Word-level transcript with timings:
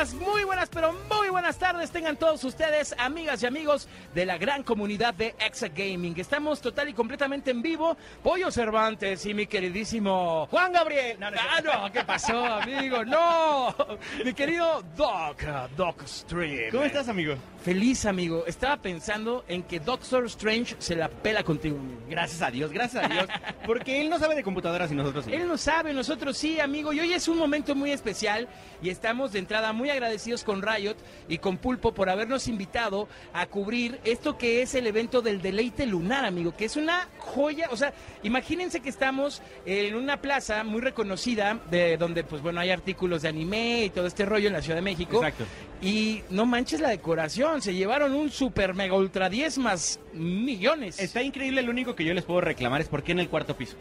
Buenas, 0.00 0.14
muy 0.14 0.44
buenas, 0.44 0.68
pero 0.70 0.94
muy 1.14 1.28
buenas 1.28 1.58
tardes 1.58 1.90
tengan 1.90 2.16
todos 2.16 2.42
ustedes, 2.44 2.94
amigas 2.96 3.42
y 3.42 3.46
amigos 3.46 3.86
de 4.14 4.24
la 4.24 4.38
gran 4.38 4.62
comunidad 4.62 5.12
de 5.12 5.34
Exa 5.38 5.68
Gaming. 5.68 6.18
Estamos 6.18 6.62
total 6.62 6.88
y 6.88 6.94
completamente 6.94 7.50
en 7.50 7.60
vivo. 7.60 7.98
Pollo 8.22 8.50
Cervantes 8.50 9.26
y 9.26 9.34
mi 9.34 9.46
queridísimo 9.46 10.46
Juan 10.50 10.72
Gabriel. 10.72 11.20
No, 11.20 11.30
no, 11.30 11.36
ah, 11.38 11.60
no, 11.60 11.92
¿qué 11.92 12.02
pasó, 12.02 12.46
amigo? 12.46 13.04
No, 13.04 13.74
mi 14.24 14.32
querido 14.32 14.82
Doc, 14.96 15.42
Doc 15.76 16.02
Stream. 16.06 16.70
¿Cómo 16.70 16.84
estás, 16.84 17.08
amigo? 17.08 17.34
Feliz, 17.62 18.06
amigo. 18.06 18.44
Estaba 18.46 18.78
pensando 18.78 19.44
en 19.46 19.62
que 19.62 19.80
Doctor 19.80 20.24
Strange 20.26 20.76
se 20.78 20.96
la 20.96 21.10
pela 21.10 21.42
contigo. 21.42 21.76
amigo. 21.76 22.00
Gracias 22.08 22.40
a 22.40 22.50
Dios, 22.50 22.72
gracias 22.72 23.04
a 23.04 23.08
Dios. 23.08 23.26
Porque 23.66 24.00
él 24.00 24.08
no 24.08 24.18
sabe 24.18 24.34
de 24.34 24.42
computadoras 24.42 24.90
y 24.90 24.94
nosotros 24.94 25.26
sí. 25.26 25.34
Él 25.34 25.46
lo 25.46 25.58
sabe, 25.58 25.92
nosotros 25.92 26.38
sí, 26.38 26.58
amigo. 26.58 26.94
Y 26.94 27.00
hoy 27.00 27.12
es 27.12 27.28
un 27.28 27.36
momento 27.36 27.74
muy 27.74 27.90
especial 27.90 28.48
y 28.82 28.88
estamos 28.88 29.32
de 29.32 29.40
entrada 29.40 29.74
muy 29.74 29.90
agradecidos 29.90 30.42
con 30.42 30.62
Riot 30.62 30.96
y 31.28 31.36
con 31.36 31.58
Pulpo 31.58 31.92
por 31.92 32.08
habernos 32.08 32.48
invitado 32.48 33.08
a 33.34 33.44
cubrir 33.46 34.00
esto 34.04 34.38
que 34.38 34.62
es 34.62 34.74
el 34.74 34.86
evento 34.86 35.20
del 35.20 35.42
deleite 35.42 35.86
lunar, 35.86 36.24
amigo, 36.24 36.56
que 36.56 36.64
es 36.64 36.76
una 36.76 37.08
joya. 37.18 37.68
O 37.70 37.76
sea, 37.76 37.92
imagínense 38.22 38.80
que 38.80 38.88
estamos 38.88 39.42
en 39.66 39.96
una 39.96 40.22
plaza 40.22 40.64
muy 40.64 40.80
reconocida 40.80 41.60
de 41.70 41.98
donde, 41.98 42.24
pues 42.24 42.40
bueno, 42.40 42.60
hay 42.60 42.70
artículos 42.70 43.20
de 43.20 43.28
anime 43.28 43.84
y 43.84 43.90
todo 43.90 44.06
este 44.06 44.24
rollo 44.24 44.46
en 44.46 44.54
la 44.54 44.62
Ciudad 44.62 44.76
de 44.76 44.82
México. 44.82 45.18
Exacto. 45.18 45.44
Y 45.82 46.22
no 46.28 46.44
manches 46.44 46.80
la 46.80 46.90
decoración, 46.90 47.49
se 47.58 47.74
llevaron 47.74 48.14
un 48.14 48.30
super 48.30 48.74
mega 48.74 48.94
ultra 48.94 49.28
10 49.28 49.58
más 49.58 49.98
millones. 50.12 51.00
Está 51.00 51.22
increíble, 51.22 51.62
lo 51.62 51.70
único 51.70 51.94
que 51.94 52.04
yo 52.04 52.14
les 52.14 52.24
puedo 52.24 52.40
reclamar 52.40 52.80
es 52.80 52.88
por 52.88 53.02
qué 53.02 53.12
en 53.12 53.18
el 53.18 53.28
cuarto 53.28 53.56
piso. 53.56 53.76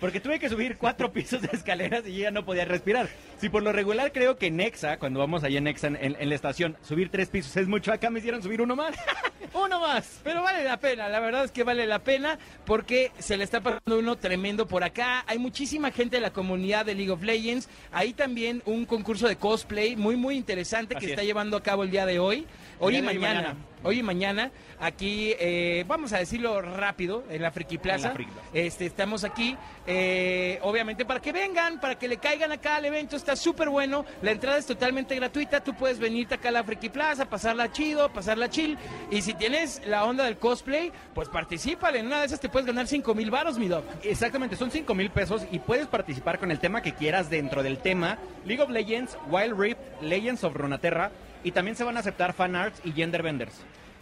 Porque 0.00 0.20
tuve 0.20 0.38
que 0.38 0.48
subir 0.48 0.76
cuatro 0.76 1.12
pisos 1.12 1.42
de 1.42 1.48
escaleras 1.52 2.06
y 2.06 2.18
ya 2.18 2.30
no 2.30 2.44
podía 2.44 2.64
respirar. 2.64 3.08
Si 3.38 3.48
por 3.48 3.62
lo 3.62 3.72
regular 3.72 4.12
creo 4.12 4.36
que 4.36 4.46
en 4.46 4.56
Nexa, 4.56 4.98
cuando 4.98 5.18
vamos 5.20 5.42
allá 5.44 5.58
en 5.58 5.64
Nexa 5.64 5.88
en, 5.88 5.96
en- 5.96 6.16
en 6.18 6.28
la 6.28 6.34
estación, 6.34 6.76
subir 6.82 7.10
tres 7.10 7.28
pisos 7.28 7.56
es 7.56 7.66
mucho, 7.68 7.92
acá 7.92 8.10
me 8.10 8.18
hicieron 8.20 8.42
subir 8.42 8.60
uno 8.60 8.76
más. 8.76 8.94
uno 9.54 9.80
más. 9.80 10.20
Pero 10.22 10.42
vale 10.42 10.64
la 10.64 10.78
pena, 10.78 11.08
la 11.08 11.20
verdad 11.20 11.44
es 11.44 11.50
que 11.50 11.64
vale 11.64 11.86
la 11.86 11.98
pena 12.00 12.38
porque 12.64 13.10
se 13.18 13.36
le 13.36 13.44
está 13.44 13.60
pasando 13.60 13.98
uno 13.98 14.16
tremendo 14.16 14.66
por 14.68 14.84
acá. 14.84 15.24
Hay 15.26 15.38
muchísima 15.38 15.90
gente 15.90 16.16
de 16.16 16.20
la 16.22 16.32
comunidad 16.32 16.86
de 16.86 16.94
League 16.94 17.10
of 17.10 17.22
Legends. 17.22 17.68
Hay 17.90 18.12
también 18.12 18.62
un 18.66 18.86
concurso 18.86 19.26
de 19.28 19.36
cosplay 19.36 19.96
muy, 19.96 20.16
muy 20.16 20.36
interesante 20.36 20.94
que 20.94 20.98
Así 20.98 21.10
está 21.10 21.22
es. 21.22 21.26
llevando 21.28 21.56
a 21.56 21.62
cabo 21.62 21.82
el 21.82 21.90
día 21.90 22.06
de 22.06 22.18
hoy. 22.18 22.46
Hoy 22.84 22.96
y 22.96 23.02
mañana. 23.02 23.40
mañana. 23.40 23.56
Hoy 23.84 23.98
y 24.00 24.02
mañana, 24.02 24.50
aquí, 24.80 25.34
eh, 25.38 25.84
vamos 25.86 26.12
a 26.12 26.18
decirlo 26.18 26.60
rápido, 26.60 27.22
en 27.30 27.40
la 27.40 27.52
Friki 27.52 27.78
Plaza. 27.78 28.08
la 28.08 28.14
Friki 28.14 28.30
Plaza. 28.32 28.48
Este, 28.52 28.86
estamos 28.86 29.22
aquí, 29.22 29.56
eh, 29.86 30.58
obviamente, 30.62 31.04
para 31.04 31.20
que 31.20 31.32
vengan, 31.32 31.80
para 31.80 31.96
que 31.96 32.08
le 32.08 32.16
caigan 32.16 32.50
acá 32.50 32.76
al 32.76 32.84
evento. 32.84 33.14
Está 33.14 33.36
súper 33.36 33.68
bueno. 33.68 34.04
La 34.20 34.32
entrada 34.32 34.58
es 34.58 34.66
totalmente 34.66 35.14
gratuita. 35.14 35.62
Tú 35.62 35.74
puedes 35.74 36.00
venirte 36.00 36.34
acá 36.34 36.48
a 36.48 36.52
la 36.52 36.64
Friki 36.64 36.88
Plaza, 36.88 37.26
pasarla 37.30 37.70
chido, 37.70 38.12
pasarla 38.12 38.50
chill. 38.50 38.76
Y 39.12 39.22
si 39.22 39.34
tienes 39.34 39.80
la 39.86 40.04
onda 40.04 40.24
del 40.24 40.38
cosplay, 40.38 40.90
pues 41.14 41.28
participale. 41.28 42.00
En 42.00 42.06
una 42.06 42.18
de 42.18 42.26
esas 42.26 42.40
te 42.40 42.48
puedes 42.48 42.66
ganar 42.66 42.88
5 42.88 43.14
mil 43.14 43.30
baros, 43.30 43.58
mi 43.58 43.68
doc. 43.68 43.84
Exactamente, 44.02 44.56
son 44.56 44.72
5 44.72 44.92
mil 44.94 45.10
pesos 45.10 45.46
y 45.52 45.60
puedes 45.60 45.86
participar 45.86 46.40
con 46.40 46.50
el 46.50 46.58
tema 46.58 46.82
que 46.82 46.94
quieras 46.94 47.30
dentro 47.30 47.62
del 47.62 47.78
tema 47.78 48.18
League 48.44 48.62
of 48.62 48.70
Legends, 48.70 49.16
Wild 49.30 49.56
Rift, 49.56 49.78
Legends 50.00 50.42
of 50.42 50.54
Runeterra 50.54 51.12
y 51.44 51.52
también 51.52 51.76
se 51.76 51.84
van 51.84 51.96
a 51.96 52.00
aceptar 52.00 52.32
fan 52.32 52.56
arts 52.56 52.80
y 52.84 52.92
gender 52.92 53.22
vendors. 53.22 53.54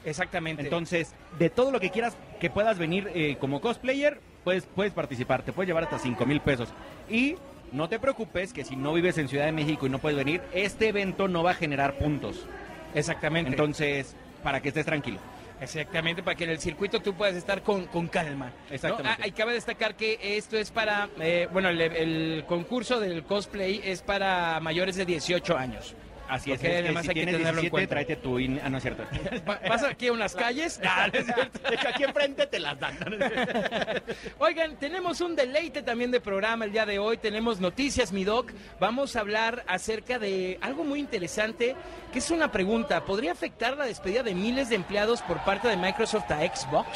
Exactamente. 0.04 0.62
Entonces, 0.62 1.14
de 1.38 1.50
todo 1.50 1.70
lo 1.70 1.80
que 1.80 1.90
quieras 1.90 2.16
que 2.40 2.50
puedas 2.50 2.78
venir 2.78 3.10
eh, 3.14 3.36
como 3.38 3.60
cosplayer, 3.60 4.20
puedes, 4.44 4.66
puedes 4.66 4.92
participar, 4.92 5.42
te 5.42 5.52
puedes 5.52 5.68
llevar 5.68 5.84
hasta 5.84 5.98
5 5.98 6.24
mil 6.26 6.40
pesos. 6.40 6.70
Y 7.08 7.36
no 7.72 7.88
te 7.88 7.98
preocupes 7.98 8.52
que 8.52 8.64
si 8.64 8.76
no 8.76 8.92
vives 8.92 9.18
en 9.18 9.28
Ciudad 9.28 9.44
de 9.44 9.52
México 9.52 9.86
y 9.86 9.90
no 9.90 9.98
puedes 9.98 10.16
venir, 10.16 10.40
este 10.52 10.88
evento 10.88 11.28
no 11.28 11.42
va 11.42 11.52
a 11.52 11.54
generar 11.54 11.94
puntos. 11.98 12.46
exactamente. 12.94 13.50
Entonces, 13.50 14.16
para 14.42 14.60
que 14.60 14.68
estés 14.68 14.86
tranquilo. 14.86 15.18
Exactamente, 15.60 16.22
para 16.22 16.34
que 16.36 16.44
en 16.44 16.50
el 16.50 16.58
circuito 16.58 17.00
tú 17.00 17.12
puedas 17.12 17.36
estar 17.36 17.62
con, 17.62 17.84
con 17.86 18.08
calma. 18.08 18.46
¿no? 18.46 18.74
Exactamente. 18.74 19.22
Ah, 19.22 19.28
y 19.28 19.32
cabe 19.32 19.52
destacar 19.52 19.94
que 19.94 20.18
esto 20.22 20.56
es 20.56 20.70
para, 20.70 21.10
eh, 21.20 21.48
bueno, 21.52 21.68
el, 21.68 21.80
el 21.82 22.44
concurso 22.46 22.98
del 22.98 23.24
cosplay 23.24 23.82
es 23.84 24.00
para 24.00 24.58
mayores 24.60 24.96
de 24.96 25.04
18 25.04 25.58
años. 25.58 25.94
Así 26.30 26.52
es, 26.52 26.60
que 26.60 26.78
además 26.78 27.02
si 27.02 27.08
hay 27.08 27.14
que 27.14 27.26
tenerlo 27.26 27.48
en 27.48 27.54
17, 27.54 27.70
cuenta. 27.70 27.90
tráete 27.90 28.16
tu 28.16 28.38
INE. 28.38 28.60
Ah, 28.62 28.70
no 28.70 28.76
es 28.78 28.82
cierto. 28.84 29.02
¿Vas 29.44 29.82
aquí 29.82 30.06
a 30.06 30.12
unas 30.12 30.34
calles? 30.34 30.80
Ah, 30.90 31.08
no 31.12 31.18
es 31.18 31.26
cierto. 31.26 31.68
De 31.68 31.74
hecho, 31.74 31.88
aquí 31.88 32.04
enfrente 32.04 32.46
te 32.46 32.58
las 32.58 32.78
dan. 32.78 32.96
Oigan, 34.38 34.76
tenemos 34.76 35.20
un 35.20 35.34
deleite 35.34 35.82
también 35.82 36.10
de 36.10 36.20
programa 36.20 36.64
el 36.64 36.72
día 36.72 36.84
de 36.84 36.98
hoy. 36.98 37.16
Tenemos 37.16 37.60
noticias, 37.60 38.12
mi 38.12 38.24
doc. 38.24 38.52
Vamos 38.78 39.16
a 39.16 39.20
hablar 39.20 39.64
acerca 39.66 40.18
de 40.18 40.58
algo 40.60 40.84
muy 40.84 41.00
interesante, 41.00 41.74
que 42.12 42.18
es 42.18 42.30
una 42.30 42.52
pregunta. 42.52 43.04
¿Podría 43.04 43.32
afectar 43.32 43.76
la 43.76 43.84
despedida 43.84 44.22
de 44.22 44.34
miles 44.34 44.68
de 44.68 44.76
empleados 44.76 45.22
por 45.22 45.42
parte 45.44 45.68
de 45.68 45.76
Microsoft 45.76 46.30
a 46.30 46.40
Xbox? 46.40 46.88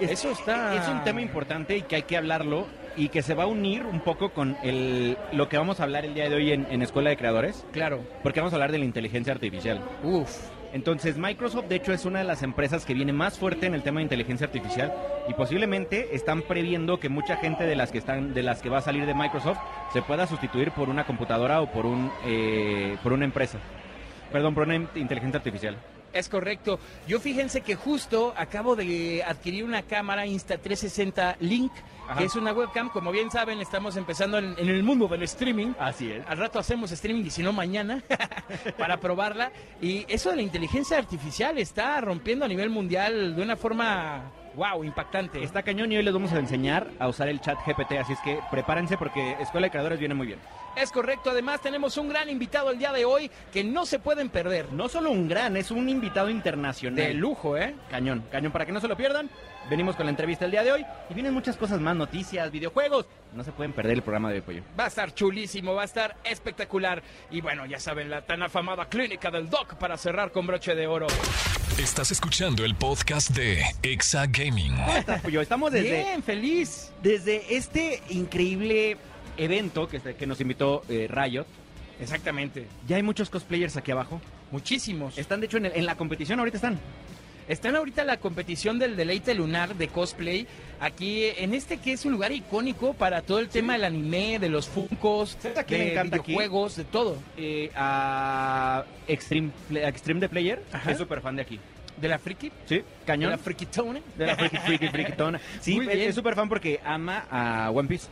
Eso 0.00 0.30
está... 0.30 0.74
Es 0.76 0.88
un 0.88 1.02
tema 1.04 1.20
importante 1.20 1.76
y 1.76 1.82
que 1.82 1.96
hay 1.96 2.02
que 2.02 2.16
hablarlo 2.16 2.66
y 2.98 3.08
que 3.08 3.22
se 3.22 3.32
va 3.34 3.44
a 3.44 3.46
unir 3.46 3.86
un 3.86 4.00
poco 4.00 4.30
con 4.30 4.56
el, 4.62 5.16
lo 5.32 5.48
que 5.48 5.56
vamos 5.56 5.80
a 5.80 5.84
hablar 5.84 6.04
el 6.04 6.12
día 6.14 6.28
de 6.28 6.34
hoy 6.36 6.52
en, 6.52 6.66
en 6.70 6.82
Escuela 6.82 7.08
de 7.10 7.16
Creadores, 7.16 7.64
Claro. 7.72 8.00
porque 8.22 8.40
vamos 8.40 8.52
a 8.52 8.56
hablar 8.56 8.72
de 8.72 8.78
la 8.78 8.84
inteligencia 8.84 9.32
artificial. 9.32 9.80
Uf. 10.02 10.28
Entonces, 10.72 11.16
Microsoft, 11.16 11.64
de 11.68 11.76
hecho, 11.76 11.94
es 11.94 12.04
una 12.04 12.18
de 12.18 12.26
las 12.26 12.42
empresas 12.42 12.84
que 12.84 12.92
viene 12.92 13.12
más 13.14 13.38
fuerte 13.38 13.64
en 13.64 13.74
el 13.74 13.82
tema 13.82 14.00
de 14.00 14.02
inteligencia 14.02 14.46
artificial 14.48 14.92
y 15.26 15.32
posiblemente 15.32 16.14
están 16.14 16.42
previendo 16.42 17.00
que 17.00 17.08
mucha 17.08 17.36
gente 17.36 17.64
de 17.64 17.74
las 17.74 17.90
que 17.90 17.96
están, 17.98 18.34
de 18.34 18.42
las 18.42 18.60
que 18.60 18.68
va 18.68 18.78
a 18.78 18.82
salir 18.82 19.06
de 19.06 19.14
Microsoft, 19.14 19.56
se 19.94 20.02
pueda 20.02 20.26
sustituir 20.26 20.72
por 20.72 20.90
una 20.90 21.06
computadora 21.06 21.62
o 21.62 21.72
por 21.72 21.86
un, 21.86 22.10
eh, 22.26 22.96
por 23.02 23.14
una 23.14 23.24
empresa. 23.24 23.58
Perdón, 24.30 24.54
por 24.54 24.64
una 24.64 24.74
in- 24.74 24.88
inteligencia 24.96 25.38
artificial. 25.38 25.76
Es 26.12 26.28
correcto. 26.28 26.78
Yo 27.06 27.20
fíjense 27.20 27.60
que 27.60 27.74
justo 27.74 28.32
acabo 28.36 28.76
de 28.76 29.22
adquirir 29.26 29.64
una 29.64 29.82
cámara 29.82 30.26
Insta360 30.26 31.36
Link, 31.40 31.72
Ajá. 32.08 32.18
que 32.18 32.24
es 32.24 32.34
una 32.36 32.52
webcam. 32.52 32.88
Como 32.90 33.10
bien 33.12 33.30
saben, 33.30 33.60
estamos 33.60 33.96
empezando 33.96 34.38
en, 34.38 34.54
en 34.58 34.68
el 34.68 34.82
mundo 34.82 35.06
del 35.08 35.22
streaming. 35.24 35.72
Así 35.78 36.10
es. 36.10 36.24
Al 36.26 36.38
rato 36.38 36.58
hacemos 36.58 36.90
streaming 36.92 37.24
y 37.24 37.30
si 37.30 37.42
no 37.42 37.52
mañana 37.52 38.02
para 38.78 38.98
probarla. 38.98 39.52
Y 39.80 40.06
eso 40.08 40.30
de 40.30 40.36
la 40.36 40.42
inteligencia 40.42 40.98
artificial 40.98 41.58
está 41.58 42.00
rompiendo 42.00 42.44
a 42.44 42.48
nivel 42.48 42.70
mundial 42.70 43.36
de 43.36 43.42
una 43.42 43.56
forma, 43.56 44.22
wow, 44.56 44.82
impactante. 44.84 45.42
Está 45.42 45.62
cañón 45.62 45.92
y 45.92 45.96
hoy 45.98 46.02
les 46.02 46.14
vamos 46.14 46.32
a 46.32 46.38
enseñar 46.38 46.88
a 46.98 47.08
usar 47.08 47.28
el 47.28 47.40
chat 47.40 47.58
GPT, 47.66 47.92
así 47.98 48.14
es 48.14 48.20
que 48.20 48.38
prepárense 48.50 48.96
porque 48.96 49.36
Escuela 49.40 49.66
de 49.66 49.70
Creadores 49.70 49.98
viene 49.98 50.14
muy 50.14 50.26
bien. 50.26 50.38
Es 50.76 50.92
correcto. 50.92 51.30
Además, 51.30 51.60
tenemos 51.60 51.96
un 51.96 52.08
gran 52.08 52.28
invitado 52.28 52.70
el 52.70 52.78
día 52.78 52.92
de 52.92 53.04
hoy 53.04 53.30
que 53.52 53.64
no 53.64 53.84
se 53.86 53.98
pueden 53.98 54.28
perder. 54.28 54.72
No 54.72 54.88
solo 54.88 55.10
un 55.10 55.28
gran, 55.28 55.56
es 55.56 55.70
un 55.70 55.88
invitado 55.88 56.30
internacional. 56.30 56.96
De 56.96 57.14
lujo, 57.14 57.56
¿eh? 57.56 57.74
Cañón, 57.90 58.24
cañón, 58.30 58.52
para 58.52 58.64
que 58.66 58.72
no 58.72 58.80
se 58.80 58.88
lo 58.88 58.96
pierdan. 58.96 59.28
Venimos 59.68 59.96
con 59.96 60.06
la 60.06 60.10
entrevista 60.10 60.46
el 60.46 60.50
día 60.50 60.62
de 60.62 60.72
hoy 60.72 60.86
y 61.10 61.14
vienen 61.14 61.34
muchas 61.34 61.56
cosas 61.56 61.78
más, 61.80 61.94
noticias, 61.94 62.50
videojuegos. 62.50 63.06
No 63.34 63.44
se 63.44 63.52
pueden 63.52 63.72
perder 63.74 63.94
el 63.94 64.02
programa 64.02 64.30
de 64.30 64.36
hoy, 64.36 64.40
pollo. 64.40 64.62
Va 64.78 64.84
a 64.84 64.88
estar 64.88 65.12
chulísimo, 65.12 65.74
va 65.74 65.82
a 65.82 65.84
estar 65.84 66.16
espectacular. 66.24 67.02
Y 67.30 67.42
bueno, 67.42 67.66
ya 67.66 67.78
saben, 67.78 68.08
la 68.08 68.22
tan 68.22 68.42
afamada 68.42 68.86
clínica 68.88 69.30
del 69.30 69.50
Doc 69.50 69.74
para 69.74 69.98
cerrar 69.98 70.32
con 70.32 70.46
broche 70.46 70.74
de 70.74 70.86
oro. 70.86 71.06
Estás 71.78 72.10
escuchando 72.10 72.64
el 72.64 72.74
podcast 72.76 73.30
de 73.30 73.62
Exa 73.82 74.24
Gaming. 74.26 74.74
¿Cómo 74.74 74.96
estás, 74.96 75.20
pollo? 75.20 75.40
Estamos 75.42 75.70
desde, 75.70 76.02
Bien, 76.02 76.22
feliz. 76.22 76.90
desde 77.02 77.54
este 77.54 78.02
increíble 78.08 78.96
evento 79.38 79.88
que, 79.88 80.00
que 80.00 80.26
nos 80.26 80.40
invitó 80.40 80.82
eh, 80.88 81.08
Riot. 81.10 81.46
Exactamente. 82.00 82.66
Ya 82.86 82.96
hay 82.96 83.02
muchos 83.02 83.30
cosplayers 83.30 83.76
aquí 83.76 83.90
abajo. 83.90 84.20
Muchísimos. 84.50 85.18
Están, 85.18 85.40
de 85.40 85.46
hecho, 85.46 85.56
en, 85.56 85.66
el- 85.66 85.72
en 85.76 85.86
la 85.86 85.96
competición, 85.96 86.38
ahorita 86.38 86.56
están. 86.58 86.78
Están 87.48 87.74
ahorita 87.76 88.02
en 88.02 88.08
la 88.08 88.18
competición 88.18 88.78
del 88.78 88.94
deleite 88.94 89.34
lunar 89.34 89.74
de 89.74 89.88
cosplay. 89.88 90.46
Aquí 90.80 91.24
en 91.38 91.54
este 91.54 91.78
que 91.78 91.92
es 91.94 92.04
un 92.04 92.12
lugar 92.12 92.30
icónico 92.30 92.92
para 92.92 93.22
todo 93.22 93.38
el 93.38 93.48
tema 93.48 93.72
del 93.72 93.84
anime, 93.84 94.38
de 94.38 94.50
los 94.50 94.68
funcos, 94.68 95.38
¿Sabes 95.40 95.56
a 95.56 95.62
de 95.62 95.92
encanta 95.92 96.16
aquí? 96.16 96.32
videojuegos, 96.32 96.76
de 96.76 96.84
todo. 96.84 97.16
Eh, 97.38 97.70
a 97.74 98.84
Extreme, 99.08 99.50
Extreme 99.70 100.20
the 100.20 100.28
Player, 100.28 100.62
Ajá. 100.72 100.90
es 100.92 100.98
súper 100.98 101.22
fan 101.22 101.36
de 101.36 101.42
aquí. 101.42 101.58
De 101.98 102.06
la 102.06 102.18
friki, 102.18 102.52
Sí, 102.66 102.76
de 102.76 102.84
cañón. 103.06 103.30
la 103.30 103.38
frikitone. 103.38 104.02
De 104.16 104.26
la 104.26 104.36
friki, 104.36 104.56
friki, 104.58 104.88
frikitona. 104.88 105.40
Sí, 105.60 105.80
es 105.90 106.14
súper 106.14 106.34
fan 106.34 106.48
porque 106.50 106.78
ama 106.84 107.24
a 107.30 107.70
One 107.70 107.88
Piece. 107.88 108.06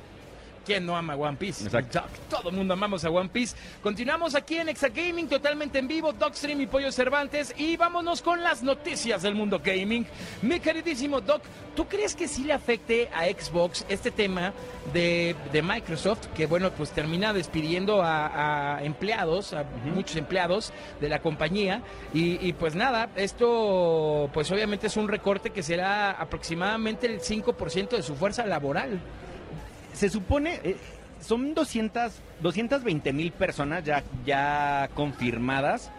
¿Quién 0.66 0.84
no 0.84 0.96
ama 0.96 1.14
One 1.14 1.36
Piece? 1.36 1.64
Exacto. 1.64 2.02
Todo 2.28 2.50
el 2.50 2.56
mundo 2.56 2.74
amamos 2.74 3.04
a 3.04 3.10
One 3.10 3.28
Piece. 3.28 3.56
Continuamos 3.82 4.34
aquí 4.34 4.56
en 4.56 4.68
Exagaming, 4.68 5.28
totalmente 5.28 5.78
en 5.78 5.86
vivo, 5.86 6.12
Docstream 6.12 6.60
y 6.60 6.66
Pollo 6.66 6.90
Cervantes. 6.90 7.54
Y 7.56 7.76
vámonos 7.76 8.20
con 8.20 8.42
las 8.42 8.62
noticias 8.62 9.22
del 9.22 9.36
mundo 9.36 9.60
gaming. 9.64 10.04
Mi 10.42 10.58
queridísimo 10.58 11.20
Doc, 11.20 11.42
¿tú 11.76 11.86
crees 11.86 12.16
que 12.16 12.26
sí 12.26 12.42
le 12.42 12.52
afecte 12.52 13.08
a 13.14 13.24
Xbox 13.26 13.86
este 13.88 14.10
tema 14.10 14.52
de, 14.92 15.36
de 15.52 15.62
Microsoft? 15.62 16.26
Que 16.34 16.46
bueno, 16.46 16.70
pues 16.72 16.90
termina 16.90 17.32
despidiendo 17.32 18.02
a, 18.02 18.76
a 18.76 18.84
empleados, 18.84 19.52
a 19.52 19.64
muchos 19.94 20.16
empleados 20.16 20.72
de 21.00 21.08
la 21.08 21.20
compañía. 21.20 21.82
Y, 22.12 22.44
y 22.44 22.52
pues 22.54 22.74
nada, 22.74 23.10
esto 23.14 24.28
pues 24.34 24.50
obviamente 24.50 24.88
es 24.88 24.96
un 24.96 25.06
recorte 25.06 25.50
que 25.50 25.62
será 25.62 26.10
aproximadamente 26.10 27.06
el 27.06 27.20
5% 27.20 27.90
de 27.90 28.02
su 28.02 28.16
fuerza 28.16 28.44
laboral. 28.46 29.00
Se 29.96 30.10
supone, 30.10 30.60
eh, 30.62 30.76
son 31.20 31.54
200, 31.54 32.20
220 32.43 33.12
mil 33.14 33.32
personas 33.32 33.82
ya, 33.82 34.04
ya 34.26 34.90
confirmadas 34.94 35.90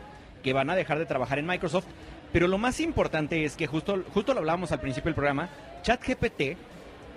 que 0.43 0.53
van 0.53 0.69
a 0.69 0.75
dejar 0.75 0.99
de 0.99 1.07
trabajar 1.07 1.39
en 1.39 1.47
Microsoft. 1.47 1.87
Pero 2.31 2.47
lo 2.47 2.59
más 2.59 2.79
importante 2.79 3.43
es 3.43 3.55
que 3.55 3.65
justo, 3.65 4.03
justo 4.13 4.33
lo 4.33 4.39
hablábamos 4.39 4.71
al 4.71 4.79
principio 4.79 5.09
del 5.09 5.15
programa, 5.15 5.49
ChatGPT 5.81 6.57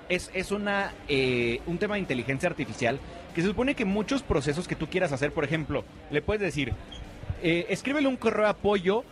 es, 0.08 0.30
es 0.32 0.52
una, 0.52 0.94
eh, 1.06 1.60
un 1.66 1.76
tema 1.76 1.96
de 1.96 2.00
inteligencia 2.00 2.48
artificial 2.48 2.98
que 3.34 3.42
se 3.42 3.48
supone 3.48 3.74
que 3.74 3.84
muchos 3.84 4.22
procesos 4.22 4.66
que 4.66 4.74
tú 4.74 4.86
quieras 4.86 5.12
hacer, 5.12 5.32
por 5.32 5.44
ejemplo, 5.44 5.84
le 6.10 6.22
puedes 6.22 6.40
decir, 6.40 6.72
eh, 7.42 7.66
escríbele 7.68 8.08
un 8.08 8.16
correo 8.16 8.44
de 8.44 8.50
apoyo 8.50 9.04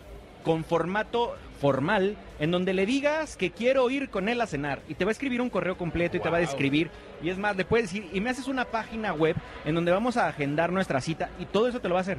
con 0.49 0.65
formato 0.65 1.37
formal 1.61 2.17
en 2.41 2.51
donde 2.51 2.73
le 2.73 2.87
digas 2.87 3.37
que 3.37 3.51
quiero 3.51 3.91
ir 3.91 4.09
con 4.09 4.31
él 4.31 4.41
a 4.41 4.47
cenar 4.47 4.81
y 4.89 4.95
te 4.95 5.05
va 5.05 5.11
a 5.11 5.13
escribir 5.13 5.43
un 5.43 5.51
correo 5.51 5.77
completo 5.77 6.17
y 6.17 6.21
te 6.21 6.31
va 6.31 6.39
a 6.39 6.41
describir 6.41 6.91
y 7.23 7.29
es 7.29 7.37
más, 7.37 7.55
le 7.55 7.67
puedes 7.67 7.93
decir 7.93 8.09
y 8.15 8.23
me 8.23 8.31
haces 8.31 8.49
una 8.49 8.65
página 8.65 9.13
web 9.13 9.37
en 9.67 9.75
donde 9.75 9.93
vamos 9.93 10.17
a 10.17 10.27
agendar 10.27 10.73
nuestra 10.73 11.03
cita 11.03 11.29
y 11.39 11.45
todo 11.45 11.69
eso 11.69 11.81
te 11.81 11.89
lo 11.91 11.97
va 11.97 12.01
a 12.01 12.03
hacer. 12.03 12.17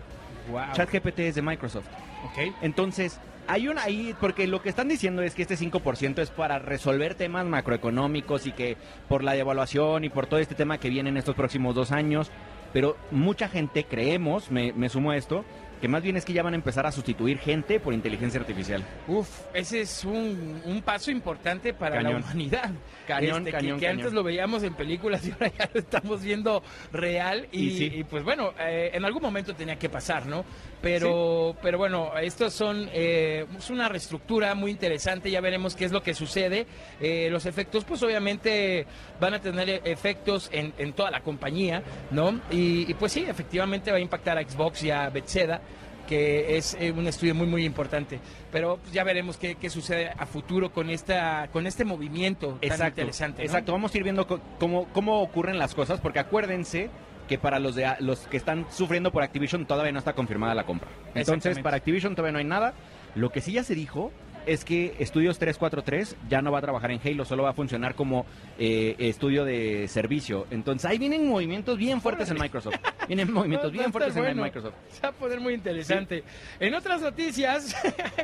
Wow. 0.52 0.62
ChatGPT 0.74 1.20
es 1.22 1.36
de 1.36 1.42
Microsoft. 1.42 1.88
Ok. 2.26 2.54
Entonces, 2.62 3.20
hay 3.48 3.68
un 3.68 3.80
ahí, 3.80 4.16
porque 4.22 4.46
lo 4.46 4.62
que 4.62 4.70
están 4.70 4.90
diciendo 4.90 5.24
es 5.24 5.34
que 5.34 5.42
este 5.42 5.58
5% 5.58 6.20
es 6.20 6.30
para 6.30 6.60
resolver 6.60 7.16
temas 7.16 7.48
macroeconómicos 7.48 8.46
y 8.46 8.52
que 8.52 8.78
por 9.08 9.24
la 9.24 9.34
devaluación 9.34 10.04
y 10.04 10.10
por 10.10 10.28
todo 10.28 10.40
este 10.40 10.54
tema 10.54 10.78
que 10.78 10.92
viene 10.92 11.10
en 11.10 11.18
estos 11.18 11.34
próximos 11.34 11.74
dos 11.74 11.92
años, 11.92 12.30
pero 12.74 12.96
mucha 13.10 13.50
gente 13.50 13.86
creemos, 13.86 14.52
me, 14.52 14.72
me 14.74 14.88
sumo 14.90 15.10
a 15.10 15.18
esto, 15.18 15.46
que 15.82 15.88
más 15.88 16.02
bien 16.04 16.18
es 16.18 16.26
que 16.26 16.34
ya 16.34 16.44
van 16.44 16.54
a 16.54 16.56
empezar 16.58 16.86
a 16.86 16.92
sustituir 16.92 17.38
gente 17.40 17.80
por 17.80 17.94
inteligencia 17.94 18.40
artificial. 18.40 18.84
Uf, 19.08 19.30
ese 19.54 19.82
es 19.82 20.04
un, 20.06 20.62
un 20.66 20.82
paso 20.82 21.12
importante 21.12 21.74
para 21.74 22.02
la 22.02 22.12
humanidad. 22.12 22.72
Cañón, 23.08 23.40
Este, 23.40 23.44
que- 23.46 23.52
cañón, 23.52 23.80
que, 23.80 23.86
cañón. 23.86 24.00
antes 24.02 24.14
lo 24.14 24.24
veíamos 24.24 24.62
en 24.64 24.74
películas 24.76 25.26
y 25.26 25.32
ahora 25.32 25.52
ya 25.58 25.70
lo 25.74 25.80
estamos 25.80 26.22
viendo 26.22 26.62
real. 26.92 27.48
Y, 27.52 27.68
Y 27.70 27.78
sí. 27.78 27.92
y, 27.96 28.04
pues 28.04 28.24
bueno, 28.24 28.54
eh, 28.60 28.92
en 28.94 29.04
algún 29.06 29.22
momento 29.22 29.54
tenía 29.56 29.78
que 29.78 29.90
pasar, 29.90 30.26
¿no? 30.26 30.46
Pero, 30.82 31.56
pero 31.62 31.78
bueno, 31.78 32.12
estos 32.22 32.54
son 32.54 32.90
eh, 32.94 33.46
es 33.58 33.70
una 33.70 33.90
reestructura 33.90 34.56
muy 34.56 34.72
interesante. 34.72 35.30
Ya 35.30 35.42
veremos 35.42 35.76
qué 35.76 35.86
es 35.86 35.92
lo 35.92 36.02
que 36.02 36.14
sucede. 36.14 36.66
Eh, 37.02 37.28
los 37.30 37.46
efectos, 37.46 37.84
pues 37.84 38.02
obviamente 38.04 38.86
van 39.20 39.34
a 39.34 39.42
tener 39.42 39.82
efectos 39.84 40.50
en, 40.52 40.74
en 40.78 40.94
toda 40.94 41.12
la 41.12 41.22
compañía, 41.22 41.84
¿no? 42.12 42.40
Y, 42.52 42.90
y, 42.90 42.94
pues 42.94 43.12
sí, 43.12 43.26
efectivamente 43.28 43.92
va 43.92 43.98
a 43.98 44.02
impactar 44.02 44.38
a 44.38 44.44
Xbox 44.48 44.84
y 44.84 44.92
a 44.92 45.10
Bethesda 45.10 45.62
que 46.08 46.58
es 46.58 46.76
eh, 46.80 46.92
un 46.92 47.06
estudio 47.06 47.36
muy 47.36 47.46
muy 47.46 47.64
importante. 47.64 48.20
Pero 48.52 48.78
pues, 48.78 48.92
ya 48.92 49.04
veremos 49.04 49.38
qué, 49.38 49.56
qué 49.56 49.70
sucede 49.70 50.10
a 50.18 50.26
futuro 50.26 50.72
con 50.74 50.90
esta 50.90 51.50
con 51.54 51.68
este 51.68 51.86
movimiento 51.86 52.58
tan 52.68 52.88
interesante. 52.88 53.44
¿no? 53.44 53.46
Exacto, 53.46 53.72
vamos 53.74 53.94
a 53.94 53.98
ir 53.98 54.04
viendo 54.04 54.26
cómo, 54.58 54.88
cómo 54.92 55.22
ocurren 55.22 55.60
las 55.60 55.76
cosas, 55.76 56.02
porque 56.02 56.18
acuérdense 56.18 56.90
que 57.30 57.38
para 57.38 57.60
los 57.60 57.76
de 57.76 57.88
los 58.00 58.22
que 58.22 58.38
están 58.38 58.66
sufriendo 58.72 59.12
por 59.12 59.22
Activision 59.22 59.68
todavía 59.68 59.92
no 59.92 60.00
está 60.00 60.14
confirmada 60.14 60.56
la 60.56 60.66
compra. 60.66 60.90
Entonces, 61.14 61.60
para 61.60 61.78
Activision 61.78 62.16
todavía 62.16 62.34
no 62.34 62.40
hay 62.40 62.46
nada. 62.46 62.74
Lo 63.16 63.32
que 63.32 63.40
sí 63.40 63.54
ya 63.54 63.64
se 63.64 63.76
dijo 63.76 64.12
es 64.46 64.66
que 64.66 64.96
Estudios 65.00 65.40
343 65.40 66.16
ya 66.30 66.42
no 66.42 66.52
va 66.52 66.60
a 66.60 66.62
trabajar 66.62 66.92
en 66.92 67.00
Halo, 67.04 67.26
solo 67.26 67.44
va 67.44 67.52
a 67.52 67.54
funcionar 67.54 67.96
como 67.96 68.26
eh, 68.58 68.96
estudio 69.00 69.46
de 69.46 69.88
servicio. 69.88 70.48
Entonces, 70.52 70.90
ahí 70.90 70.98
vienen 70.98 71.28
movimientos 71.28 71.78
bien 71.78 72.02
fuertes 72.02 72.30
en 72.32 72.38
Microsoft. 72.40 72.76
Vienen 73.08 73.32
movimientos 73.34 73.72
bien 73.72 73.92
fuertes 73.92 74.16
en. 74.16 74.40
Microsoft. 74.40 74.76
Se 74.92 75.02
va 75.02 75.10
a 75.10 75.12
poner 75.12 75.40
muy 75.40 75.54
interesante. 75.54 76.24
En 76.60 76.74
otras 76.74 77.02
noticias, 77.02 77.76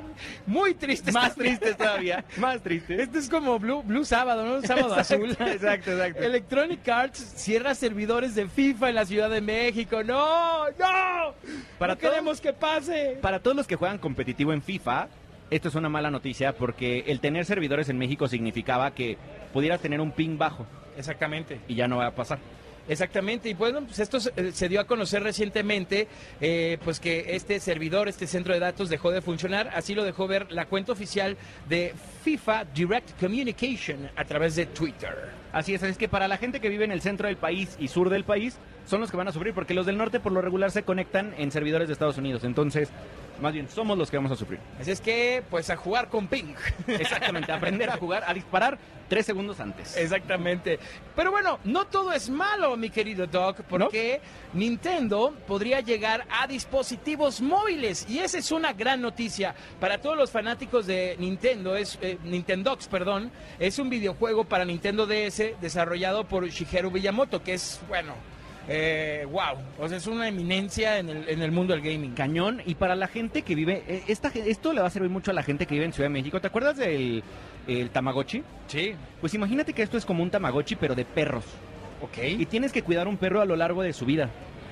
muy 0.46 0.74
tristes. 0.74 1.14
Más 1.14 1.36
también. 1.36 1.58
tristes 1.58 1.78
todavía, 1.78 2.24
más 2.38 2.62
tristes. 2.62 3.00
Este 3.00 3.20
es 3.20 3.30
como 3.30 3.60
Blue, 3.60 3.84
Blue 3.84 4.06
Sábado, 4.06 4.46
¿no? 4.46 4.62
Sábado 4.62 4.96
azul. 4.96 5.32
exacto, 5.32 5.92
exacto. 5.92 6.24
Electronic 6.24 6.88
Arts 6.88 7.20
cierra 7.36 7.76
servidores 7.76 8.36
de 8.36 8.48
FIFA 8.48 8.90
en 8.90 8.96
la 8.96 9.06
Ciudad 9.06 9.30
de 9.30 9.42
México. 9.42 10.04
¡No! 10.04 10.70
¡No! 10.72 11.34
Para 11.78 11.94
no 11.94 12.00
queremos 12.00 12.42
que 12.42 12.54
pase. 12.54 13.18
Para 13.22 13.40
todos 13.40 13.56
los 13.56 13.68
que 13.68 13.76
juegan 13.76 13.98
competitivo 13.98 14.54
en 14.54 14.62
FIFA, 14.62 15.08
esto 15.50 15.70
es 15.70 15.76
una 15.76 15.90
mala 15.90 16.12
noticia 16.12 16.54
porque 16.54 17.04
el 17.08 17.20
tener 17.20 17.46
servidores 17.46 17.90
en 17.90 17.98
México 17.98 18.28
significaba 18.28 18.94
que 18.94 19.18
pudieras 19.54 19.82
tener 19.82 20.02
un 20.02 20.12
ping 20.12 20.38
bajo 20.38 20.66
Exactamente. 20.98 21.60
y 21.68 21.76
ya 21.76 21.88
no 21.88 21.98
va 21.98 22.08
a 22.08 22.16
pasar. 22.16 22.40
Exactamente, 22.88 23.50
y 23.50 23.56
bueno, 23.56 23.82
pues 23.82 23.98
esto 23.98 24.20
se, 24.20 24.32
eh, 24.36 24.52
se 24.52 24.70
dio 24.70 24.80
a 24.80 24.84
conocer 24.84 25.24
recientemente, 25.24 26.08
eh, 26.40 26.78
pues 26.84 27.00
que 27.00 27.36
este 27.36 27.60
servidor, 27.60 28.08
este 28.08 28.28
centro 28.28 28.54
de 28.54 28.60
datos 28.60 28.90
dejó 28.90 29.10
de 29.10 29.22
funcionar, 29.22 29.72
así 29.74 29.96
lo 29.96 30.04
dejó 30.04 30.28
ver 30.28 30.52
la 30.52 30.66
cuenta 30.66 30.92
oficial 30.92 31.36
de 31.68 31.96
FIFA 32.24 32.66
Direct 32.66 33.20
Communication 33.20 34.12
a 34.16 34.24
través 34.26 34.56
de 34.56 34.68
Twitter. 34.68 35.32
Así 35.52 35.74
es, 35.74 35.82
es 35.82 35.98
que 35.98 36.08
para 36.08 36.28
la 36.28 36.38
gente 36.38 36.60
que 36.60 36.70
vive 36.70 36.86
en 36.86 36.92
el 36.92 37.02
centro 37.02 37.28
del 37.28 37.38
país 37.38 37.76
y 37.80 37.88
sur 37.88 38.10
del 38.10 38.24
país 38.24 38.60
son 38.86 39.02
los 39.02 39.12
que 39.12 39.18
van 39.18 39.28
a 39.28 39.32
sufrir 39.32 39.54
porque 39.54 39.74
los 39.74 39.86
del 39.86 39.98
norte 39.98 40.20
por 40.20 40.32
lo 40.32 40.42
regular 40.42 40.72
se 40.72 40.84
conectan 40.84 41.34
en 41.38 41.52
servidores 41.52 41.88
de 41.88 41.94
Estados 41.94 42.18
Unidos. 42.18 42.44
Entonces, 42.44 42.90
más 43.42 43.54
bien, 43.54 43.68
somos 43.70 43.98
los 43.98 44.10
que 44.10 44.18
vamos 44.18 44.32
a 44.32 44.36
sufrir. 44.36 44.60
Así 44.80 44.92
es 44.92 45.02
que, 45.02 45.44
pues 45.50 45.70
a 45.70 45.76
jugar 45.76 46.10
con 46.10 46.28
ping. 46.28 46.54
Exactamente, 46.88 47.52
aprender 47.52 47.90
a 47.90 47.98
jugar, 47.98 48.24
a 48.26 48.34
disparar 48.34 48.78
tres 49.10 49.26
segundos 49.26 49.60
antes. 49.60 49.98
Exactamente. 49.98 50.80
Pero 51.16 51.32
bueno, 51.32 51.60
no 51.66 51.86
todo 51.86 52.14
es 52.14 52.30
malo, 52.30 52.78
mi 52.78 52.90
querido 52.90 53.28
Doc, 53.28 53.62
porque 53.70 54.22
Nintendo 54.54 55.34
podría 55.48 55.82
llegar 55.82 56.26
a 56.30 56.48
dispositivos 56.48 57.42
móviles 57.42 58.06
y 58.10 58.20
esa 58.20 58.38
es 58.38 58.52
una 58.52 58.74
gran 58.74 59.02
noticia 59.02 59.54
para 59.80 60.00
todos 60.00 60.18
los 60.18 60.32
fanáticos 60.32 60.86
de 60.86 61.16
Nintendo. 61.20 61.76
Es 61.76 62.00
eh, 62.02 62.18
Nintendox, 62.24 62.88
perdón, 62.88 63.32
es 63.60 63.80
un 63.80 63.90
videojuego 63.90 64.46
para 64.46 64.66
Nintendo 64.66 65.06
DS 65.06 65.60
desarrollado 65.60 66.26
por 66.26 66.48
Shigeru 66.48 66.90
Miyamoto, 66.90 67.44
que 67.44 67.56
es 67.56 67.82
bueno, 67.88 68.14
eh, 68.68 69.26
wow, 69.32 69.58
o 69.80 69.88
sea, 69.88 69.98
es 69.98 70.08
una 70.08 70.28
eminencia 70.28 70.98
en 71.00 71.10
el, 71.10 71.30
en 71.30 71.42
el 71.42 71.52
mundo 71.52 71.74
del 71.74 71.82
gaming. 71.84 72.14
Cañón. 72.14 72.62
Y 72.66 72.76
para 72.76 72.96
la 72.96 73.08
gente 73.08 73.42
que 73.44 73.56
vive, 73.56 73.84
eh, 73.88 74.04
esta, 74.08 74.30
esto 74.30 74.74
le 74.74 74.82
va 74.82 74.88
a 74.88 74.92
servir 74.92 75.10
mucho 75.12 75.32
a 75.32 75.34
la 75.34 75.44
gente 75.44 75.66
que 75.66 75.76
vive 75.76 75.86
en 75.86 75.94
Ciudad 75.94 76.10
de 76.10 76.14
México. 76.14 76.40
¿Te 76.42 76.48
acuerdas 76.48 76.78
del 76.78 77.24
el 77.68 77.90
Tamagotchi? 77.90 78.44
Sí, 78.68 78.94
Pues 79.22 79.34
imagínate 79.34 79.74
que 79.74 79.82
esto 79.84 79.98
es 79.98 80.06
como 80.06 80.22
un 80.24 80.30
Tamagotchi, 80.32 80.76
pero 80.76 80.96
de 80.96 81.06
perros. 81.06 81.46
ok. 82.02 82.18
Y 82.40 82.46
tienes 82.46 82.72
que 82.72 82.82
cuidar 82.84 83.08
un 83.08 83.18
perro 83.18 83.42
a 83.42 83.46
lo 83.46 83.56
largo 83.56 83.82
de 83.84 83.94
su 83.94 84.06
vida. 84.06 84.30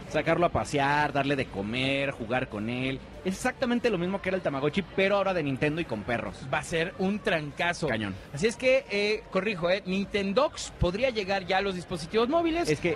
Sacarlo 0.10 0.46
a 0.46 0.50
pasear, 0.50 1.12
darle 1.12 1.36
de 1.36 1.46
comer, 1.46 2.12
jugar 2.12 2.48
con 2.48 2.70
él. 2.70 3.00
Es 3.25 3.34
exactamente 3.34 3.89
lo 3.89 3.98
mismo 3.98 4.22
que 4.22 4.29
era 4.29 4.36
el 4.36 4.44
Tamagotchi, 4.44 4.84
pero 4.96 5.15
ahora 5.15 5.34
de 5.34 5.41
Nintendo 5.41 5.82
y 5.82 5.86
con 5.86 6.03
perros. 6.03 6.38
va 6.53 6.60
a 6.60 6.63
ser 6.63 6.94
un 7.00 7.18
trancazo. 7.20 7.88
Cañón. 7.88 8.13
Así 8.32 8.46
es 8.46 8.56
que, 8.56 8.86
eh, 8.91 9.24
corrijo, 9.32 9.72
eh, 9.72 9.82
Nintendox 9.88 10.72
podría 10.79 11.10
llegar 11.10 11.48
ya 11.48 11.58
a 11.58 11.62
los 11.62 11.74
dispositivos 11.74 12.29
móviles. 12.29 12.70
Es 12.70 12.79
que 12.79 12.96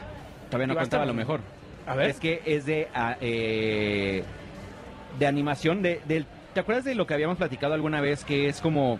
todavía 0.50 0.68
no 0.68 0.75
contaba 0.75 1.06
lo 1.06 1.13
mejor. 1.13 1.42
a 1.86 1.96
ver. 1.96 2.10
Es 2.10 2.20
que 2.20 2.42
es 2.46 2.66
de, 2.66 2.88
ah, 2.94 3.16
eh, 3.22 4.24
de 5.20 5.27
animación. 5.27 5.82
De, 5.82 6.01
¿Te 6.54 6.60
acuerdas 6.60 6.86
de 6.86 6.96
lo 6.96 7.06
que 7.08 7.13
habíamos 7.13 7.38
platicado 7.38 7.74
alguna 7.74 8.01
vez? 8.01 8.24
Que 8.24 8.48
es 8.48 8.62
como 8.62 9.00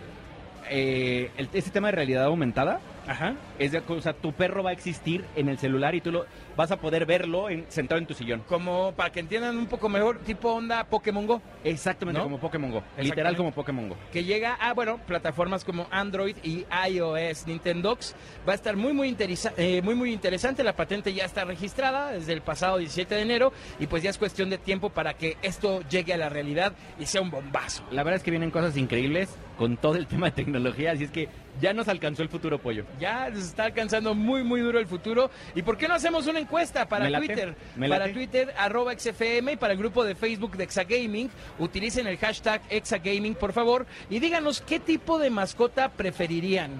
eh, 0.70 1.30
el- 1.36 1.48
ese 1.54 1.70
tema 1.70 1.88
de 1.88 1.92
realidad 1.92 2.24
aumentada. 2.24 2.80
Ajá. 3.06 3.34
Es 3.58 3.72
de, 3.72 3.82
o 3.86 4.00
sea, 4.02 4.12
tu 4.12 4.32
perro 4.32 4.62
va 4.62 4.70
a 4.70 4.72
existir 4.74 5.24
en 5.34 5.48
el 5.48 5.58
celular 5.58 5.94
y 5.94 6.00
tú 6.02 6.12
lo 6.12 6.26
vas 6.58 6.72
a 6.72 6.76
poder 6.80 7.06
verlo 7.06 7.48
en- 7.48 7.66
sentado 7.68 8.00
en 8.00 8.06
tu 8.06 8.14
sillón. 8.14 8.42
Como 8.48 8.92
para 8.96 9.10
que 9.12 9.20
entiendan 9.20 9.56
un 9.56 9.66
poco 9.66 9.88
mejor, 9.88 10.18
tipo 10.18 10.50
onda 10.52 10.82
Pokémon 10.82 11.24
Go, 11.24 11.40
Exactamente 11.62 12.18
¿No? 12.18 12.24
como 12.24 12.40
Pokémon 12.40 12.72
Go. 12.72 12.82
Literal 12.98 13.36
como 13.36 13.52
Pokémon 13.52 13.88
Go. 13.90 13.96
que 14.12 14.24
llega 14.24 14.54
a, 14.54 14.74
bueno, 14.74 14.98
plataformas 15.06 15.64
como 15.64 15.86
Android 15.92 16.36
y 16.42 16.66
iOS. 16.90 17.46
Nintendox 17.46 18.16
va 18.46 18.52
a 18.52 18.56
estar 18.56 18.76
muy, 18.76 18.92
muy, 18.92 19.08
interesa- 19.08 19.52
eh, 19.56 19.80
muy, 19.82 19.94
muy 19.94 20.12
interesante. 20.12 20.64
La 20.64 20.74
patente 20.74 21.14
ya 21.14 21.24
está 21.24 21.44
registrada 21.44 22.10
desde 22.10 22.32
el 22.32 22.40
pasado 22.42 22.78
17 22.78 23.14
de 23.14 23.22
enero 23.22 23.52
y 23.78 23.86
pues 23.86 24.02
ya 24.02 24.10
es 24.10 24.18
cuestión 24.18 24.50
de 24.50 24.58
tiempo 24.58 24.90
para 24.90 25.14
que 25.14 25.36
esto 25.42 25.80
llegue 25.88 26.12
a 26.12 26.16
la 26.16 26.28
realidad 26.28 26.72
y 26.98 27.06
sea 27.06 27.20
un 27.20 27.30
bombazo. 27.30 27.84
La 27.92 28.02
verdad 28.02 28.16
es 28.16 28.24
que 28.24 28.32
vienen 28.32 28.50
cosas 28.50 28.76
increíbles 28.76 29.28
con 29.56 29.76
todo 29.76 29.94
el 29.94 30.06
tema 30.08 30.26
de 30.26 30.32
tecnología, 30.32 30.92
así 30.92 31.04
es 31.04 31.10
que 31.10 31.28
ya 31.60 31.72
nos 31.72 31.88
alcanzó 31.88 32.22
el 32.22 32.28
futuro 32.28 32.58
pollo. 32.58 32.84
Ya 33.00 33.28
nos 33.30 33.42
está 33.42 33.64
alcanzando 33.64 34.14
muy, 34.14 34.44
muy 34.44 34.60
duro 34.60 34.78
el 34.78 34.86
futuro. 34.86 35.28
¿Y 35.56 35.62
por 35.62 35.76
qué 35.76 35.88
no 35.88 35.94
hacemos 35.94 36.28
una 36.28 36.38
encuesta 36.48 36.88
para 36.88 37.10
Twitter? 37.18 37.54
Para. 37.88 38.12
Twitter, 38.12 38.54
arroba 38.56 38.92
XFM 38.98 39.52
y 39.52 39.56
para 39.56 39.74
el 39.74 39.78
grupo 39.78 40.04
de 40.04 40.14
Facebook 40.14 40.56
de 40.56 40.64
Exagaming. 40.64 41.30
Utilicen 41.58 42.06
el 42.06 42.16
hashtag 42.16 42.62
Exagaming, 42.70 43.34
por 43.34 43.52
favor, 43.52 43.86
y 44.08 44.18
díganos 44.18 44.60
qué 44.62 44.80
tipo 44.80 45.18
de 45.18 45.30
mascota 45.30 45.90
preferirían. 45.90 46.70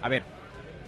A 0.00 0.08
ver, 0.08 0.22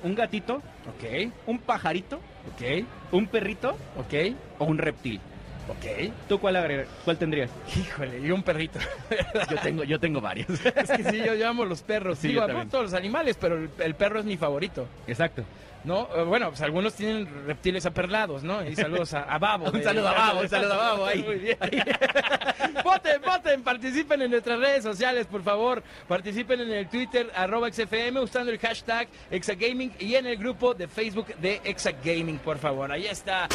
un 0.02 0.14
gatito 0.14 0.62
Ok, 0.88 1.30
un 1.46 1.58
pajarito, 1.58 2.16
ok, 2.16 2.84
un 3.12 3.26
perrito 3.26 3.76
ok, 3.98 4.34
o 4.58 4.64
un 4.64 4.78
reptil. 4.78 5.20
ok. 5.68 6.10
¿Tú 6.28 6.40
cuál 6.40 6.56
agregar? 6.56 6.86
¿Cuál 7.04 7.18
tendrías? 7.18 7.50
Híjole, 7.76 8.18
y 8.20 8.30
un 8.30 8.42
perrito. 8.42 8.78
Yo 9.50 9.56
tengo, 9.62 9.84
yo 9.84 10.00
tengo 10.00 10.20
varios. 10.20 10.48
es 10.64 10.90
que 10.90 11.04
sí, 11.10 11.18
yo, 11.24 11.34
yo 11.34 11.48
amo 11.48 11.64
los 11.66 11.82
perros. 11.82 12.18
Sí, 12.18 12.28
Digo, 12.28 12.46
yo 12.46 12.52
amo 12.56 12.66
todos 12.68 12.84
los 12.84 12.94
animales, 12.94 13.36
pero 13.38 13.56
el, 13.58 13.70
el 13.78 13.94
perro 13.94 14.20
es 14.20 14.24
mi 14.24 14.36
favorito. 14.38 14.86
Exacto. 15.06 15.44
¿No? 15.84 16.08
Eh, 16.14 16.22
Bueno, 16.24 16.48
pues 16.50 16.60
algunos 16.60 16.94
tienen 16.94 17.46
reptiles 17.46 17.86
aperlados, 17.86 18.42
¿no? 18.42 18.62
Y 18.66 18.76
saludos 18.76 19.14
a, 19.14 19.22
a 19.22 19.38
Babo. 19.38 19.66
Un 19.72 19.78
de- 19.78 19.82
saludo 19.84 20.08
a 20.08 20.12
Babo, 20.12 20.40
un 20.40 20.48
saludo 20.50 20.74
a 20.74 20.76
Babo 20.76 21.06
ahí. 21.06 21.22
Muy 21.22 21.36
bien. 21.36 21.56
voten, 22.84 23.22
voten, 23.22 23.62
participen 23.62 24.22
en 24.22 24.30
nuestras 24.30 24.58
redes 24.58 24.82
sociales, 24.82 25.26
por 25.26 25.42
favor. 25.42 25.82
Participen 26.06 26.60
en 26.60 26.70
el 26.72 26.88
Twitter, 26.88 27.30
arroba 27.34 27.70
XFM, 27.72 28.20
usando 28.20 28.50
el 28.52 28.58
hashtag 28.58 29.08
Exagaming 29.30 29.92
y 29.98 30.14
en 30.16 30.26
el 30.26 30.36
grupo 30.36 30.74
de 30.74 30.86
Facebook 30.88 31.34
de 31.36 31.60
Exagaming, 31.64 32.38
por 32.38 32.58
favor. 32.58 32.92
Ahí 32.92 33.06
está. 33.06 33.48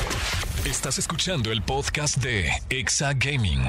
Estás 0.65 0.97
escuchando 0.97 1.51
el 1.51 1.61
podcast 1.61 2.17
de 2.17 2.49
Exa 2.69 3.13
Gaming. 3.13 3.61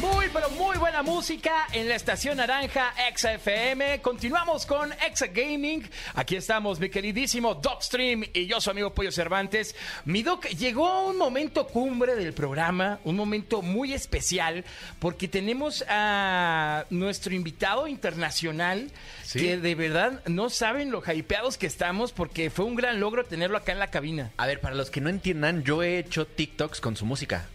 Muy, 0.00 0.26
pero 0.30 0.50
muy 0.50 0.76
buena 0.76 1.02
música 1.02 1.68
en 1.72 1.88
la 1.88 1.94
estación 1.94 2.36
naranja 2.36 2.92
Exa 3.08 3.32
FM. 3.32 4.02
Continuamos 4.02 4.66
con 4.66 4.92
Exa 4.92 5.28
Gaming. 5.28 5.88
Aquí 6.14 6.36
estamos, 6.36 6.78
mi 6.78 6.90
queridísimo 6.90 7.54
Docstream 7.54 8.24
y 8.34 8.46
yo, 8.46 8.60
su 8.60 8.70
amigo 8.70 8.92
Pollo 8.92 9.10
Cervantes. 9.10 9.74
Mi 10.04 10.22
Doc, 10.22 10.48
llegó 10.48 11.06
un 11.06 11.16
momento 11.16 11.66
cumbre 11.66 12.14
del 12.14 12.34
programa, 12.34 13.00
un 13.04 13.16
momento 13.16 13.62
muy 13.62 13.94
especial, 13.94 14.66
porque 14.98 15.28
tenemos 15.28 15.82
a 15.88 16.84
nuestro 16.90 17.34
invitado 17.34 17.86
internacional 17.86 18.90
que 19.32 19.56
de 19.56 19.74
verdad 19.74 20.22
no 20.26 20.50
saben 20.50 20.90
lo 20.90 21.02
hypeados 21.06 21.56
que 21.56 21.66
estamos, 21.66 22.12
porque 22.12 22.50
fue 22.50 22.66
un 22.66 22.74
gran 22.74 23.00
logro 23.00 23.24
tenerlo 23.24 23.56
acá 23.56 23.72
en 23.72 23.78
la 23.78 23.90
cabina. 23.90 24.30
A 24.36 24.46
ver, 24.46 24.60
para 24.60 24.74
los 24.74 24.90
que 24.90 25.00
no 25.00 25.08
entiendan, 25.08 25.64
yo 25.64 25.82
he 25.82 25.98
hecho 25.98 26.26
TikToks 26.26 26.82
con 26.82 26.96
su 26.96 27.06
música. 27.06 27.48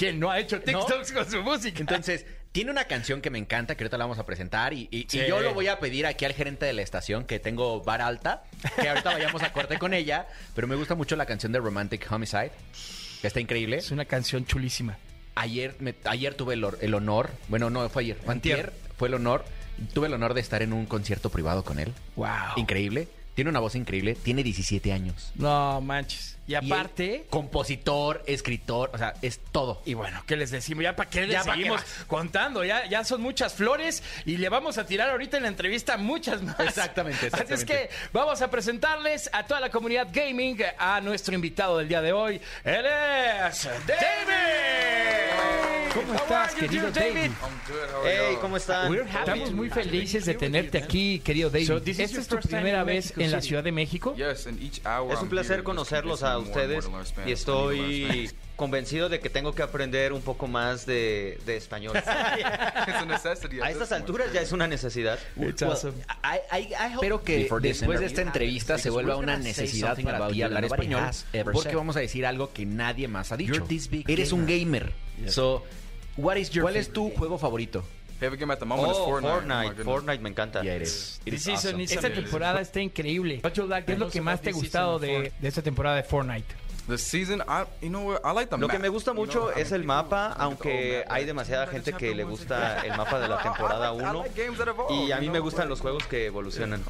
¿Quién 0.00 0.18
no 0.18 0.30
ha 0.30 0.38
hecho 0.40 0.60
TikToks 0.62 1.12
con 1.12 1.30
su 1.30 1.42
música? 1.42 1.78
Entonces, 1.80 2.24
tiene 2.52 2.70
una 2.70 2.84
canción 2.84 3.20
que 3.20 3.28
me 3.28 3.38
encanta, 3.38 3.76
que 3.76 3.84
ahorita 3.84 3.98
la 3.98 4.04
vamos 4.04 4.18
a 4.18 4.24
presentar, 4.24 4.72
y, 4.72 4.88
y- 4.90 5.00
y 5.00 5.06
Sí. 5.08 5.20
yo 5.28 5.40
lo 5.40 5.52
voy 5.52 5.68
a 5.68 5.78
pedir 5.78 6.06
aquí 6.06 6.24
al 6.24 6.32
gerente 6.32 6.64
de 6.64 6.72
la 6.72 6.80
estación, 6.80 7.24
que 7.26 7.38
tengo 7.38 7.82
vara 7.82 8.06
alta, 8.06 8.44
que 8.80 8.88
ahorita 8.88 9.12
vayamos 9.12 9.42
a 9.42 9.52
corte 9.52 9.78
con 9.78 9.92
ella, 9.92 10.26
pero 10.54 10.66
me 10.66 10.74
gusta 10.74 10.94
mucho 10.94 11.16
la 11.16 11.26
canción 11.26 11.52
de 11.52 11.58
Romantic 11.58 12.10
Homicide, 12.10 12.50
que 13.20 13.26
está 13.26 13.40
increíble. 13.40 13.76
es 13.76 13.90
una 13.90 14.06
canción 14.06 14.46
chulísima. 14.46 14.96
Ayer, 15.34 15.76
me- 15.80 15.94
ayer 16.06 16.32
tuve 16.34 16.54
el, 16.54 16.94
honor, 16.94 17.30
bueno, 17.48 17.68
no, 17.68 17.86
fue 17.90 18.02
ayer, 18.04 18.16
fue 18.24 18.32
antier, 18.32 18.72
fue 18.96 19.08
el 19.08 19.14
honor, 19.14 19.44
tuve 19.92 20.06
el 20.06 20.14
honor 20.14 20.32
de 20.32 20.40
estar 20.40 20.62
en 20.62 20.72
un 20.72 20.86
concierto 20.86 21.28
privado 21.28 21.62
con 21.62 21.78
él. 21.78 21.92
Wow. 22.16 22.26
Increíble, 22.56 23.06
tiene 23.34 23.50
una 23.50 23.60
voz 23.60 23.74
increíble, 23.74 24.14
tiene 24.16 24.42
17 24.42 24.92
años. 24.94 25.30
No 25.36 25.80
manches. 25.82 26.36
Y 26.50 26.54
aparte, 26.56 27.26
compositor, 27.30 28.24
escritor, 28.26 28.90
o 28.92 28.98
sea, 28.98 29.14
es 29.22 29.38
todo. 29.52 29.82
y 29.84 29.94
bueno, 29.94 30.24
¿qué 30.26 30.34
les 30.34 30.50
decimos? 30.50 30.82
Ya 30.82 30.96
para 30.96 31.08
qué 31.08 31.20
les 31.20 31.30
Ya 31.30 31.42
qué 31.44 31.50
seguimos 31.52 31.80
contando, 32.08 32.64
ya, 32.64 32.88
ya 32.88 33.04
son 33.04 33.22
muchas 33.22 33.54
flores 33.54 34.02
y 34.26 34.36
le 34.36 34.48
vamos 34.48 34.76
a 34.76 34.84
tirar 34.84 35.10
ahorita 35.10 35.36
en 35.36 35.44
la 35.44 35.48
entrevista 35.48 35.96
muchas 35.96 36.42
más. 36.42 36.58
Exactamente, 36.58 37.28
Así 37.32 37.54
es 37.54 37.64
que 37.64 37.88
vamos 38.12 38.42
a 38.42 38.50
presentarles 38.50 39.30
a 39.32 39.46
toda 39.46 39.60
la 39.60 39.70
comunidad 39.70 40.08
gaming 40.12 40.60
a 40.76 41.00
nuestro 41.00 41.36
invitado 41.36 41.78
del 41.78 41.86
día 41.86 42.02
de 42.02 42.12
hoy. 42.12 42.40
Él 42.64 42.84
es 42.84 43.68
David. 43.86 45.20
¿Cómo 45.94 46.14
estás, 46.14 46.54
querido 46.54 46.90
David? 46.90 47.30
Hey, 48.04 48.36
¿cómo 48.40 48.56
están? 48.56 48.92
Estamos 48.94 49.52
muy 49.52 49.70
felices 49.70 50.24
de 50.24 50.34
tenerte 50.34 50.78
aquí, 50.78 51.20
querido 51.20 51.50
David. 51.50 51.70
¿Esta 51.86 52.20
es 52.20 52.28
tu 52.28 52.38
primera 52.38 52.84
vez 52.84 53.12
en 53.16 53.30
la 53.30 53.40
Ciudad 53.40 53.62
de 53.62 53.72
México? 53.72 54.14
Es 54.16 54.46
un 54.46 55.28
placer 55.28 55.62
conocerlos 55.62 56.22
a 56.22 56.39
ustedes 56.40 56.88
y 57.26 57.32
estoy 57.32 58.30
convencido 58.56 59.08
de 59.08 59.20
que 59.20 59.30
tengo 59.30 59.54
que 59.54 59.62
aprender 59.62 60.12
un 60.12 60.20
poco 60.20 60.46
más 60.46 60.84
de, 60.84 61.38
de 61.46 61.56
español. 61.56 61.96
A 61.96 63.70
estas 63.70 63.92
alturas 63.92 64.32
ya 64.32 64.40
es 64.42 64.52
una 64.52 64.66
necesidad. 64.66 65.18
It's 65.36 65.62
awesome. 65.62 65.94
I- 66.22 66.58
I- 66.58 66.68
I 66.74 66.92
Espero 66.94 67.22
que 67.22 67.48
después 67.60 68.00
de 68.00 68.06
esta 68.06 68.22
entrevista 68.22 68.78
se 68.78 68.90
vuelva 68.90 69.16
we're 69.16 69.24
una 69.24 69.36
necesidad 69.38 69.88
something 69.88 70.04
para 70.04 70.28
ti 70.28 70.42
hablar 70.42 70.64
español, 70.64 71.02
porque 71.52 71.74
vamos 71.76 71.96
a 71.96 72.00
decir 72.00 72.26
algo 72.26 72.52
que 72.52 72.66
nadie 72.66 73.08
más 73.08 73.32
ha 73.32 73.36
dicho. 73.36 73.66
Eres 74.06 74.32
un 74.32 74.46
gamer. 74.46 74.92
So, 75.28 75.64
What 76.16 76.36
is 76.36 76.50
your 76.50 76.64
¿cuál 76.64 76.76
es 76.76 76.92
tu 76.92 77.10
juego 77.10 77.38
favorito? 77.38 77.84
Oh, 78.98 79.06
Fortnite. 79.06 79.82
Fortnite, 79.84 80.22
me 80.22 80.28
encanta. 80.30 80.62
Ya 80.62 80.74
eres. 80.74 81.20
This 81.24 81.42
season 81.42 81.80
is 81.80 81.90
Esta 81.92 82.08
temporada 82.22 82.60
está 82.60 82.80
increíble. 82.80 83.40
¿Qué 83.86 83.92
es 83.94 83.98
lo 83.98 84.10
que 84.10 84.20
más 84.20 84.40
te 84.42 84.50
ha 84.50 84.52
gustado 84.52 84.98
de, 84.98 85.32
de 85.38 85.48
esta 85.48 85.62
temporada 85.62 85.96
de 85.96 86.02
Fortnite? 86.02 86.54
Lo 88.58 88.66
que 88.68 88.78
me 88.80 88.88
gusta 88.88 89.12
mucho 89.12 89.52
es 89.52 89.70
el 89.72 89.84
mapa, 89.84 90.32
aunque 90.36 91.04
hay 91.08 91.24
demasiada 91.24 91.66
gente 91.68 91.92
que 91.92 92.14
le 92.14 92.24
gusta 92.24 92.80
el 92.84 92.96
mapa 92.96 93.20
de 93.20 93.28
la 93.28 93.38
temporada 93.42 93.92
1. 93.92 94.24
Y 94.90 95.12
a 95.12 95.18
mí 95.20 95.30
me 95.30 95.38
gustan 95.38 95.68
los 95.68 95.80
juegos 95.80 96.04
que 96.06 96.26
evolucionan. 96.26 96.82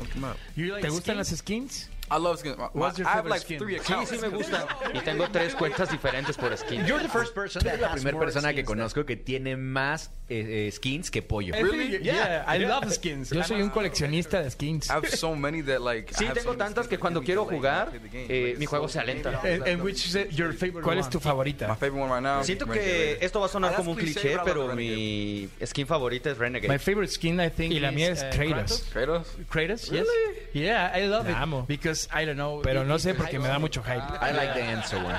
¿Te 0.80 0.88
gustan 0.88 1.16
las 1.18 1.28
skins? 1.28 1.90
What's 2.10 2.98
your 2.98 3.06
favorite 3.06 3.40
skin? 3.40 3.60
Sí, 3.60 4.06
sí 4.06 4.18
me 4.18 4.28
gustan. 4.28 4.64
Y 4.94 5.00
tengo 5.00 5.28
tres 5.30 5.54
cuentas 5.54 5.90
diferentes 5.90 6.36
por 6.36 6.56
skin. 6.56 6.84
You're 6.86 7.02
the 7.02 7.08
first 7.08 7.34
person, 7.34 7.66
eres 7.66 7.80
la 7.80 7.92
primera 7.92 8.18
persona 8.18 8.52
que 8.52 8.64
conozco 8.64 9.04
que 9.06 9.16
tiene 9.16 9.56
más 9.56 10.10
eh, 10.28 10.66
eh, 10.68 10.72
skins 10.72 11.10
que 11.10 11.22
pollo. 11.22 11.54
Really? 11.54 11.98
Yeah, 12.02 12.44
I 12.48 12.58
love 12.58 12.90
skins. 12.92 13.30
Yo 13.30 13.42
soy 13.44 13.62
un 13.62 13.70
coleccionista 13.70 14.42
de 14.42 14.50
skins. 14.50 14.86
Sí, 14.86 16.24
tengo 16.34 16.56
tantas 16.56 16.88
que 16.88 16.98
cuando 16.98 17.22
quiero 17.22 17.44
jugar, 17.44 17.92
eh, 18.12 18.54
mi 18.58 18.66
juego 18.66 18.88
se 18.88 18.98
alenta. 18.98 19.40
And, 19.42 19.66
and 19.66 19.82
which 19.82 20.06
is 20.06 20.30
your 20.30 20.52
favorite 20.52 20.82
¿Cuál 20.82 20.98
es 20.98 21.08
tu 21.08 21.20
favorita? 21.20 21.76
Siento 22.42 22.66
que 22.66 23.18
esto 23.20 23.40
va 23.40 23.46
a 23.46 23.48
sonar 23.48 23.74
como 23.74 23.92
un 23.92 23.96
cliché, 23.96 24.36
pero 24.44 24.74
mi 24.74 25.48
skin 25.64 25.86
favorita 25.86 26.30
es 26.30 26.38
My 26.38 26.44
Renegade. 26.44 26.78
favorite 26.78 27.12
skin, 27.12 27.40
I 27.40 27.50
think, 27.50 27.72
Y 27.72 27.80
la 27.80 27.90
is, 27.90 27.94
mía 27.94 28.10
es 28.10 28.22
uh, 28.22 28.36
Kratos. 28.36 28.84
Kratos, 29.48 29.90
yes. 29.90 30.06
Yeah, 30.52 30.92
I 30.96 31.06
love 31.06 31.24
La 31.26 31.30
it. 31.32 31.36
amo. 31.36 31.64
Because, 31.66 31.99
I 32.12 32.24
don't 32.24 32.36
know. 32.36 32.60
Pero 32.62 32.84
no 32.84 32.98
sé 32.98 33.14
porque 33.14 33.38
me 33.38 33.48
da 33.48 33.58
mucho 33.58 33.82
hype. 33.82 34.02
I 34.20 34.32
like 34.32 34.54
the 34.54 34.62
answer 34.62 34.98
one. 34.98 35.14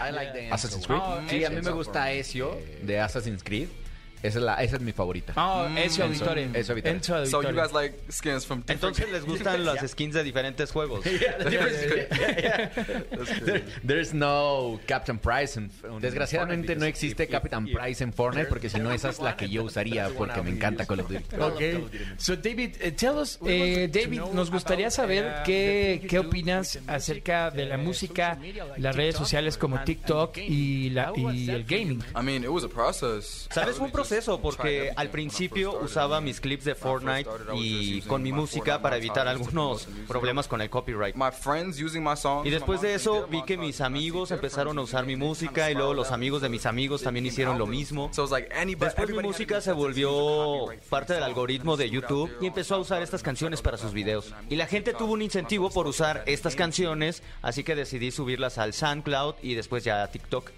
I 0.00 0.10
like 0.10 0.32
the 0.32 0.50
answer 0.50 0.68
Assassin's. 0.68 0.86
Creed. 0.86 1.00
Sí, 1.28 1.44
a 1.44 1.50
mí 1.50 1.62
me 1.62 1.70
gusta 1.70 2.12
Ezio 2.12 2.58
de 2.82 3.00
Assassin's 3.00 3.42
Creed. 3.42 3.68
Esa 4.22 4.38
es, 4.38 4.44
la, 4.44 4.54
esa 4.62 4.76
es 4.76 4.82
mi 4.82 4.92
favorita. 4.92 5.32
Oh, 5.36 5.66
Ezio 5.76 6.04
Auditore. 6.04 6.48
Ezio 6.54 6.72
Auditore. 6.74 6.96
Ezio 6.98 7.38
Auditore. 7.38 7.94
Entonces 8.68 9.10
les 9.12 9.24
gustan 9.26 9.64
las 9.64 9.88
skins 9.90 10.14
de 10.14 10.22
diferentes 10.24 10.70
juegos. 10.72 11.04
There- 13.44 13.64
There's 13.86 14.12
no 14.14 14.80
Captain 14.86 15.18
Price. 15.18 15.56
en- 15.58 15.70
Desgraciadamente 16.00 16.76
no 16.76 16.86
existe 16.86 17.26
Captain 17.28 17.66
Price 17.72 18.02
en 18.02 18.12
Fortnite 18.12 18.46
porque 18.48 18.68
si 18.68 18.78
no 18.78 18.90
esa 18.92 19.10
es 19.10 19.18
la 19.20 19.36
que 19.36 19.48
yo 19.48 19.64
usaría 19.64 20.08
porque 20.16 20.42
me 20.42 20.50
encanta 20.50 20.86
Call 20.86 21.00
of 21.00 21.08
Duty. 21.10 21.36
Ok. 21.40 21.62
So, 22.18 22.36
David, 22.36 22.76
eh, 22.80 22.92
tell 22.92 23.16
us, 23.16 23.38
eh, 23.46 23.88
David, 23.92 24.20
nos 24.32 24.50
gustaría 24.50 24.90
saber 24.90 25.42
qué, 25.44 26.04
qué 26.08 26.18
opinas 26.18 26.78
acerca 26.86 27.50
de 27.50 27.66
la 27.66 27.76
música, 27.78 28.38
las 28.78 28.96
redes 28.96 29.16
sociales 29.16 29.56
como 29.58 29.82
TikTok 29.82 30.36
y, 30.38 30.90
la, 30.90 31.12
y 31.16 31.50
el 31.50 31.64
gaming. 31.64 32.02
¿Sabes? 33.50 33.76
Fue 33.76 33.86
un 33.86 33.92
proceso 33.92 34.05
porque 34.42 34.92
al 34.96 35.10
principio 35.10 35.78
usaba 35.80 36.20
mis 36.20 36.40
clips 36.40 36.64
de 36.64 36.74
Fortnite 36.74 37.28
y 37.54 38.02
con 38.02 38.22
mi 38.22 38.32
música 38.32 38.80
para 38.80 38.96
evitar 38.96 39.28
algunos 39.28 39.88
problemas 40.06 40.48
con 40.48 40.60
el 40.60 40.70
copyright. 40.70 41.14
Y 42.44 42.50
después 42.50 42.80
de 42.80 42.94
eso 42.94 43.26
vi 43.28 43.42
que 43.44 43.56
mis 43.56 43.80
amigos 43.80 44.30
empezaron 44.30 44.78
a 44.78 44.82
usar 44.82 45.06
mi 45.06 45.16
música 45.16 45.70
y 45.70 45.74
luego 45.74 45.94
los 45.94 46.10
amigos 46.10 46.42
de 46.42 46.48
mis 46.48 46.66
amigos 46.66 47.02
también 47.02 47.26
hicieron 47.26 47.58
lo 47.58 47.66
mismo. 47.66 48.10
Después 48.78 49.10
mi 49.10 49.22
música 49.22 49.60
se 49.60 49.72
volvió 49.72 50.66
parte 50.88 51.14
del 51.14 51.22
algoritmo 51.22 51.76
de 51.76 51.90
YouTube 51.90 52.30
y 52.40 52.46
empezó 52.46 52.76
a 52.76 52.78
usar 52.78 53.02
estas 53.02 53.22
canciones 53.22 53.62
para 53.62 53.76
sus 53.76 53.92
videos. 53.92 54.34
Y 54.48 54.56
la 54.56 54.66
gente 54.66 54.92
tuvo 54.94 55.12
un 55.12 55.22
incentivo 55.22 55.70
por 55.70 55.86
usar 55.86 56.22
estas 56.26 56.54
canciones, 56.56 57.22
así 57.42 57.64
que 57.64 57.74
decidí 57.74 58.10
subirlas 58.10 58.58
al 58.58 58.72
SoundCloud 58.72 59.36
y 59.42 59.54
después 59.54 59.84
ya 59.84 60.02
a 60.02 60.10
TikTok. 60.10 60.50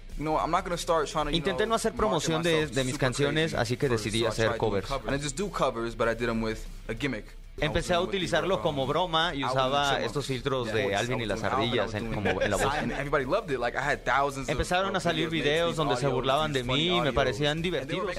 Intenté 1.37 1.65
no 1.65 1.75
hacer 1.75 1.93
promoción 1.93 2.43
de, 2.43 2.67
de 2.67 2.83
mis 2.83 2.97
canciones, 2.97 3.53
así 3.53 3.77
que 3.77 3.87
decidí 3.89 4.19
hacer 4.25 4.57
covers. 4.57 4.87
Empecé 7.61 7.93
a 7.93 8.01
utilizarlo 8.01 8.61
como 8.61 8.85
broma 8.87 9.33
y 9.35 9.43
usaba 9.43 9.99
estos 10.01 10.25
filtros 10.25 10.71
de 10.71 10.95
Alvin 10.95 11.21
y 11.21 11.25
las 11.25 11.43
ardillas 11.43 11.93
en, 11.93 12.13
como 12.13 12.41
en 12.41 12.49
la 12.51 12.57
voz. 12.57 12.73
Empezaron 14.47 14.95
a 14.95 14.99
salir 14.99 15.29
videos 15.29 15.75
donde 15.75 15.97
se 15.97 16.07
burlaban 16.07 16.53
de 16.53 16.63
mí 16.63 16.97
y 16.97 17.01
me 17.01 17.13
parecían 17.13 17.61
divertidos. 17.61 18.15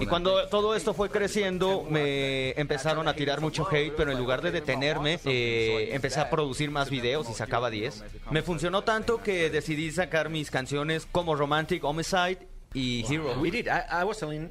Y 0.00 0.06
cuando 0.06 0.48
todo 0.48 0.74
esto 0.74 0.94
fue 0.94 1.10
creciendo, 1.10 1.86
me 1.88 2.50
empezaron 2.52 3.08
a 3.08 3.14
tirar 3.14 3.40
mucho 3.40 3.66
hate, 3.70 3.94
pero 3.96 4.12
en 4.12 4.18
lugar 4.18 4.42
de 4.42 4.50
detenerme, 4.50 5.18
eh, 5.24 5.90
empecé 5.92 6.20
a 6.20 6.30
producir 6.30 6.70
más 6.70 6.90
videos 6.90 7.28
y 7.30 7.34
sacaba 7.34 7.70
10. 7.70 8.04
Me 8.30 8.42
funcionó 8.42 8.82
tanto 8.82 9.22
que 9.22 9.50
decidí 9.50 9.90
sacar 9.90 10.28
mis 10.28 10.50
canciones 10.50 11.06
como 11.10 11.34
Romantic 11.34 11.82
Homicide 11.84 12.46
y 12.72 13.04
Hero. 13.08 13.34
We 13.40 13.50
did. 13.50 13.66
I, 13.68 14.02
I 14.02 14.04
was 14.04 14.18
telling 14.18 14.50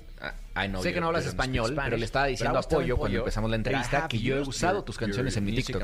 Sé 0.81 0.93
que 0.93 1.01
no 1.01 1.07
hablas 1.07 1.25
español, 1.25 1.73
pero 1.75 1.97
le 1.97 2.05
estaba 2.05 2.27
diciendo 2.27 2.59
a 2.59 2.61
Pollo 2.61 2.95
cuando 2.97 3.17
empezamos 3.19 3.49
la 3.49 3.55
entrevista 3.55 4.07
que 4.07 4.19
yo 4.19 4.37
he 4.37 4.41
usado 4.41 4.83
tus 4.83 4.97
canciones 4.97 5.35
en 5.37 5.45
mi 5.45 5.53
TikTok. 5.55 5.83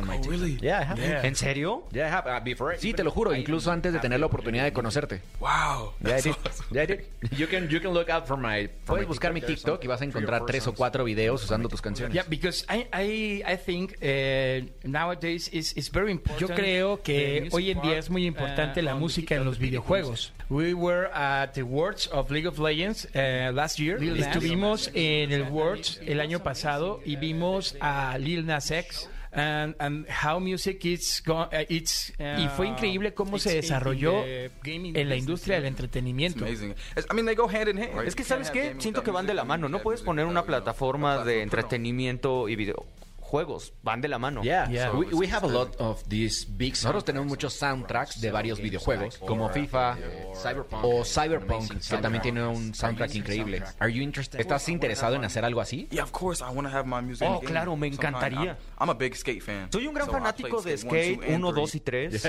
¿En 1.24 1.36
serio? 1.36 1.88
Uh, 1.92 2.78
sí, 2.78 2.94
te 2.94 3.04
lo 3.04 3.12
juro, 3.12 3.34
incluso 3.34 3.72
antes 3.72 3.94
de 3.94 4.00
tener 4.00 4.20
la 4.20 4.28
oportunidad 4.28 4.66
de 4.66 4.74
conocerte. 4.74 5.22
Wow. 5.40 5.94
Yeah, 6.04 6.20
I 6.20 6.22
did. 6.22 6.36
Yeah, 6.72 6.84
I 6.84 6.86
did. 6.86 7.00
You 7.38 7.48
can, 7.48 7.68
you 7.70 7.80
can 7.82 7.94
look 7.94 8.10
out 8.10 8.28
for 8.28 8.38
my... 8.38 8.70
Puedes 8.86 9.08
buscar 9.08 9.34
mi 9.34 9.42
TikTok 9.42 9.84
y 9.84 9.88
vas 9.88 10.02
a 10.02 10.06
encontrar 10.06 10.46
tres 10.46 10.68
o 10.68 10.74
cuatro 10.74 11.04
videos 11.04 11.44
usando 11.44 11.68
tus 11.68 11.82
canciones. 11.82 12.14
Yeah, 12.14 12.26
because 12.30 12.66
I, 12.70 12.88
I, 12.94 13.44
I 13.54 13.58
think 13.58 13.96
uh, 14.02 14.68
nowadays 14.88 15.48
is, 15.50 15.74
is 15.76 15.92
very 15.92 16.12
important. 16.12 16.48
Yo 16.48 16.56
creo 16.56 17.02
que 17.02 17.50
hoy 17.52 17.72
en 17.72 17.82
día 17.82 17.98
es 17.98 18.10
muy 18.10 18.26
importante 18.26 18.82
la 18.82 18.94
música 18.96 19.36
en 19.36 19.46
los 19.46 19.58
videojuegos. 19.58 20.32
We 20.50 20.74
were 20.74 21.10
at 21.14 21.54
the 21.54 21.62
Worlds 21.62 22.10
of 22.12 22.32
League 22.32 22.48
of 22.48 22.58
Legends 22.58 23.08
uh, 23.14 23.52
last 23.54 23.78
year. 23.78 24.02
Estuvimos 24.02 24.59
en 24.94 25.32
el 25.32 25.44
Worlds 25.44 26.02
el 26.06 26.20
año 26.20 26.44
pasado 26.44 27.00
y 27.06 27.16
vimos 27.16 27.76
a 27.80 28.18
Lil 28.18 28.46
Nas 28.46 28.72
X. 28.72 29.10
And, 29.32 29.76
and 29.78 30.08
how 30.10 30.40
music 30.40 30.84
is 30.86 31.22
go, 31.24 31.42
uh, 31.42 31.48
it's, 31.70 32.12
uh, 32.20 32.42
y 32.42 32.48
fue 32.58 32.68
increíble 32.68 33.14
cómo 33.14 33.38
se 33.38 33.54
desarrolló 33.54 34.26
en 34.26 35.08
la 35.08 35.16
industria 35.16 35.58
del 35.58 35.66
entretenimiento. 35.66 36.48
I 36.48 36.74
mean, 37.14 37.28
they 37.28 37.36
go 37.36 37.48
hand 37.48 37.70
in 37.70 37.78
hand. 37.78 38.08
Es 38.08 38.16
que 38.16 38.24
sabes 38.24 38.50
qué, 38.50 38.76
siento 38.80 39.04
que 39.04 39.12
van 39.12 39.28
de 39.28 39.36
la 39.36 39.44
mano. 39.44 39.70
No 39.70 39.84
puedes 39.84 40.02
poner 40.02 40.26
una 40.26 40.46
plataforma 40.46 41.24
de 41.24 41.44
entretenimiento 41.44 42.50
y 42.50 42.56
video 42.56 42.88
juegos 43.30 43.74
van 43.84 44.02
de 44.02 44.08
la 44.08 44.18
mano. 44.18 44.42
Yeah, 44.42 44.68
yeah. 44.70 44.92
We, 44.92 45.06
we, 45.14 45.28
have 45.28 45.46
a 45.46 45.48
lot 45.48 45.76
of 45.78 46.04
these 46.10 46.46
big. 46.46 46.74
Nosotros 46.74 47.06
tenemos 47.06 47.28
muchos 47.28 47.54
soundtracks 47.54 48.20
de 48.20 48.32
varios 48.32 48.60
videojuegos, 48.60 49.18
como 49.20 49.50
FIFA 49.50 49.98
Cyberpunk, 50.36 50.84
o 50.84 51.06
Cyberpunk, 51.06 51.80
que 51.80 51.98
también 51.98 52.22
tiene 52.22 52.46
un 52.48 52.74
soundtrack 52.74 53.16
increíble. 53.16 53.64
Are 53.80 53.94
you 53.94 54.02
interested? 54.02 54.40
¿Estás 54.40 54.68
interesado 54.70 55.16
en 55.16 55.24
hacer 55.24 55.46
algo 55.46 55.62
así? 55.62 55.88
Yeah, 55.92 56.04
of 56.04 56.12
course. 56.12 56.44
I 56.44 56.52
want 56.52 56.68
to 56.68 56.76
have 56.76 56.88
my 56.88 57.02
music. 57.02 57.28
Oh, 57.30 57.40
claro, 57.40 57.76
me 57.76 57.88
encantaría. 57.88 58.58
I'm 58.80 58.90
a 58.90 58.94
big 58.94 59.16
skate 59.16 59.42
fan. 59.42 59.72
Soy 59.72 59.86
un 59.86 59.94
gran 59.94 60.10
fanático 60.10 60.62
de 60.62 60.78
Skate 60.78 61.20
1, 61.28 61.52
2 61.52 61.76
y 61.76 61.80
3. 61.80 62.22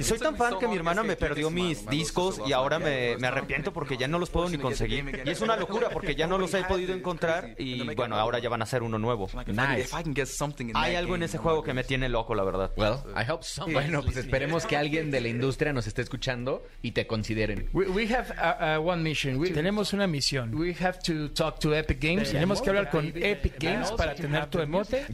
Soy 0.00 0.18
tan 0.18 0.36
fan 0.36 0.58
que 0.58 0.68
mi 0.68 0.76
hermana 0.76 1.02
me 1.02 1.16
perdió 1.16 1.50
mis 1.50 1.88
discos 1.88 2.40
y 2.46 2.52
ahora 2.52 2.78
me, 2.78 3.16
me 3.18 3.26
arrepiento 3.26 3.72
porque 3.72 3.96
ya 3.96 4.06
no 4.06 4.18
los 4.18 4.30
puedo 4.30 4.48
ni 4.48 4.58
conseguir. 4.58 5.22
Y 5.24 5.30
es 5.30 5.40
una 5.40 5.56
locura 5.56 5.90
porque 5.90 6.14
ya 6.14 6.26
no 6.26 6.38
los 6.38 6.54
he 6.54 6.62
podido 6.64 6.94
encontrar 6.94 7.54
y 7.58 7.94
bueno, 7.94 8.16
ahora 8.16 8.38
ya 8.38 8.48
van 8.48 8.62
a 8.62 8.66
ser 8.66 8.82
uno 8.82 8.98
nuevo. 8.98 9.28
Nice. 9.46 9.88
Hay 10.74 10.94
algo 10.94 11.14
en 11.14 11.22
ese 11.22 11.38
juego 11.38 11.62
que 11.62 11.72
me 11.72 11.84
tiene 11.84 12.08
loco, 12.08 12.34
la 12.34 12.44
verdad. 12.44 12.72
Well, 12.76 12.98
I 13.16 13.30
hope 13.30 13.44
so. 13.44 13.66
Bueno, 13.66 14.02
pues 14.02 14.16
esperemos 14.16 14.66
que 14.66 14.76
alguien 14.76 15.10
de 15.10 15.20
la 15.20 15.28
industria 15.28 15.72
nos 15.72 15.86
esté 15.86 16.02
escuchando 16.02 16.66
y 16.82 16.92
te 16.92 17.06
consideren. 17.06 17.68
We, 17.72 18.08
have 18.08 18.34
uh, 18.38 18.80
uh, 18.80 18.88
one 18.88 19.02
mission. 19.02 19.42
Tenemos 19.42 19.92
una 19.92 20.06
misión. 20.06 20.54
We 20.54 20.74
have 20.80 20.98
to 21.04 21.30
talk 21.30 21.58
to 21.60 21.74
Epic 21.74 22.00
Games. 22.00 22.30
Tenemos 22.30 22.62
que 22.62 22.70
hablar 22.70 22.90
con 22.90 23.12
Epic 23.14 23.54
Games 23.58 23.90
para 23.92 24.14
tener 24.14 24.46
tu 24.46 24.60
emote 24.60 25.06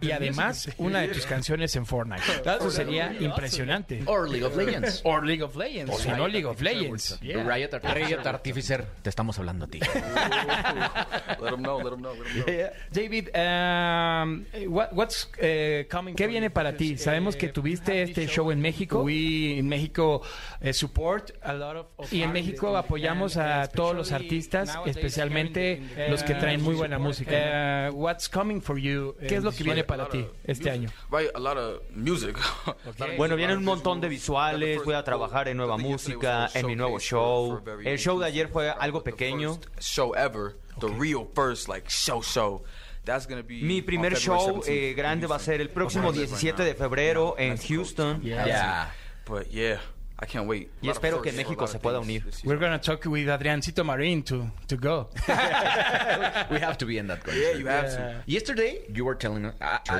y 0.00 0.10
además 0.10 0.68
una 0.78 1.00
de 1.00 1.08
tus 1.08 1.26
canciones 1.26 1.74
en 1.76 1.86
Fortnite. 1.86 2.22
Eso 2.44 2.70
sería 2.70 3.12
impresionante. 3.18 4.02
Or 4.06 4.28
League 4.28 4.44
of 4.44 4.56
Legends. 4.56 5.00
Or 5.04 5.24
League 5.24 5.42
of 5.42 5.56
Legends. 5.56 5.92
O 5.92 5.98
si 5.98 6.08
no, 6.10 6.26
League 6.28 6.46
of 6.46 6.60
Legends. 6.60 7.18
Riot, 7.22 7.70
Riot 7.82 8.26
Artificer, 8.26 8.86
te 9.02 9.10
estamos 9.10 9.38
hablando 9.38 9.66
a 9.66 9.68
ti. 9.68 9.80
let 11.40 11.50
them 11.50 11.62
know, 11.62 11.78
let 11.78 11.90
them 11.90 12.00
know. 12.00 12.14
David, 12.92 13.28
um, 14.22 14.44
what's 14.68 15.28
uh, 15.42 15.84
coming 15.88 16.14
¿qué 16.14 16.26
viene 16.26 16.50
para 16.50 16.76
ti? 16.76 16.96
Sabemos 16.96 17.36
que 17.36 17.48
tuviste 17.48 18.02
este 18.02 18.26
show 18.26 18.50
en 18.50 18.60
México. 18.60 19.02
We 19.02 19.58
en 19.58 19.68
México 19.68 20.22
uh, 20.62 20.72
support 20.72 21.32
a 21.42 21.52
lot 21.52 21.88
of, 21.96 22.12
y 22.12 22.22
en 22.22 22.32
México 22.32 22.76
apoyamos 22.76 23.36
a 23.36 23.68
todos 23.68 23.94
los 23.94 24.12
artistas, 24.12 24.76
especialmente 24.86 25.82
los 26.08 26.22
que 26.22 26.34
traen 26.34 26.62
muy 26.62 26.74
buena 26.74 26.98
música. 26.98 27.90
Uh, 27.90 27.94
what's 27.94 28.28
coming 28.28 28.60
for 28.60 28.78
you? 28.78 29.14
¿Qué 29.20 29.36
es 29.36 29.44
lo 29.44 29.52
que 29.52 29.64
viene 29.64 29.84
para 29.84 30.08
ti 30.08 30.26
este 30.44 30.70
año? 30.70 30.90
Bueno, 33.16 33.36
viene 33.36 33.56
un 33.56 33.64
montón 33.64 34.00
de 34.00 34.08
visuales, 34.08 34.84
voy 34.84 34.94
a 34.94 35.02
trabajar 35.02 35.48
en 35.48 35.56
nueva 35.56 35.76
música, 35.76 36.48
en 36.54 36.66
mi 36.66 36.76
nuevo 36.76 36.98
show. 36.98 37.62
El 37.84 37.98
show 37.98 38.18
de 38.18 38.26
ayer 38.26 38.48
fue 38.48 38.70
algo 38.70 39.02
pequeño. 39.02 39.58
Show 39.80 40.14
ever, 40.14 40.56
the 40.80 40.88
real 40.88 41.26
first 41.34 41.68
like 41.68 41.88
show 41.88 42.22
show. 42.22 42.62
Mi 43.62 43.82
primer 43.82 44.16
show 44.16 44.62
eh, 44.66 44.94
grande 44.96 45.26
va 45.26 45.36
a 45.36 45.38
ser 45.38 45.60
el 45.60 45.70
próximo 45.70 46.12
17 46.12 46.62
de 46.62 46.74
febrero 46.74 47.34
en 47.38 47.56
Houston. 47.56 48.20
Yeah. 48.20 48.92
Yeah. 50.18 50.26
I 50.26 50.26
can't 50.26 50.48
wait. 50.48 50.70
Y 50.80 50.88
espero 50.88 51.20
que 51.20 51.32
México 51.32 51.66
se 51.66 51.78
pueda 51.78 52.00
unir. 52.00 52.24
We're 52.44 52.58
going 52.58 52.72
to 52.72 52.78
talk 52.78 53.04
with 53.06 53.28
Adriancito 53.28 53.84
Marín 53.84 54.24
to, 54.24 54.50
to 54.66 54.76
go. 54.76 55.08
we 56.50 56.58
have 56.58 56.78
to 56.78 56.86
be 56.86 56.98
in 56.98 57.06
that 57.08 57.22
concert. 57.22 57.40
Yeah, 57.40 57.58
you 57.58 57.66
have 57.66 57.90
to. 57.90 58.22
Yesterday, 58.26 58.86
you 58.92 59.04
were 59.04 59.16
telling 59.16 59.44
us, 59.44 59.54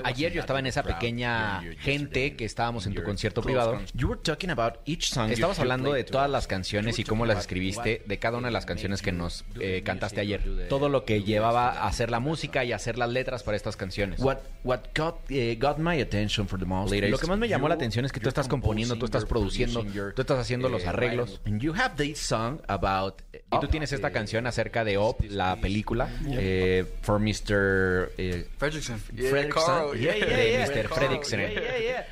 ayer 0.04 0.32
yo 0.32 0.40
estaba 0.40 0.58
en 0.60 0.66
esa 0.66 0.82
pequeña 0.82 1.62
gente 1.80 2.34
que 2.34 2.46
estábamos 2.46 2.86
en 2.86 2.94
tu 2.94 3.02
concierto 3.02 3.42
privado. 3.42 3.78
You 3.94 4.08
were 4.08 4.20
talking 4.20 4.50
about 4.50 4.78
each 4.86 5.10
song. 5.12 5.30
Estabas 5.30 5.58
hablando 5.58 5.92
de 5.92 6.04
todas 6.04 6.30
las 6.30 6.46
canciones 6.46 6.98
y 6.98 7.04
cómo 7.04 7.26
las 7.26 7.40
escribiste, 7.40 8.02
de 8.06 8.18
cada 8.18 8.38
una 8.38 8.48
de 8.48 8.52
las 8.52 8.64
canciones 8.64 9.02
que 9.02 9.12
nos 9.12 9.44
eh, 9.60 9.82
cantaste 9.84 10.20
ayer. 10.20 10.68
Todo 10.68 10.88
lo 10.88 11.04
que 11.04 11.22
llevaba 11.22 11.70
a 11.70 11.88
hacer 11.88 12.10
la 12.10 12.20
música 12.20 12.64
y 12.64 12.72
hacer 12.72 12.96
las 12.96 13.10
letras 13.10 13.42
para 13.42 13.56
estas 13.56 13.76
canciones. 13.76 14.20
What, 14.20 14.38
what 14.64 14.80
got, 14.94 15.16
uh, 15.30 15.58
got 15.58 15.78
my 15.78 16.00
attention 16.00 16.48
for 16.48 16.58
the 16.58 16.64
most 16.64 16.92
Lo 16.92 17.18
que 17.18 17.26
más 17.26 17.38
me 17.38 17.48
llamó 17.48 17.68
la 17.68 17.74
atención 17.74 18.04
es 18.04 18.12
que 18.12 18.20
tú 18.20 18.28
estás 18.28 18.48
componiendo, 18.48 18.96
tú 18.96 19.04
estás 19.04 19.24
produciendo 19.24 19.84
Tú 20.14 20.22
estás 20.22 20.38
haciendo 20.38 20.68
los 20.68 20.84
eh, 20.84 20.88
arreglos. 20.88 21.40
And 21.46 21.60
you 21.60 21.74
have 21.74 21.96
this 21.96 22.18
song 22.18 22.60
about... 22.68 23.22
Y 23.32 23.60
tú 23.60 23.68
tienes 23.68 23.92
esta 23.92 24.10
canción 24.10 24.46
acerca 24.46 24.84
de 24.84 24.98
Op, 24.98 25.20
la 25.28 25.56
película, 25.56 26.08
eh, 26.28 26.84
for 27.02 27.20
Mr. 27.20 28.12
Eh, 28.18 28.48
Fredrickson. 28.58 28.98
Fredrickson. 28.98 29.98
Yeah, 29.98 30.16
yeah, 30.16 30.26
yeah, 30.26 30.66
Mr. 30.66 30.88
Fredrickson. 30.88 31.40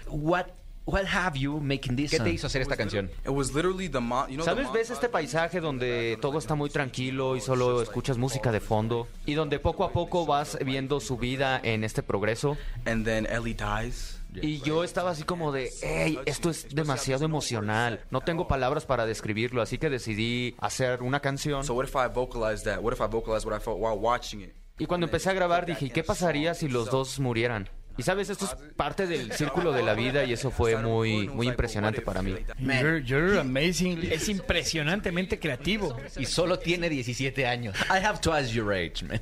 What 0.08 0.46
What 0.86 1.06
have 1.06 1.38
you 1.38 1.60
making 1.60 1.96
this 1.96 2.10
¿Qué 2.10 2.20
te 2.20 2.30
hizo 2.30 2.46
hacer 2.46 2.60
esta 2.60 2.76
canción? 2.76 3.10
It 3.24 3.30
was 3.30 3.54
literally 3.54 3.88
the 3.88 4.00
you 4.28 4.36
know, 4.36 4.44
¿Sabes? 4.44 4.70
Ves 4.70 4.90
este 4.90 5.08
paisaje 5.08 5.60
donde 5.60 6.18
todo 6.20 6.38
está 6.38 6.54
muy 6.56 6.68
tranquilo 6.68 7.36
y 7.36 7.40
solo 7.40 7.80
escuchas 7.80 8.18
música 8.18 8.52
de 8.52 8.60
fondo 8.60 9.08
y 9.24 9.32
donde 9.32 9.58
poco 9.58 9.84
a 9.84 9.92
poco 9.92 10.26
vas 10.26 10.58
viendo 10.62 11.00
su 11.00 11.16
vida 11.16 11.58
en 11.62 11.84
este 11.84 12.02
progreso. 12.02 12.58
And 12.84 13.06
then 13.06 13.26
Ellie 13.26 13.54
dies. 13.54 14.20
Y 14.42 14.60
yo 14.60 14.84
estaba 14.84 15.10
así 15.10 15.24
como 15.24 15.52
de, 15.52 15.70
hey, 15.82 16.18
esto 16.26 16.50
es 16.50 16.74
demasiado 16.74 17.24
emocional. 17.24 18.00
No 18.10 18.20
tengo 18.20 18.48
palabras 18.48 18.86
para 18.86 19.06
describirlo, 19.06 19.62
así 19.62 19.78
que 19.78 19.90
decidí 19.90 20.54
hacer 20.58 21.02
una 21.02 21.20
canción. 21.20 21.64
Y 24.78 24.86
cuando 24.86 25.06
empecé 25.06 25.30
a 25.30 25.34
grabar 25.34 25.66
dije, 25.66 25.90
¿qué 25.90 26.02
pasaría 26.02 26.54
si 26.54 26.68
los 26.68 26.90
dos 26.90 27.20
murieran? 27.20 27.68
Y 27.96 28.02
sabes, 28.02 28.28
esto 28.28 28.44
es 28.46 28.56
parte 28.74 29.06
del 29.06 29.32
círculo 29.32 29.72
de 29.72 29.82
la 29.82 29.94
vida 29.94 30.24
y 30.24 30.32
eso 30.32 30.50
fue 30.50 30.76
muy, 30.76 31.28
muy 31.28 31.48
impresionante 31.48 32.00
para 32.02 32.22
mí. 32.22 32.34
You're, 33.04 33.38
amazing. 33.38 34.00
Es 34.10 34.28
impresionantemente 34.28 35.38
creativo. 35.38 35.96
Y 36.18 36.26
solo 36.26 36.58
tiene 36.58 36.88
17 36.88 37.46
años. 37.46 37.76
I 37.90 38.04
have 38.04 38.20
twice 38.20 38.52
your 38.52 38.72
age, 38.72 39.04
man. 39.04 39.20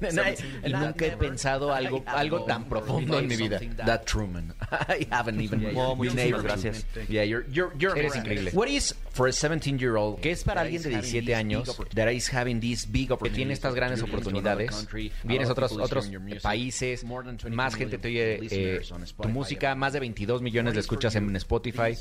nunca 0.64 1.06
he 1.06 1.16
pensado 1.16 1.72
algo, 1.72 2.02
algo 2.06 2.44
tan 2.44 2.68
profundo 2.68 3.18
en 3.18 3.28
mi 3.28 3.36
vida. 3.36 3.60
That 3.84 4.04
Truman. 4.04 4.54
I 4.88 5.06
haven't 5.10 5.40
even 5.40 5.76
oh, 5.76 5.94
muchísimas 5.94 6.42
gracias. 6.42 6.86
Yeah, 7.08 7.24
you're, 7.24 7.44
you're, 7.50 7.72
you're 7.78 7.98
Eres 7.98 8.16
increíble. 8.16 8.52
What 8.52 8.68
is 8.68 8.94
for 9.12 9.28
a 9.28 9.32
17 9.32 9.78
year 9.78 9.96
old, 9.96 10.20
que 10.20 10.30
es 10.30 10.44
para 10.44 10.62
alguien 10.62 10.82
de 10.82 10.90
17 10.90 11.34
años, 11.34 11.76
that 11.94 12.10
is 12.10 12.32
having 12.32 12.60
this 12.60 12.86
big 12.90 13.12
que 13.18 13.30
tiene 13.30 13.52
estas 13.52 13.74
grandes 13.74 14.02
oportunidades, 14.02 14.86
vienes 15.24 15.48
a 15.48 15.52
otros, 15.52 15.72
otros 15.72 16.10
países, 16.42 17.04
más 17.50 17.74
gente 17.74 17.98
te 17.98 18.08
oye 18.08 18.38
eh, 18.62 18.80
tu 19.20 19.28
música, 19.28 19.74
más 19.74 19.92
de 19.92 20.00
22 20.00 20.42
millones 20.42 20.74
de 20.74 20.80
escuchas 20.80 21.14
en 21.14 21.34
Spotify. 21.36 21.96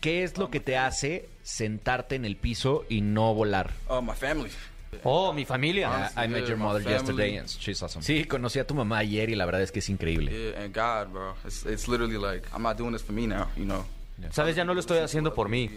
¿Qué 0.00 0.22
es 0.22 0.38
lo 0.38 0.50
que 0.50 0.60
te 0.60 0.76
hace 0.76 1.28
sentarte 1.42 2.14
en 2.14 2.24
el 2.24 2.36
piso 2.36 2.84
y 2.88 3.00
no 3.00 3.34
volar? 3.34 3.72
Oh, 3.88 4.02
my 4.02 4.14
family. 4.14 4.50
Oh, 5.02 5.32
mi 5.32 5.44
familia. 5.44 6.10
I 6.16 6.28
met 6.28 6.46
your 6.46 6.56
mother 6.56 6.82
yesterday 6.82 7.38
and 7.38 7.48
she's 7.48 7.82
awesome. 7.82 8.02
Sí, 8.02 8.24
conocí 8.24 8.58
a 8.58 8.66
tu 8.66 8.74
mamá 8.74 8.98
ayer 8.98 9.30
y 9.30 9.34
la 9.34 9.44
verdad 9.44 9.62
es 9.62 9.72
que 9.72 9.80
es 9.80 9.88
increíble. 9.88 10.30
Yeah, 10.30 10.64
and 10.64 10.74
God, 10.74 11.12
bro. 11.12 11.34
It's, 11.44 11.66
it's 11.66 11.88
literally 11.88 12.18
like, 12.18 12.48
I'm 12.54 12.62
not 12.62 12.76
doing 12.76 12.92
this 12.92 13.02
for 13.02 13.12
me 13.12 13.26
now, 13.26 13.48
you 13.56 13.64
know. 13.64 13.84
Sabes, 14.30 14.56
ya 14.56 14.64
no 14.64 14.72
lo 14.72 14.80
estoy 14.80 14.98
haciendo 14.98 15.34
por 15.34 15.48
mí. 15.48 15.70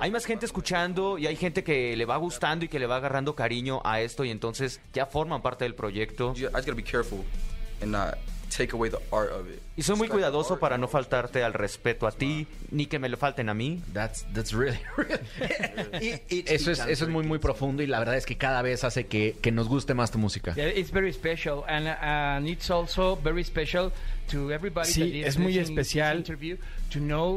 Hay 0.00 0.10
más 0.10 0.24
gente 0.24 0.46
escuchando 0.46 1.18
y 1.18 1.26
hay 1.26 1.36
gente 1.36 1.64
que 1.64 1.96
le 1.96 2.04
va 2.04 2.16
gustando 2.18 2.64
y 2.64 2.68
que 2.68 2.78
le 2.78 2.86
va 2.86 2.96
agarrando 2.96 3.34
cariño 3.34 3.80
a 3.84 4.00
esto 4.00 4.24
y 4.24 4.30
entonces 4.30 4.80
ya 4.92 5.06
forman 5.06 5.42
parte 5.42 5.64
del 5.64 5.74
proyecto. 5.74 6.34
Y 9.76 9.82
soy 9.82 9.96
muy 9.96 10.08
cuidadoso 10.08 10.58
para 10.58 10.76
no 10.76 10.86
faltarte 10.86 11.42
al 11.42 11.54
respeto 11.54 12.06
a 12.06 12.12
ti, 12.12 12.46
ni 12.70 12.86
que 12.86 12.98
me 12.98 13.08
lo 13.08 13.16
falten 13.16 13.48
a 13.48 13.54
mí. 13.54 13.80
That's, 13.94 14.26
that's 14.34 14.52
really, 14.52 14.78
eso, 16.46 16.70
es, 16.70 16.80
eso 16.80 17.04
es 17.04 17.08
muy, 17.08 17.24
muy 17.24 17.38
profundo 17.38 17.82
y 17.82 17.86
la 17.86 17.98
verdad 17.98 18.16
es 18.16 18.26
que 18.26 18.36
cada 18.36 18.60
vez 18.60 18.84
hace 18.84 19.06
que, 19.06 19.36
que 19.40 19.52
nos 19.52 19.68
guste 19.68 19.94
más 19.94 20.10
tu 20.10 20.18
música. 20.18 20.54
it's 20.56 20.90
very 20.90 21.12
special 21.12 21.64
and, 21.66 21.88
and 21.88 22.46
it's 22.46 22.70
also 22.70 23.16
very 23.16 23.42
special 23.42 23.90
Sí, 24.84 25.22
es 25.24 25.38
muy 25.38 25.58
especial 25.58 26.24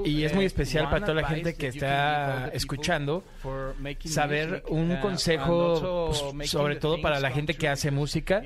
y 0.05 0.23
es 0.23 0.33
muy 0.33 0.45
especial 0.45 0.89
para 0.89 1.05
toda 1.05 1.21
la 1.21 1.27
gente 1.27 1.55
que 1.55 1.67
está 1.67 2.49
escuchando 2.53 3.23
saber 4.05 4.63
un 4.69 4.95
consejo 4.97 6.11
pues, 6.35 6.49
sobre 6.49 6.75
todo 6.77 7.01
para 7.01 7.19
la 7.19 7.31
gente 7.31 7.53
que 7.53 7.67
hace 7.67 7.91
música 7.91 8.43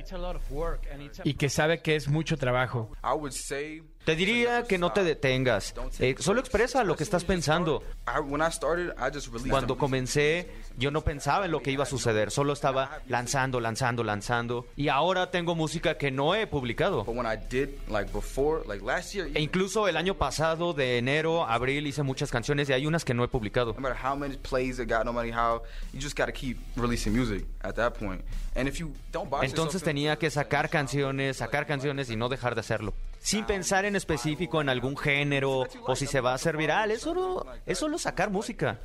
y 1.23 1.33
que 1.33 1.49
sabe 1.49 1.81
que 1.81 1.95
es 1.95 2.07
mucho 2.07 2.37
trabajo. 2.37 2.91
Te 4.09 4.15
diría 4.15 4.63
que 4.63 4.79
no 4.79 4.91
te 4.91 5.03
detengas. 5.03 5.75
Eh, 5.99 6.15
solo 6.17 6.39
expresa 6.39 6.83
lo 6.83 6.95
que 6.95 7.03
estás 7.03 7.23
pensando. 7.23 7.83
Cuando 9.47 9.77
comencé, 9.77 10.49
yo 10.79 10.89
no 10.89 11.01
pensaba 11.01 11.45
en 11.45 11.51
lo 11.51 11.61
que 11.61 11.69
iba 11.69 11.83
a 11.83 11.85
suceder. 11.85 12.31
Solo 12.31 12.53
estaba 12.53 13.03
lanzando, 13.07 13.59
lanzando, 13.59 14.03
lanzando. 14.03 14.65
Y 14.75 14.87
ahora 14.87 15.29
tengo 15.29 15.53
música 15.53 15.99
que 15.99 16.09
no 16.09 16.33
he 16.33 16.47
publicado. 16.47 17.05
E 19.35 19.41
incluso 19.41 19.87
el 19.87 19.95
año 19.95 20.15
pasado, 20.15 20.73
de 20.73 20.97
enero, 20.97 21.45
abril, 21.45 21.85
hice 21.85 22.01
muchas 22.01 22.31
canciones 22.31 22.67
y 22.67 22.73
hay 22.73 22.87
unas 22.87 23.05
que 23.05 23.13
no 23.13 23.23
he 23.23 23.27
publicado. 23.27 23.75
Entonces 29.43 29.83
tenía 29.83 30.17
que 30.17 30.31
sacar 30.31 30.69
canciones, 30.71 31.37
sacar 31.37 31.67
canciones 31.67 32.09
y 32.09 32.15
no 32.15 32.27
dejar 32.27 32.55
de 32.55 32.61
hacerlo 32.61 32.95
sin 33.21 33.45
pensar 33.45 33.85
en 33.85 33.95
específico 33.95 34.61
en 34.61 34.69
algún 34.69 34.97
género 34.97 35.67
o 35.85 35.95
si 35.95 36.07
se 36.07 36.21
va 36.21 36.31
a 36.31 36.35
hacer 36.35 36.57
viral. 36.57 36.91
Es 36.91 37.01
solo, 37.01 37.45
es 37.65 37.77
solo 37.77 37.97
sacar 37.97 38.29
música. 38.29 38.79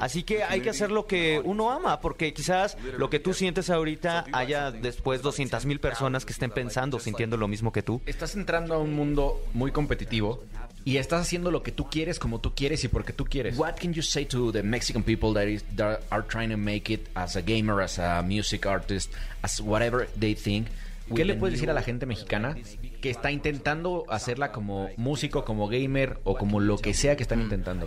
Así 0.00 0.22
que 0.22 0.44
hay 0.44 0.60
que 0.60 0.70
hacer 0.70 0.90
lo 0.90 1.06
que 1.06 1.40
uno 1.44 1.70
ama, 1.70 2.00
porque 2.00 2.32
quizás 2.32 2.76
lo 2.96 3.10
que 3.10 3.18
tú 3.18 3.34
sientes 3.34 3.70
ahorita 3.70 4.24
haya 4.32 4.70
después 4.70 5.22
200 5.22 5.66
mil 5.66 5.80
personas 5.80 6.24
que 6.24 6.32
estén 6.32 6.50
pensando, 6.50 6.98
sintiendo 6.98 7.36
lo 7.36 7.48
mismo 7.48 7.72
que 7.72 7.82
tú. 7.82 8.00
Estás 8.06 8.34
entrando 8.34 8.74
a 8.74 8.78
un 8.78 8.94
mundo 8.94 9.40
muy 9.52 9.72
competitivo 9.72 10.42
y 10.84 10.96
estás 10.96 11.20
haciendo 11.20 11.50
lo 11.50 11.62
que 11.62 11.72
tú 11.72 11.90
quieres 11.90 12.18
como 12.18 12.40
tú 12.40 12.54
quieres 12.54 12.82
y 12.84 12.88
porque 12.88 13.12
tú 13.12 13.24
quieres. 13.24 13.58
What 13.58 13.74
can 13.74 13.92
you 13.92 14.02
say 14.02 14.24
to 14.26 14.52
the 14.52 14.62
Mexican 14.62 15.02
people 15.02 15.34
that, 15.34 15.46
is, 15.46 15.62
that 15.76 16.00
are 16.10 16.22
trying 16.26 16.50
to 16.50 16.56
make 16.56 16.90
it 16.92 17.08
as 17.14 17.36
a 17.36 17.42
gamer, 17.42 17.82
as 17.82 17.98
a 17.98 18.22
music 18.22 18.64
artist, 18.64 19.12
as 19.42 19.60
whatever 19.60 20.08
they 20.18 20.34
think? 20.34 20.68
¿Qué 21.14 21.24
le 21.24 21.34
puedes 21.34 21.54
decir 21.54 21.70
a 21.70 21.74
la 21.74 21.82
gente 21.82 22.06
mexicana 22.06 22.56
que 23.00 23.10
está 23.10 23.30
intentando 23.30 24.04
hacerla 24.08 24.52
como 24.52 24.88
músico, 24.96 25.44
como 25.44 25.68
gamer 25.68 26.18
o 26.24 26.36
como 26.36 26.60
lo 26.60 26.78
que 26.78 26.94
sea 26.94 27.16
que 27.16 27.22
están 27.22 27.40
intentando? 27.40 27.86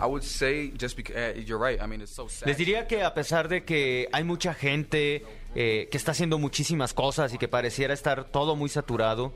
Les 2.44 2.56
diría 2.56 2.86
que 2.86 3.02
a 3.02 3.14
pesar 3.14 3.48
de 3.48 3.64
que 3.64 4.08
hay 4.12 4.24
mucha 4.24 4.54
gente 4.54 5.24
eh, 5.54 5.88
que 5.90 5.98
está 5.98 6.12
haciendo 6.12 6.38
muchísimas 6.38 6.94
cosas 6.94 7.34
y 7.34 7.38
que 7.38 7.46
pareciera 7.46 7.92
estar 7.92 8.24
todo 8.24 8.56
muy 8.56 8.70
saturado, 8.70 9.34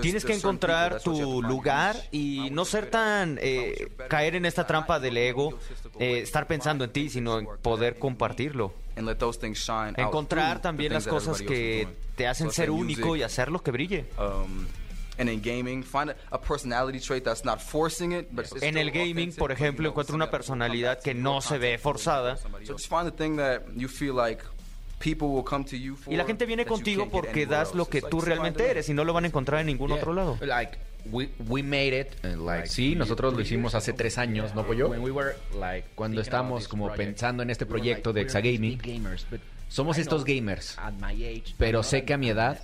tienes 0.00 0.24
que 0.24 0.34
encontrar 0.34 1.00
tu 1.00 1.42
lugar 1.42 1.96
y 2.12 2.48
no 2.52 2.64
ser 2.64 2.90
tan 2.90 3.38
eh, 3.42 3.88
caer 4.08 4.36
en 4.36 4.46
esta 4.46 4.66
trampa 4.66 5.00
del 5.00 5.16
ego, 5.16 5.58
eh, 5.98 6.20
estar 6.20 6.46
pensando 6.46 6.84
en 6.84 6.90
ti, 6.90 7.08
sino 7.08 7.40
en 7.40 7.48
poder 7.60 7.98
compartirlo. 7.98 8.72
Encontrar 9.96 10.60
también 10.62 10.92
las 10.92 11.06
cosas 11.06 11.42
que 11.42 11.88
te 12.18 12.26
hacen 12.26 12.50
ser 12.50 12.70
único 12.70 13.16
y 13.16 13.22
hacerlo 13.22 13.62
que 13.62 13.70
brille. 13.70 14.04
Um, 14.18 14.66
en 18.60 18.76
el 18.76 18.90
gaming, 18.90 19.32
por 19.34 19.52
ejemplo, 19.52 19.88
encuentro 19.88 20.14
una 20.14 20.30
personalidad 20.30 21.00
que 21.00 21.14
no 21.14 21.40
se 21.40 21.58
ve 21.58 21.78
forzada. 21.78 22.38
Y 26.08 26.16
la 26.16 26.24
gente 26.24 26.46
viene 26.46 26.66
contigo 26.66 27.08
porque 27.08 27.46
das 27.46 27.74
lo 27.74 27.88
que 27.88 28.02
tú 28.02 28.20
realmente 28.20 28.68
eres 28.68 28.88
y 28.88 28.94
no 28.94 29.04
lo 29.04 29.12
van 29.12 29.24
a 29.24 29.26
encontrar 29.28 29.60
en 29.60 29.66
ningún 29.66 29.92
otro 29.92 30.12
lado. 30.12 30.38
we, 31.10 31.62
made 31.62 32.00
it. 32.00 32.08
Uh, 32.24 32.66
sí, 32.66 32.94
nosotros 32.94 33.32
lo 33.32 33.40
hicimos 33.40 33.74
hace 33.74 33.92
tres 33.92 34.18
años, 34.18 34.54
¿no, 34.54 34.66
Pollo? 34.66 34.90
Cuando 35.94 36.20
estábamos 36.20 36.66
como 36.68 36.92
pensando 36.92 37.42
en 37.44 37.50
este 37.50 37.64
proyecto 37.64 38.12
de 38.12 38.22
Exagaming. 38.22 38.80
Somos 39.68 39.98
estos 39.98 40.24
gamers, 40.24 40.76
pero 41.58 41.82
sé 41.82 42.04
que 42.04 42.14
a 42.14 42.16
mi 42.18 42.30
edad, 42.30 42.58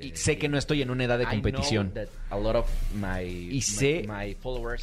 y 0.00 0.10
sé 0.14 0.38
que 0.38 0.48
no 0.48 0.56
estoy 0.58 0.82
en 0.82 0.90
una 0.90 1.04
edad 1.04 1.18
de 1.18 1.24
competición. 1.26 1.92
Y 3.50 3.62
sé 3.62 4.06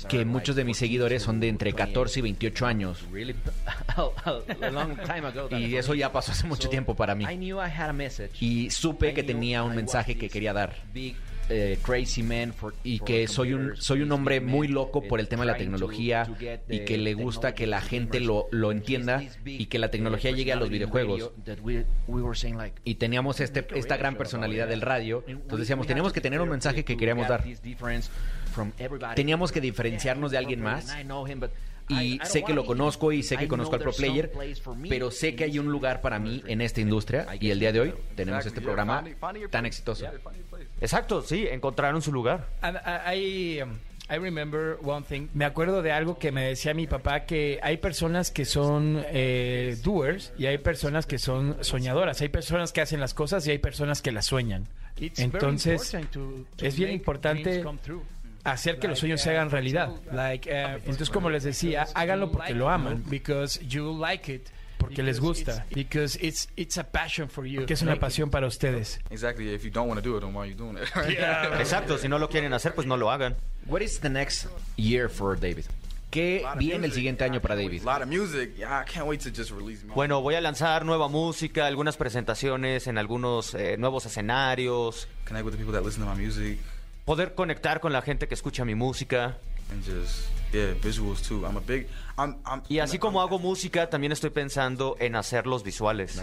que 0.10 0.26
muchos 0.26 0.56
de 0.56 0.64
mis 0.66 0.78
seguidores 0.78 1.24
son 1.24 1.40
de 1.40 1.48
entre 1.50 1.72
14 1.74 2.20
y 2.20 2.22
28 2.24 2.66
años. 2.66 3.04
Y 5.60 5.76
eso 5.76 5.94
ya 5.94 6.12
pasó 6.12 6.32
hace 6.32 6.48
mucho 6.48 6.68
tiempo 6.70 6.96
para 6.96 7.16
mí. 7.16 7.26
Y 8.42 8.70
supe 8.70 9.14
que 9.14 9.24
tenía 9.24 9.64
un 9.64 9.76
mensaje 9.76 10.18
que 10.18 10.30
quería 10.30 10.52
dar. 10.54 10.76
Eh, 11.50 11.78
crazy 11.84 12.24
Man 12.24 12.54
y 12.84 13.00
que 13.00 13.28
soy 13.28 13.54
un 13.54 13.76
soy 13.76 14.02
un 14.02 14.12
hombre 14.14 14.40
muy 14.40 14.68
loco 14.70 15.02
por 15.02 15.20
el 15.20 15.28
tema 15.28 15.44
de 15.44 15.52
la 15.52 15.58
tecnología 15.58 16.28
y 16.70 16.80
que 16.80 16.98
le 16.98 17.14
gusta 17.14 17.54
que 17.54 17.68
la 17.68 17.82
gente 17.82 18.20
lo, 18.20 18.48
lo 18.52 18.72
entienda 18.72 19.22
y 19.46 19.66
que 19.66 19.78
la 19.78 19.92
tecnología 19.92 20.32
llegue 20.32 20.54
a 20.54 20.56
los 20.56 20.70
videojuegos. 20.70 21.32
Y 22.84 22.96
teníamos 22.96 23.40
este, 23.40 23.68
esta 23.76 23.98
gran 23.98 24.16
personalidad 24.16 24.68
del 24.68 24.82
radio, 24.82 25.24
entonces 25.28 25.60
decíamos, 25.60 25.88
teníamos 25.88 26.14
que 26.14 26.22
tener 26.22 26.40
un 26.42 26.50
mensaje 26.50 26.86
que 26.86 26.96
queríamos 26.96 27.28
dar. 27.28 27.44
Teníamos 29.16 29.52
que 29.52 29.62
diferenciarnos 29.62 30.32
de 30.32 30.38
alguien 30.38 30.62
más. 30.62 30.96
y 31.90 32.20
sé 32.24 32.44
que 32.44 32.54
lo 32.54 32.66
conozco 32.66 33.12
y 33.12 33.24
sé 33.24 33.38
que 33.38 33.48
conozco 33.48 33.76
al 33.76 33.82
pro 33.82 33.92
player, 33.92 34.32
pero 34.88 35.12
sé 35.12 35.36
que 35.36 35.44
hay 35.44 35.60
un 35.60 35.72
lugar 35.72 36.02
para 36.02 36.20
mí 36.20 36.42
en 36.48 36.62
esta 36.62 36.80
industria 36.82 37.28
y 37.40 37.52
el 37.52 37.60
día 37.60 37.72
de 37.72 37.82
hoy 37.82 37.94
tenemos 38.16 38.46
este 38.46 38.62
programa 38.62 39.04
tan 39.50 39.66
exitoso. 39.66 40.08
Exacto, 40.84 41.22
sí, 41.22 41.48
encontraron 41.50 42.02
su 42.02 42.12
lugar. 42.12 42.46
Um, 42.62 43.80
remember 44.10 44.78
one 44.84 45.06
thing. 45.08 45.30
Me 45.34 45.46
acuerdo 45.46 45.82
de 45.82 45.94
algo 45.94 46.20
que 46.20 46.34
me 46.34 46.44
decía 46.44 46.74
mi 46.74 46.88
papá 46.88 47.22
que 47.22 47.58
hay 47.64 47.78
personas 47.78 48.32
que 48.32 48.44
son 48.44 49.02
eh, 49.08 49.78
doers 49.82 50.34
y 50.38 50.46
hay 50.46 50.58
personas 50.58 51.06
que 51.06 51.20
son 51.20 51.56
soñadoras. 51.62 52.20
Hay 52.20 52.28
personas 52.28 52.74
que 52.74 52.82
hacen 52.82 53.00
las 53.00 53.14
cosas 53.14 53.48
y 53.48 53.52
hay 53.52 53.60
personas 53.60 54.02
que 54.02 54.12
las 54.12 54.26
sueñan. 54.26 54.68
Entonces 55.00 55.96
es 56.58 56.76
bien 56.76 56.92
importante 56.92 57.64
hacer 58.44 58.78
que 58.78 58.90
los 58.90 59.00
sueños 59.00 59.22
se 59.22 59.30
hagan 59.30 59.52
realidad. 59.52 59.90
Like, 60.12 60.50
uh, 60.52 60.80
entonces, 60.80 61.10
como 61.10 61.30
les 61.30 61.44
decía, 61.44 61.88
háganlo 61.96 62.30
porque 62.30 62.54
lo 62.54 62.70
aman, 62.70 63.06
because 63.10 63.66
you 63.66 63.98
like 63.98 64.32
it 64.32 64.50
porque 64.84 65.04
les 65.04 65.20
gusta, 65.20 65.66
because 65.74 66.18
it's 66.22 66.50
it's 66.56 66.78
a 66.78 66.84
passion 66.84 67.30
for 67.30 67.46
you, 67.46 67.66
que 67.66 67.74
es 67.74 67.82
una 67.82 68.00
pasión 68.00 68.30
para 68.30 68.48
ustedes. 68.48 69.00
Exacto, 71.60 71.98
si 71.98 72.08
no 72.08 72.20
lo 72.20 72.30
quieren 72.30 72.54
hacer, 72.54 72.74
pues 72.74 72.88
no 72.88 72.98
lo 72.98 73.12
hagan. 73.12 73.36
What 73.66 73.82
is 73.82 74.00
the 74.00 74.10
next 74.10 74.48
year 74.76 75.10
for 75.10 75.40
David? 75.40 75.66
¿Qué 76.12 76.46
viene 76.60 76.86
el 76.86 76.94
siguiente 76.94 77.24
año 77.24 77.42
para 77.42 77.56
David? 77.56 77.82
Bueno, 79.96 80.22
voy 80.22 80.36
a 80.36 80.42
lanzar 80.42 80.86
nueva 80.86 81.08
música, 81.08 81.66
algunas 81.66 81.98
presentaciones 81.98 82.86
en 82.86 83.00
algunos 83.00 83.56
eh, 83.56 83.78
nuevos 83.80 84.06
escenarios. 84.06 85.08
Connect 85.26 85.44
with 85.44 85.54
the 85.54 85.58
people 85.58 85.74
that 85.74 85.84
listen 85.84 86.06
to 86.06 86.14
my 86.14 86.16
y 92.70 92.80
así 92.80 93.00
como 93.00 93.22
hago 93.22 93.40
música, 93.40 93.90
también 93.90 94.12
estoy 94.12 94.30
pensando 94.30 94.96
en 95.00 95.16
hacer 95.16 95.48
los 95.48 95.64
visuales. 95.64 96.16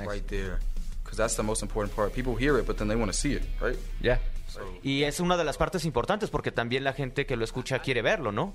Y 4.83 5.03
es 5.05 5.21
una 5.21 5.37
de 5.37 5.45
las 5.45 5.57
partes 5.57 5.85
importantes 5.85 6.31
porque 6.31 6.53
también 6.53 6.85
la 6.85 6.93
gente 6.93 7.27
que 7.27 7.37
lo 7.37 7.45
escucha 7.45 7.81
quiere 7.81 8.03
verlo, 8.03 8.33
¿no? 8.33 8.55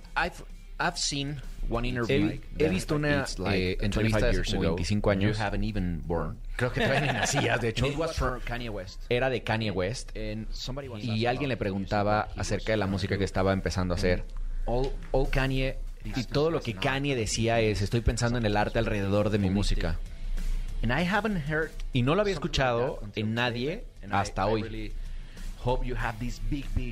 I've 0.80 0.98
seen 0.98 1.42
one 1.70 1.88
interview. 1.88 2.40
He, 2.58 2.70
visto 2.70 2.96
una 2.96 3.26
eh, 3.54 3.78
entrevista 3.80 4.28
de 4.28 4.42
25 4.42 5.10
años. 5.10 5.40
Creo 6.56 6.72
que 6.72 6.82
todavía 6.82 7.02
ni 7.02 7.08
nacías, 7.08 7.62
de 7.62 7.70
hecho. 7.70 7.86
Era 9.10 9.30
de 9.30 9.44
Kanye 9.44 9.72
West. 9.72 10.12
Y 11.02 11.26
alguien 11.26 11.50
le 11.50 11.58
preguntaba 11.58 12.30
acerca 12.36 12.74
de 12.74 12.78
la 12.78 12.88
música 12.88 13.18
que 13.18 13.24
estaba 13.24 13.54
empezando 13.54 13.94
a 13.94 13.98
hacer. 13.98 14.26
All, 14.66 14.92
Kanye 15.32 15.78
y 16.04 16.24
todo 16.26 16.52
lo 16.52 16.62
que 16.62 16.74
Kanye 16.76 17.16
decía 17.16 17.60
es, 17.60 17.82
estoy 17.82 18.02
pensando 18.02 18.38
en 18.38 18.46
el 18.46 18.58
arte 18.58 18.80
alrededor 18.80 19.30
de 19.30 19.40
mi 19.40 19.50
música. 19.50 19.98
Y 21.94 22.04
no 22.04 22.16
lo 22.16 22.22
había 22.22 22.34
escuchado 22.34 23.02
en 23.16 23.34
nadie 23.34 23.84
hasta 24.12 24.46
hoy. 24.46 24.92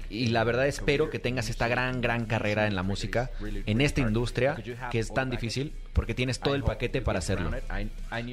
Y 0.09 0.27
la 0.29 0.43
verdad 0.43 0.65
espero 0.65 1.12
que 1.12 1.19
tengas 1.19 1.49
esta 1.49 1.67
gran, 1.67 2.01
gran 2.01 2.25
carrera 2.25 2.65
en 2.65 2.75
la 2.75 2.81
música, 2.81 3.29
en 3.67 3.81
esta 3.81 4.01
industria 4.01 4.55
que 4.91 4.97
es 4.97 5.13
tan 5.13 5.29
difícil, 5.29 5.73
porque 5.93 6.15
tienes 6.15 6.39
todo 6.39 6.55
el 6.55 6.63
paquete 6.63 7.01
para 7.01 7.19
hacerlo. 7.19 7.51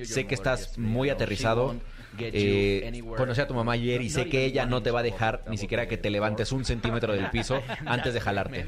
Sé 0.04 0.26
que 0.26 0.34
estás 0.34 0.78
muy 0.78 1.10
aterrizado. 1.10 1.74
Eh, 2.18 3.02
conocí 3.16 3.40
a 3.40 3.46
tu 3.46 3.54
mamá 3.54 3.72
ayer 3.72 4.02
y 4.02 4.10
sé 4.10 4.28
que 4.28 4.44
ella 4.44 4.66
no 4.66 4.82
te 4.82 4.90
va 4.90 5.00
a 5.00 5.02
dejar 5.02 5.44
ni 5.48 5.56
siquiera 5.56 5.86
que 5.86 5.96
te 5.96 6.10
levantes 6.10 6.52
un 6.52 6.64
centímetro 6.64 7.12
del 7.12 7.30
piso 7.30 7.62
antes 7.86 8.14
de 8.14 8.20
jalarte. 8.20 8.66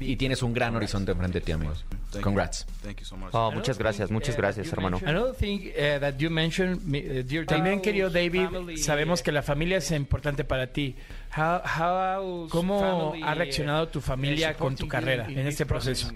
Y 0.00 0.16
tienes 0.16 0.42
un 0.42 0.52
gran 0.52 0.76
horizonte 0.76 1.12
enfrente 1.12 1.40
de 1.40 1.44
ti, 1.44 1.52
amigos. 1.52 1.84
Congrats. 2.20 2.66
Oh, 3.32 3.50
muchas 3.52 3.78
gracias, 3.78 4.10
muchas 4.10 4.36
gracias, 4.36 4.72
hermano. 4.72 5.00
Another 5.04 5.34
thing 5.34 5.70
uh, 5.70 5.98
that 6.00 6.16
you 6.18 6.30
mentioned, 6.30 6.80
uh, 6.86 7.22
dear 7.22 7.46
También, 7.46 7.80
querido 7.80 8.10
David, 8.10 8.76
sabemos 8.76 9.22
que 9.22 9.32
la 9.32 9.42
familia 9.42 9.78
es 9.78 9.90
importante 9.90 10.44
para 10.44 10.68
ti. 10.68 10.96
How, 11.36 11.60
how, 11.64 12.48
¿Cómo 12.48 13.14
ha 13.22 13.34
reaccionado 13.34 13.88
tu 13.88 14.00
familia 14.00 14.54
con 14.54 14.74
tu 14.74 14.88
carrera 14.88 15.26
en 15.28 15.46
este 15.46 15.66
proceso? 15.66 16.10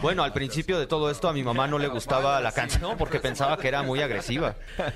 Bueno, 0.00 0.22
al 0.22 0.32
principio 0.32 0.78
de 0.78 0.86
todo 0.86 1.10
esto 1.10 1.28
a 1.28 1.32
mi 1.32 1.42
mamá 1.42 1.66
no 1.66 1.78
le 1.78 1.88
gustaba 1.88 2.40
la 2.40 2.52
canción 2.52 2.96
porque 2.96 3.20
pensaba 3.20 3.58
que 3.58 3.68
era 3.68 3.82
muy 3.82 4.00
agresiva. 4.00 4.56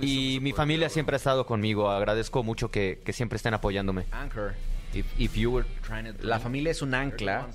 Y 0.00 0.38
mi 0.40 0.52
familia 0.52 0.88
siempre 0.88 1.16
ha 1.16 1.18
estado 1.18 1.46
conmigo. 1.46 1.90
Agradezco 1.90 2.42
mucho 2.42 2.70
que, 2.70 3.00
que 3.04 3.12
siempre 3.12 3.36
estén 3.36 3.54
apoyándome. 3.54 4.06
La 6.20 6.40
familia 6.40 6.70
es 6.70 6.82
un 6.82 6.94
ancla 6.94 7.48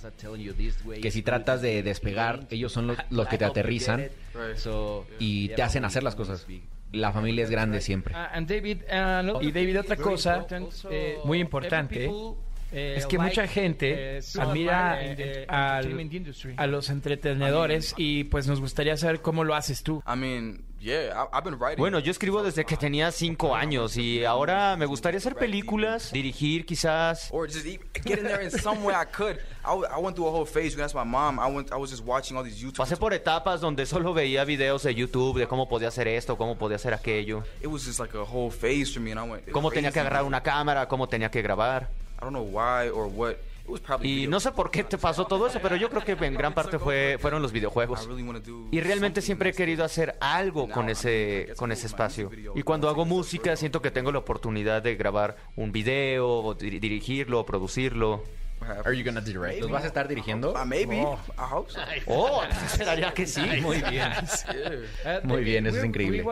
que 1.02 1.12
si 1.12 1.22
tratas 1.22 1.62
de 1.62 1.84
despegar, 1.84 2.48
ellos 2.50 2.72
son 2.72 2.88
los, 2.88 2.98
los 3.10 3.28
que 3.28 3.38
te 3.38 3.46
aterrizan. 3.46 4.10
y 5.20 5.50
te 5.50 5.64
hacen 5.64 5.86
hacer 5.86 6.04
las 6.04 6.16
cosas. 6.16 6.46
la 6.92 7.14
familia 7.14 7.44
es 7.44 7.50
grande 7.50 7.80
siempre. 7.82 8.14
Ah, 8.16 8.32
David, 8.42 8.80
uh, 8.84 9.42
y 9.42 9.52
David, 9.52 9.80
otra 9.80 9.96
cosa 9.96 10.46
eh, 10.90 11.18
muy 11.24 11.40
importante 11.40 12.10
eh, 12.72 12.96
es 12.98 13.06
que 13.06 13.18
mucha 13.18 13.48
gente 13.48 14.18
eh, 14.18 14.22
admira 14.40 15.00
a 16.58 16.68
los 16.68 16.90
entretenedores 16.90 17.94
y 17.98 18.24
pues 18.26 18.48
nos 18.48 18.62
gustaría 18.62 18.96
saber 18.98 19.22
cómo 19.22 19.44
lo 19.44 19.56
haces 19.56 19.84
tú. 19.84 20.02
Bueno, 21.78 22.00
yo 22.00 22.10
escribo 22.10 22.42
desde 22.42 22.66
que 22.66 22.76
tenía 22.76 23.12
cinco 23.12 23.56
años 23.56 23.98
y 23.98 24.26
ahora 24.26 24.76
me 24.78 24.88
gustaría 24.88 25.20
hacer 25.20 25.36
películas, 25.36 26.12
dirigir 26.12 26.66
quizás. 26.66 27.30
Pasé 32.78 32.98
por 32.98 33.14
etapas 33.14 33.62
donde 33.62 33.86
solo 33.86 34.14
veía 34.14 34.44
videos 34.44 34.82
de 34.84 34.96
YouTube 34.96 35.38
de 35.38 35.48
cómo 35.48 35.70
podía 35.70 35.90
hacer 35.90 36.08
esto, 36.08 36.36
cómo 36.36 36.58
podía 36.58 36.78
hacer 36.78 36.96
aquello. 36.96 37.44
Cómo 39.52 39.70
tenía 39.70 39.92
que 39.92 40.00
agarrar 40.00 40.24
una 40.24 40.42
cámara, 40.42 40.88
cómo 40.88 41.08
tenía 41.08 41.30
que 41.30 41.44
grabar. 41.44 41.90
Y 44.04 44.28
no 44.28 44.40
sé 44.40 44.52
por 44.52 44.72
qué 44.72 44.84
te 44.84 44.98
pasó 44.98 45.26
todo 45.26 45.48
eso, 45.48 45.60
pero 45.62 45.76
yo 45.76 45.90
creo 45.90 46.04
que 46.04 46.12
en 46.26 46.34
gran 46.34 46.54
parte 46.54 46.80
fue, 46.80 47.18
fueron 47.20 47.42
los 47.42 47.52
videojuegos. 47.52 48.08
Y 48.72 48.82
realmente 48.82 49.22
siempre 49.22 49.52
he 49.52 49.54
querido 49.54 49.84
hacer 49.84 50.18
algo 50.20 50.70
con 50.70 50.90
ese, 50.90 51.54
con 51.58 51.72
ese 51.72 51.88
espacio. 51.88 52.30
Y 52.56 52.64
cuando 52.64 52.90
hago 52.90 53.06
música 53.06 53.56
siento 53.56 53.82
que 53.82 53.92
tengo 53.92 54.12
la 54.12 54.20
oportunidad 54.20 54.82
de 54.82 54.96
grabar 54.96 55.38
un 55.56 55.72
video, 55.72 56.54
dirigirlo, 56.56 57.46
producirlo. 57.46 58.24
Are 58.86 58.94
you 58.94 59.04
gonna 59.04 59.22
direct? 59.22 59.60
¿Los 59.60 59.72
vas 59.72 59.84
a 59.84 59.88
estar 59.88 60.08
dirigiendo? 60.08 60.54
Uh, 60.54 60.66
maybe. 60.66 61.02
Oh. 61.04 61.18
I 61.38 61.52
hope 61.52 61.72
so. 61.72 61.80
Oh, 62.08 62.44
esperaría 62.66 63.12
que 63.14 63.26
sí. 63.26 63.42
Muy 63.62 63.82
bien. 63.82 64.12
Muy 65.24 65.44
bien, 65.44 65.66
eso 65.66 65.78
es 65.80 65.86
increíble. 65.86 66.24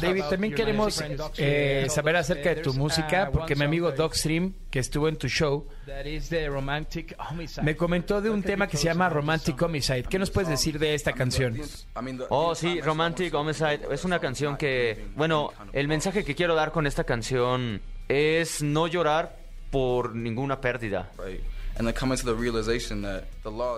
David, 0.00 0.24
también 0.28 0.54
queremos 0.54 1.02
eh, 1.36 1.86
saber 1.88 2.16
acerca 2.16 2.54
de 2.54 2.62
tu 2.62 2.74
música, 2.74 3.30
porque 3.32 3.54
mi 3.54 3.64
amigo 3.64 3.92
Dogstream, 3.92 4.54
que 4.70 4.80
estuvo 4.80 5.08
en 5.08 5.16
tu 5.16 5.28
show, 5.28 5.66
me 7.62 7.76
comentó 7.76 8.20
de 8.20 8.30
un 8.30 8.42
tema 8.42 8.66
que 8.66 8.76
se 8.76 8.84
llama 8.84 9.08
Romantic 9.08 9.60
Homicide. 9.60 10.04
¿Qué 10.04 10.18
nos 10.18 10.30
puedes 10.30 10.48
decir 10.48 10.78
de 10.78 10.94
esta 10.94 11.12
canción? 11.12 11.60
Oh, 12.28 12.54
sí, 12.54 12.80
Romantic 12.80 13.32
Homicide 13.34 13.80
es 13.90 14.04
una 14.04 14.18
canción 14.18 14.56
que, 14.56 15.06
bueno, 15.14 15.52
el 15.72 15.88
mensaje 15.88 16.24
que 16.24 16.34
quiero 16.34 16.54
dar 16.54 16.72
con 16.72 16.86
esta 16.86 17.04
canción 17.04 17.80
es 18.08 18.62
no 18.62 18.86
llorar 18.88 19.36
por 19.70 20.14
ninguna 20.14 20.60
pérdida. 20.60 21.10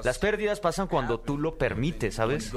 Las 0.05 0.19
pérdidas 0.19 0.61
pasan 0.61 0.89
cuando 0.89 1.21
tú 1.21 1.39
lo 1.39 1.57
permites, 1.57 2.17
¿sabes? 2.17 2.51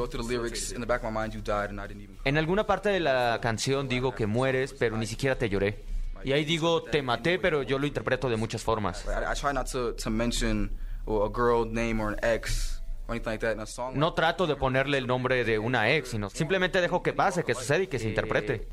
En 2.25 2.37
alguna 2.37 2.65
parte 2.65 2.89
de 2.89 2.99
la 2.99 3.39
canción 3.41 3.87
digo 3.87 4.15
que 4.15 4.25
mueres, 4.25 4.73
pero 4.73 4.97
ni 4.97 5.05
siquiera 5.05 5.37
te 5.37 5.49
lloré. 5.49 5.83
Y 6.23 6.31
ahí 6.31 6.45
digo, 6.45 6.83
te 6.83 7.01
maté, 7.01 7.39
pero 7.39 7.63
yo 7.63 7.77
lo 7.77 7.85
interpreto 7.87 8.29
de 8.29 8.37
muchas 8.37 8.63
formas. 8.63 9.05
No 13.93 14.13
trato 14.13 14.47
de 14.47 14.55
ponerle 14.55 14.97
el 14.97 15.07
nombre 15.07 15.43
de 15.43 15.59
una 15.59 15.91
ex, 15.91 16.09
sino 16.09 16.29
simplemente 16.29 16.81
dejo 16.81 17.01
que 17.01 17.13
pase, 17.13 17.43
que 17.43 17.53
suceda 17.55 17.79
y 17.79 17.87
que 17.87 17.99
se 17.99 18.09
interprete. 18.09 18.67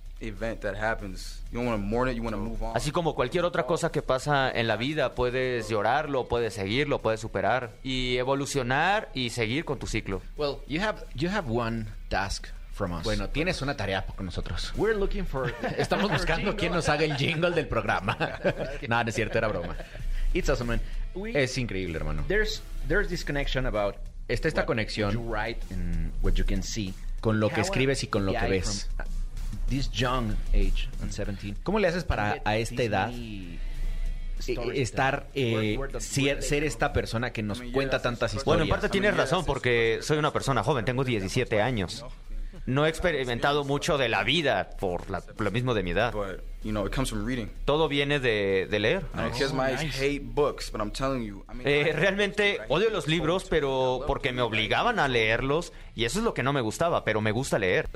Así 2.74 2.90
como 2.90 3.14
cualquier 3.14 3.44
otra 3.44 3.66
cosa 3.66 3.92
que 3.92 4.02
pasa 4.02 4.50
en 4.50 4.66
la 4.66 4.76
vida, 4.76 5.14
puedes 5.14 5.68
llorarlo, 5.68 6.26
puedes 6.26 6.54
seguirlo, 6.54 7.00
puedes 7.00 7.20
superar 7.20 7.72
y 7.82 8.16
evolucionar 8.16 9.10
y 9.14 9.30
seguir 9.30 9.64
con 9.64 9.78
tu 9.78 9.86
ciclo. 9.86 10.22
Well, 10.36 10.58
you 10.66 10.80
have 10.80 11.04
you 11.14 11.28
have 11.28 11.50
one 11.50 11.86
task 12.08 12.48
from 12.72 12.92
us. 12.92 13.04
Bueno, 13.04 13.28
tienes 13.28 13.60
una 13.62 13.76
tarea 13.76 14.04
con 14.06 14.26
nosotros. 14.26 14.72
We're 14.76 14.96
looking 14.96 15.26
for 15.26 15.54
Estamos 15.78 16.10
buscando 16.10 16.56
quién 16.56 16.72
nos 16.72 16.88
haga 16.88 17.04
el 17.04 17.16
jingle 17.16 17.50
del 17.50 17.68
programa. 17.68 18.16
no, 18.88 19.02
no 19.02 19.08
es 19.08 19.14
cierto, 19.14 19.38
era 19.38 19.48
broma. 19.48 19.76
It's 20.32 20.48
awesome, 20.48 20.76
man. 20.76 20.80
Es 21.34 21.58
increíble, 21.58 21.96
hermano. 21.96 22.24
There's 22.26 22.62
there's 22.88 23.08
this 23.08 23.24
connection 23.24 23.66
about 23.66 23.96
Está 24.28 24.48
esta 24.48 24.64
conexión 24.64 25.12
you 25.12 25.20
write 25.20 25.60
and 25.70 26.12
what 26.22 26.32
you 26.34 26.44
can 26.44 26.62
see 26.62 26.94
con 27.20 27.40
lo 27.40 27.50
que 27.50 27.60
escribes 27.60 28.02
y 28.02 28.06
con 28.06 28.26
lo 28.26 28.32
que 28.32 28.46
ves. 28.48 28.88
This 29.68 29.90
young 29.90 30.32
age, 30.52 30.88
17. 31.00 31.54
¿Cómo 31.62 31.78
le 31.78 31.88
haces 31.88 32.04
para 32.04 32.42
a 32.44 32.56
esta 32.58 32.82
edad 32.82 33.10
eh, 33.14 33.58
estar 34.74 35.26
eh, 35.34 35.78
ser, 36.00 36.42
ser, 36.42 36.64
esta 36.64 36.92
persona 36.92 37.32
que 37.32 37.42
nos 37.42 37.62
cuenta 37.72 38.02
tantas 38.02 38.34
historias? 38.34 38.44
Bueno, 38.44 38.62
en 38.64 38.68
parte 38.68 38.90
tienes 38.90 39.16
razón 39.16 39.44
porque 39.46 40.00
soy 40.02 40.18
una 40.18 40.32
persona 40.32 40.62
joven, 40.62 40.84
tengo 40.84 41.02
17 41.02 41.62
años 41.62 42.04
no 42.66 42.86
he 42.86 42.88
experimentado 42.88 43.64
mucho 43.64 43.98
de 43.98 44.08
la 44.08 44.24
vida 44.24 44.70
por 44.78 45.02
lo 45.10 45.50
mismo 45.50 45.74
de 45.74 45.82
mi 45.82 45.90
edad. 45.90 46.14
Todo 47.64 47.88
viene 47.88 48.20
de, 48.20 48.66
leer. 48.70 49.04
realmente 51.92 52.60
odio 52.68 52.90
los 52.90 53.06
libros, 53.06 53.46
pero 53.50 54.04
porque 54.06 54.32
me 54.32 54.42
obligaban 54.42 54.98
a 54.98 55.08
leerlos 55.08 55.72
y 55.94 56.04
eso 56.04 56.18
es 56.18 56.24
lo 56.24 56.32
que 56.32 56.42
no 56.42 56.52
me 56.52 56.62
gustaba, 56.62 57.04
pero 57.04 57.20
me 57.20 57.32
gusta 57.32 57.58
leer. 57.58 57.88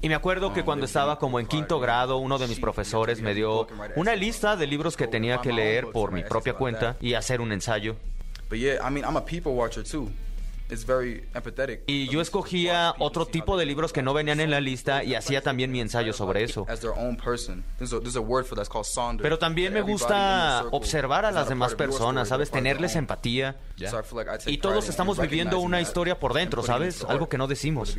Y 0.00 0.08
me 0.08 0.14
acuerdo 0.14 0.54
que 0.54 0.60
um, 0.60 0.66
cuando 0.66 0.86
estaba 0.86 1.18
como 1.18 1.38
en 1.38 1.46
quinto 1.46 1.78
grado, 1.78 2.16
uno 2.18 2.38
de 2.38 2.48
mis 2.48 2.58
profesores 2.58 3.20
me 3.20 3.34
dio 3.34 3.66
una 3.96 4.14
lista 4.14 4.56
de 4.56 4.66
libros 4.66 4.96
que 4.96 5.06
tenía 5.06 5.40
que 5.40 5.52
leer 5.52 5.88
por 5.90 6.12
mi 6.12 6.22
propia 6.22 6.54
cuenta 6.54 6.96
y 7.00 7.14
hacer 7.14 7.40
un 7.40 7.52
ensayo. 7.52 7.96
Y 11.86 12.08
yo 12.08 12.20
escogía 12.20 12.94
otro 12.98 13.26
tipo 13.26 13.56
de 13.56 13.66
libros 13.66 13.92
que 13.92 14.02
no 14.02 14.14
venían 14.14 14.40
en 14.40 14.50
la 14.50 14.60
lista 14.60 15.04
y 15.04 15.14
hacía 15.14 15.42
también 15.42 15.70
mi 15.70 15.80
ensayo 15.80 16.12
sobre 16.12 16.44
eso. 16.44 16.66
Pero 19.22 19.38
también 19.38 19.72
me 19.72 19.82
gusta 19.82 20.64
observar 20.70 21.24
a 21.24 21.30
las 21.30 21.48
demás 21.48 21.74
personas, 21.74 22.28
¿sabes? 22.28 22.50
Tenerles 22.50 22.96
empatía. 22.96 23.56
Y 24.46 24.58
todos 24.58 24.88
estamos 24.88 25.18
viviendo 25.18 25.58
una 25.58 25.80
historia 25.80 26.18
por 26.18 26.34
dentro, 26.34 26.62
¿sabes? 26.62 27.04
Algo 27.04 27.28
que 27.28 27.38
no 27.38 27.46
decimos. 27.46 27.96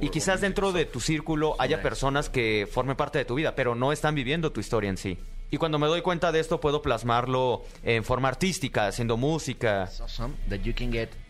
Y 0.00 0.08
quizás 0.10 0.40
dentro 0.40 0.72
de 0.72 0.84
tu 0.84 1.00
círculo 1.00 1.56
haya 1.58 1.82
personas 1.82 2.28
que 2.28 2.68
formen 2.70 2.96
parte 2.96 3.18
de 3.18 3.24
tu 3.24 3.34
vida, 3.34 3.54
pero 3.54 3.74
no 3.74 3.92
están 3.92 4.14
viviendo 4.14 4.52
tu 4.52 4.60
historia 4.60 4.90
en 4.90 4.96
sí. 4.96 5.18
Y 5.50 5.58
cuando 5.58 5.78
me 5.78 5.86
doy 5.86 6.02
cuenta 6.02 6.32
de 6.32 6.40
esto, 6.40 6.60
puedo 6.60 6.82
plasmarlo 6.82 7.64
en 7.84 8.02
forma 8.04 8.28
artística, 8.28 8.88
haciendo 8.88 9.16
música. 9.16 9.88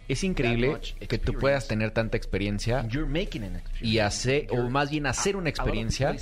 Es 0.09 0.25
increíble 0.25 0.79
que 1.09 1.19
tú 1.19 1.35
puedas 1.35 1.69
tener 1.69 1.91
tanta 1.91 2.17
experiencia 2.17 2.87
y 3.81 3.99
hacer, 3.99 4.47
o 4.51 4.69
más 4.69 4.91
bien 4.91 5.07
hacer 5.07 5.37
una 5.37 5.49
experiencia. 5.49 6.17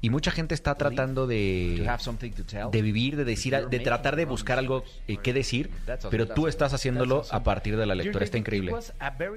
Y 0.00 0.10
mucha 0.10 0.30
gente 0.30 0.54
está 0.54 0.74
tratando 0.76 1.26
de, 1.26 1.88
de 2.70 2.82
vivir, 2.82 3.16
de 3.16 3.24
decir, 3.24 3.56
de 3.68 3.80
tratar 3.80 4.16
de 4.16 4.24
buscar 4.24 4.58
algo 4.58 4.84
eh, 5.06 5.16
que 5.16 5.32
decir, 5.32 5.70
pero 6.10 6.28
tú 6.28 6.46
estás 6.46 6.72
haciendo 6.72 7.24
a 7.30 7.42
partir 7.42 7.76
de 7.76 7.86
la 7.86 7.94
lectura. 7.94 8.24
Está 8.24 8.38
increíble. 8.38 8.72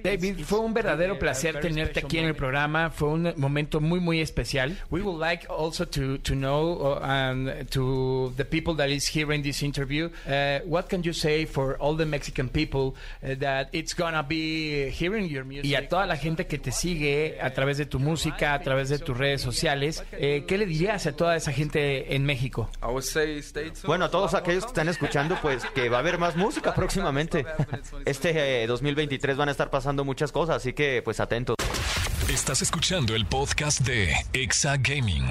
David, 0.04 0.39
fue 0.44 0.60
un 0.60 0.74
verdadero 0.74 1.17
placer 1.17 1.60
tenerte 1.60 2.00
aquí 2.00 2.17
en 2.17 2.26
el 2.26 2.36
programa. 2.36 2.89
Fue 2.89 3.10
un 3.10 3.34
momento 3.38 3.80
muy, 3.80 4.00
muy 4.00 4.22
especial. 4.22 4.78
We 4.89 5.02
would 5.02 5.20
like 5.20 5.48
also 5.50 5.86
to, 5.86 6.17
to 6.20 6.34
know 6.34 6.98
uh, 6.98 7.00
and 7.04 7.70
to 7.70 8.34
the 8.38 8.46
people 8.46 8.76
that 8.76 8.89
is 8.89 9.08
hearing 9.08 9.44
this 9.44 9.62
interview, 9.63 10.10
uh, 10.28 10.60
what 10.65 10.88
can 10.88 11.02
you 11.04 11.13
say 11.13 11.46
for 11.46 11.78
all 11.78 11.96
the 11.96 12.06
Mexican 12.06 12.50
people 12.50 12.96
uh, 13.24 13.36
that 13.39 13.70
it's 13.71 13.95
gonna 13.95 14.23
be 14.23 14.91
hearing 14.91 15.27
your 15.27 15.45
music. 15.45 15.65
Y 15.65 15.75
a 15.75 15.88
toda 15.88 16.05
la 16.05 16.17
gente 16.17 16.47
que 16.47 16.57
te 16.57 16.71
sigue 16.71 17.39
a 17.41 17.51
través 17.51 17.77
de 17.77 17.86
tu 17.86 17.99
música, 17.99 18.53
a 18.53 18.62
través 18.62 18.89
de 18.89 18.99
tus 18.99 19.17
redes 19.17 19.41
sociales, 19.41 20.03
eh, 20.12 20.45
¿qué 20.47 20.57
le 20.57 20.65
dirías 20.65 21.05
a 21.07 21.13
toda 21.13 21.36
esa 21.36 21.51
gente 21.51 22.15
en 22.15 22.25
México? 22.25 22.69
Bueno, 23.86 24.05
a 24.05 24.12
todos 24.12 24.34
aquellos 24.34 24.65
que 24.65 24.69
están 24.69 24.89
escuchando, 24.89 25.38
pues 25.41 25.63
que 25.73 25.89
va 25.89 25.97
a 25.97 25.99
haber 25.99 26.17
más 26.17 26.36
música 26.36 26.73
próximamente. 26.73 27.45
Este 28.05 28.67
2023 28.67 29.34
eh, 29.34 29.38
van 29.38 29.49
a 29.49 29.51
estar 29.51 29.69
pasando 29.69 30.03
muchas 30.03 30.31
cosas, 30.31 30.57
así 30.57 30.73
que 30.73 31.01
pues 31.03 31.19
atentos. 31.19 31.55
Estás 32.29 32.62
escuchando 32.62 33.15
el 33.15 33.25
podcast 33.25 33.81
de 33.81 34.13
Exa 34.34 34.77
Gaming. 34.77 35.25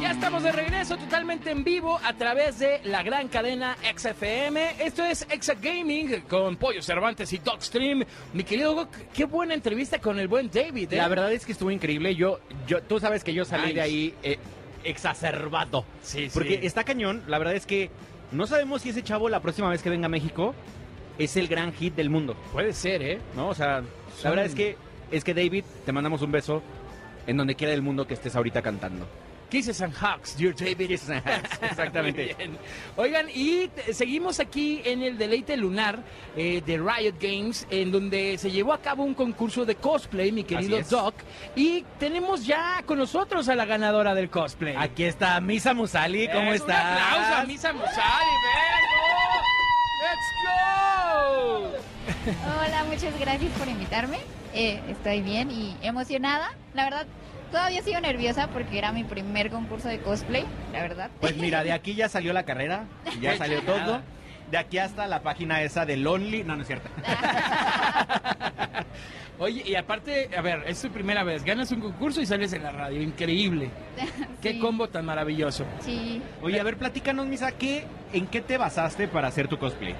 Ya 0.00 0.12
estamos 0.12 0.42
de 0.42 0.50
regreso 0.52 0.96
totalmente 0.96 1.50
en 1.50 1.62
vivo 1.62 2.00
a 2.02 2.14
través 2.14 2.58
de 2.58 2.80
la 2.84 3.02
gran 3.02 3.28
cadena 3.28 3.76
XFM. 3.96 4.76
Esto 4.82 5.04
es 5.04 5.26
Exa 5.30 5.54
Gaming 5.54 6.22
con 6.22 6.56
Pollo 6.56 6.80
Cervantes 6.80 7.30
y 7.34 7.38
Dogstream. 7.38 8.04
Mi 8.32 8.42
querido 8.44 8.74
Doc, 8.74 8.88
qué 9.12 9.26
buena 9.26 9.52
entrevista 9.52 9.98
con 10.00 10.18
el 10.18 10.26
buen 10.26 10.50
David. 10.50 10.94
¿eh? 10.94 10.96
La 10.96 11.08
verdad 11.08 11.30
es 11.32 11.44
que 11.44 11.52
estuvo 11.52 11.70
increíble. 11.70 12.14
Yo, 12.14 12.40
yo, 12.66 12.82
tú 12.82 12.98
sabes 12.98 13.22
que 13.22 13.34
yo 13.34 13.44
salí 13.44 13.64
Nice. 13.64 13.74
de 13.74 13.80
ahí 13.82 14.14
eh, 14.22 14.38
exacerbado. 14.84 15.84
Sí, 16.02 16.24
sí. 16.24 16.30
Porque 16.32 16.60
está 16.62 16.82
cañón. 16.84 17.22
La 17.26 17.36
verdad 17.38 17.54
es 17.54 17.66
que 17.66 17.90
no 18.32 18.46
sabemos 18.46 18.80
si 18.82 18.88
ese 18.90 19.02
chavo 19.02 19.28
la 19.28 19.40
próxima 19.40 19.68
vez 19.68 19.82
que 19.82 19.90
venga 19.90 20.06
a 20.06 20.10
México 20.10 20.54
es 21.18 21.36
el 21.36 21.46
gran 21.46 21.74
hit 21.74 21.94
del 21.94 22.08
mundo. 22.08 22.34
Puede 22.52 22.72
ser, 22.72 23.02
¿eh? 23.02 23.18
¿No? 23.36 23.48
O 23.48 23.54
sea, 23.54 23.82
Son- 24.16 24.24
la 24.24 24.30
verdad 24.30 24.46
es 24.46 24.54
que 24.54 24.76
es 25.10 25.24
que 25.24 25.34
David, 25.34 25.64
te 25.84 25.92
mandamos 25.92 26.22
un 26.22 26.32
beso 26.32 26.62
en 27.26 27.36
donde 27.36 27.54
quiera 27.54 27.72
del 27.72 27.82
mundo 27.82 28.06
que 28.06 28.14
estés 28.14 28.34
ahorita 28.34 28.62
cantando. 28.62 29.06
Kisses 29.50 29.82
and 29.82 29.92
Hugs, 29.94 30.36
dear 30.36 30.52
David. 30.52 30.88
Kisses 30.88 31.10
and 31.10 31.22
hugs, 31.26 31.58
exactamente. 31.62 32.36
Oigan, 32.96 33.28
y 33.28 33.68
seguimos 33.92 34.40
aquí 34.40 34.80
en 34.84 35.02
el 35.02 35.18
deleite 35.18 35.56
lunar 35.56 36.02
eh, 36.36 36.62
de 36.64 36.78
Riot 36.78 37.16
Games, 37.20 37.66
en 37.70 37.90
donde 37.92 38.38
se 38.38 38.50
llevó 38.50 38.72
a 38.72 38.80
cabo 38.80 39.02
un 39.04 39.14
concurso 39.14 39.64
de 39.64 39.74
cosplay, 39.74 40.32
mi 40.32 40.44
querido. 40.44 40.80
Doc. 40.88 41.14
Y 41.56 41.84
tenemos 41.98 42.46
ya 42.46 42.82
con 42.86 42.98
nosotros 42.98 43.48
a 43.48 43.54
la 43.54 43.64
ganadora 43.64 44.14
del 44.14 44.30
cosplay. 44.30 44.74
Aquí 44.78 45.04
está 45.04 45.40
Misa 45.40 45.74
Musali, 45.74 46.28
¿cómo 46.28 46.52
Es 46.52 46.60
estás? 46.60 46.84
Un 46.84 47.02
aplauso 47.02 47.34
a 47.34 47.44
Misa 47.44 47.72
Musali, 47.72 48.30
vengo. 48.44 49.10
¡Let's 50.02 50.28
go! 50.44 51.90
Hola, 52.56 52.84
muchas 52.84 53.18
gracias 53.18 53.52
por 53.58 53.68
invitarme. 53.68 54.18
Eh, 54.54 54.80
estoy 54.88 55.20
bien 55.22 55.50
y 55.50 55.76
emocionada. 55.82 56.52
La 56.74 56.84
verdad, 56.84 57.06
todavía 57.50 57.82
sigo 57.82 58.00
nerviosa 58.00 58.48
porque 58.48 58.78
era 58.78 58.92
mi 58.92 59.04
primer 59.04 59.50
concurso 59.50 59.88
de 59.88 60.00
cosplay, 60.00 60.44
la 60.72 60.82
verdad. 60.82 61.10
Pues 61.20 61.36
mira, 61.36 61.62
de 61.64 61.72
aquí 61.74 61.94
ya 61.94 62.08
salió 62.08 62.32
la 62.32 62.44
carrera, 62.44 62.84
ya 63.20 63.36
salió 63.36 63.62
todo. 63.62 64.00
De 64.50 64.58
aquí 64.58 64.78
hasta 64.78 65.06
la 65.06 65.22
página 65.22 65.62
esa 65.62 65.86
de 65.86 65.96
Lonely. 65.96 66.42
No, 66.42 66.56
no 66.56 66.62
es 66.62 66.66
cierto. 66.66 66.88
Oye, 69.38 69.62
y 69.64 69.74
aparte, 69.74 70.28
a 70.36 70.42
ver, 70.42 70.64
es 70.66 70.82
tu 70.82 70.90
primera 70.90 71.22
vez. 71.24 71.44
Ganas 71.44 71.70
un 71.70 71.80
concurso 71.80 72.20
y 72.20 72.26
sales 72.26 72.52
en 72.52 72.64
la 72.64 72.72
radio. 72.72 73.00
Increíble. 73.00 73.70
Qué 74.42 74.58
combo 74.58 74.88
tan 74.88 75.06
maravilloso. 75.06 75.64
Sí. 75.80 76.20
Oye, 76.42 76.60
a 76.60 76.64
ver, 76.64 76.76
platícanos, 76.76 77.26
Misa, 77.26 77.52
¿qué, 77.52 77.86
¿en 78.12 78.26
qué 78.26 78.40
te 78.40 78.58
basaste 78.58 79.08
para 79.08 79.28
hacer 79.28 79.48
tu 79.48 79.56
cosplay? 79.56 79.94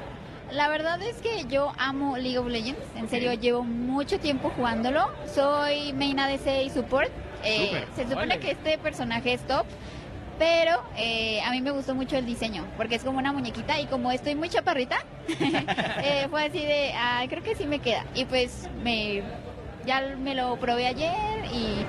La 0.52 0.68
verdad 0.68 1.00
es 1.00 1.16
que 1.18 1.46
yo 1.46 1.72
amo 1.78 2.16
League 2.16 2.36
of 2.36 2.48
Legends. 2.48 2.80
En 2.96 3.08
serio, 3.08 3.32
llevo 3.34 3.62
mucho 3.62 4.18
tiempo 4.18 4.50
jugándolo. 4.56 5.08
Soy 5.32 5.92
main 5.92 6.18
ADC 6.18 6.64
y 6.66 6.70
support. 6.70 7.10
Eh, 7.44 7.84
se 7.96 8.08
supone 8.08 8.38
que 8.38 8.52
este 8.52 8.78
personaje 8.78 9.32
es 9.34 9.46
top. 9.46 9.66
Pero 10.38 10.82
eh, 10.96 11.42
a 11.42 11.50
mí 11.50 11.60
me 11.60 11.70
gustó 11.70 11.94
mucho 11.94 12.16
el 12.16 12.24
diseño, 12.24 12.64
porque 12.78 12.94
es 12.94 13.04
como 13.04 13.18
una 13.18 13.30
muñequita 13.30 13.78
y 13.78 13.84
como 13.84 14.10
estoy 14.10 14.34
muy 14.34 14.48
chaparrita, 14.48 15.04
eh, 16.02 16.28
fue 16.30 16.46
así 16.46 16.60
de, 16.60 16.92
ah, 16.96 17.22
creo 17.28 17.42
que 17.42 17.54
sí 17.54 17.66
me 17.66 17.80
queda. 17.80 18.06
Y 18.14 18.24
pues 18.24 18.66
me, 18.82 19.22
ya 19.84 20.16
me 20.18 20.34
lo 20.34 20.56
probé 20.56 20.86
ayer 20.86 21.44
y 21.52 21.84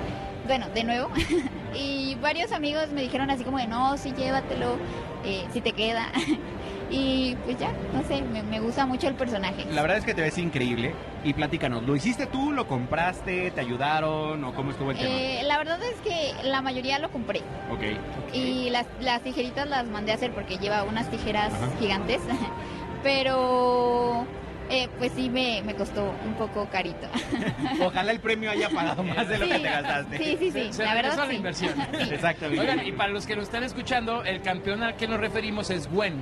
bueno, 0.46 0.68
de 0.74 0.84
nuevo. 0.84 1.08
y 1.74 2.14
varios 2.16 2.52
amigos 2.52 2.90
me 2.92 3.00
dijeron 3.00 3.30
así 3.30 3.42
como 3.42 3.56
de, 3.56 3.66
no, 3.66 3.96
sí, 3.96 4.12
llévatelo, 4.12 4.76
eh, 5.24 5.46
si 5.54 5.62
te 5.62 5.72
queda. 5.72 6.08
y 6.92 7.34
pues 7.44 7.58
ya, 7.58 7.72
no 7.94 8.02
sé, 8.06 8.20
me, 8.22 8.42
me 8.42 8.60
gusta 8.60 8.84
mucho 8.84 9.08
el 9.08 9.14
personaje. 9.14 9.64
La 9.72 9.80
verdad 9.80 9.96
es 9.96 10.04
que 10.04 10.12
te 10.14 10.20
ves 10.20 10.36
increíble. 10.36 10.94
Y 11.24 11.32
platícanos, 11.32 11.82
¿lo 11.84 11.96
hiciste 11.96 12.26
tú, 12.26 12.52
lo 12.52 12.66
compraste, 12.68 13.50
te 13.50 13.60
ayudaron 13.60 14.44
o 14.44 14.54
cómo 14.54 14.72
estuvo 14.72 14.90
el 14.90 14.98
tema? 14.98 15.08
Eh, 15.10 15.40
la 15.44 15.56
verdad 15.56 15.78
es 15.82 15.94
que 16.02 16.32
la 16.46 16.60
mayoría 16.60 16.98
lo 16.98 17.10
compré. 17.10 17.40
Ok. 17.70 18.34
Y 18.34 18.68
las, 18.70 18.86
las 19.00 19.22
tijeritas 19.22 19.68
las 19.68 19.86
mandé 19.86 20.12
a 20.12 20.16
hacer 20.16 20.32
porque 20.32 20.58
lleva 20.58 20.82
unas 20.82 21.10
tijeras 21.10 21.52
Ajá. 21.54 21.70
gigantes. 21.80 22.20
Pero 23.02 24.26
eh, 24.70 24.88
pues 24.98 25.12
sí 25.14 25.28
me, 25.30 25.62
me 25.62 25.74
costó 25.74 26.14
un 26.24 26.34
poco 26.34 26.68
carito. 26.70 27.06
Ojalá 27.84 28.12
el 28.12 28.20
premio 28.20 28.50
haya 28.50 28.68
pagado 28.68 29.02
más 29.02 29.28
de 29.28 29.38
lo 29.38 29.46
que 29.46 29.58
te 29.58 29.70
gastaste. 29.70 30.18
Sí, 30.18 30.36
sí, 30.38 30.50
sí. 30.50 30.72
Se 30.72 30.84
la 30.84 30.94
verdad 30.94 31.16
la 31.16 31.26
sí. 31.28 31.36
inversión. 31.36 31.74
Sí. 31.92 32.14
Exactamente. 32.14 32.60
Oigan, 32.60 32.86
y 32.86 32.92
para 32.92 33.10
los 33.12 33.26
que 33.26 33.34
nos 33.34 33.44
están 33.44 33.64
escuchando, 33.64 34.24
el 34.24 34.42
campeón 34.42 34.82
al 34.82 34.96
que 34.96 35.08
nos 35.08 35.20
referimos 35.20 35.70
es 35.70 35.90
Gwen. 35.90 36.14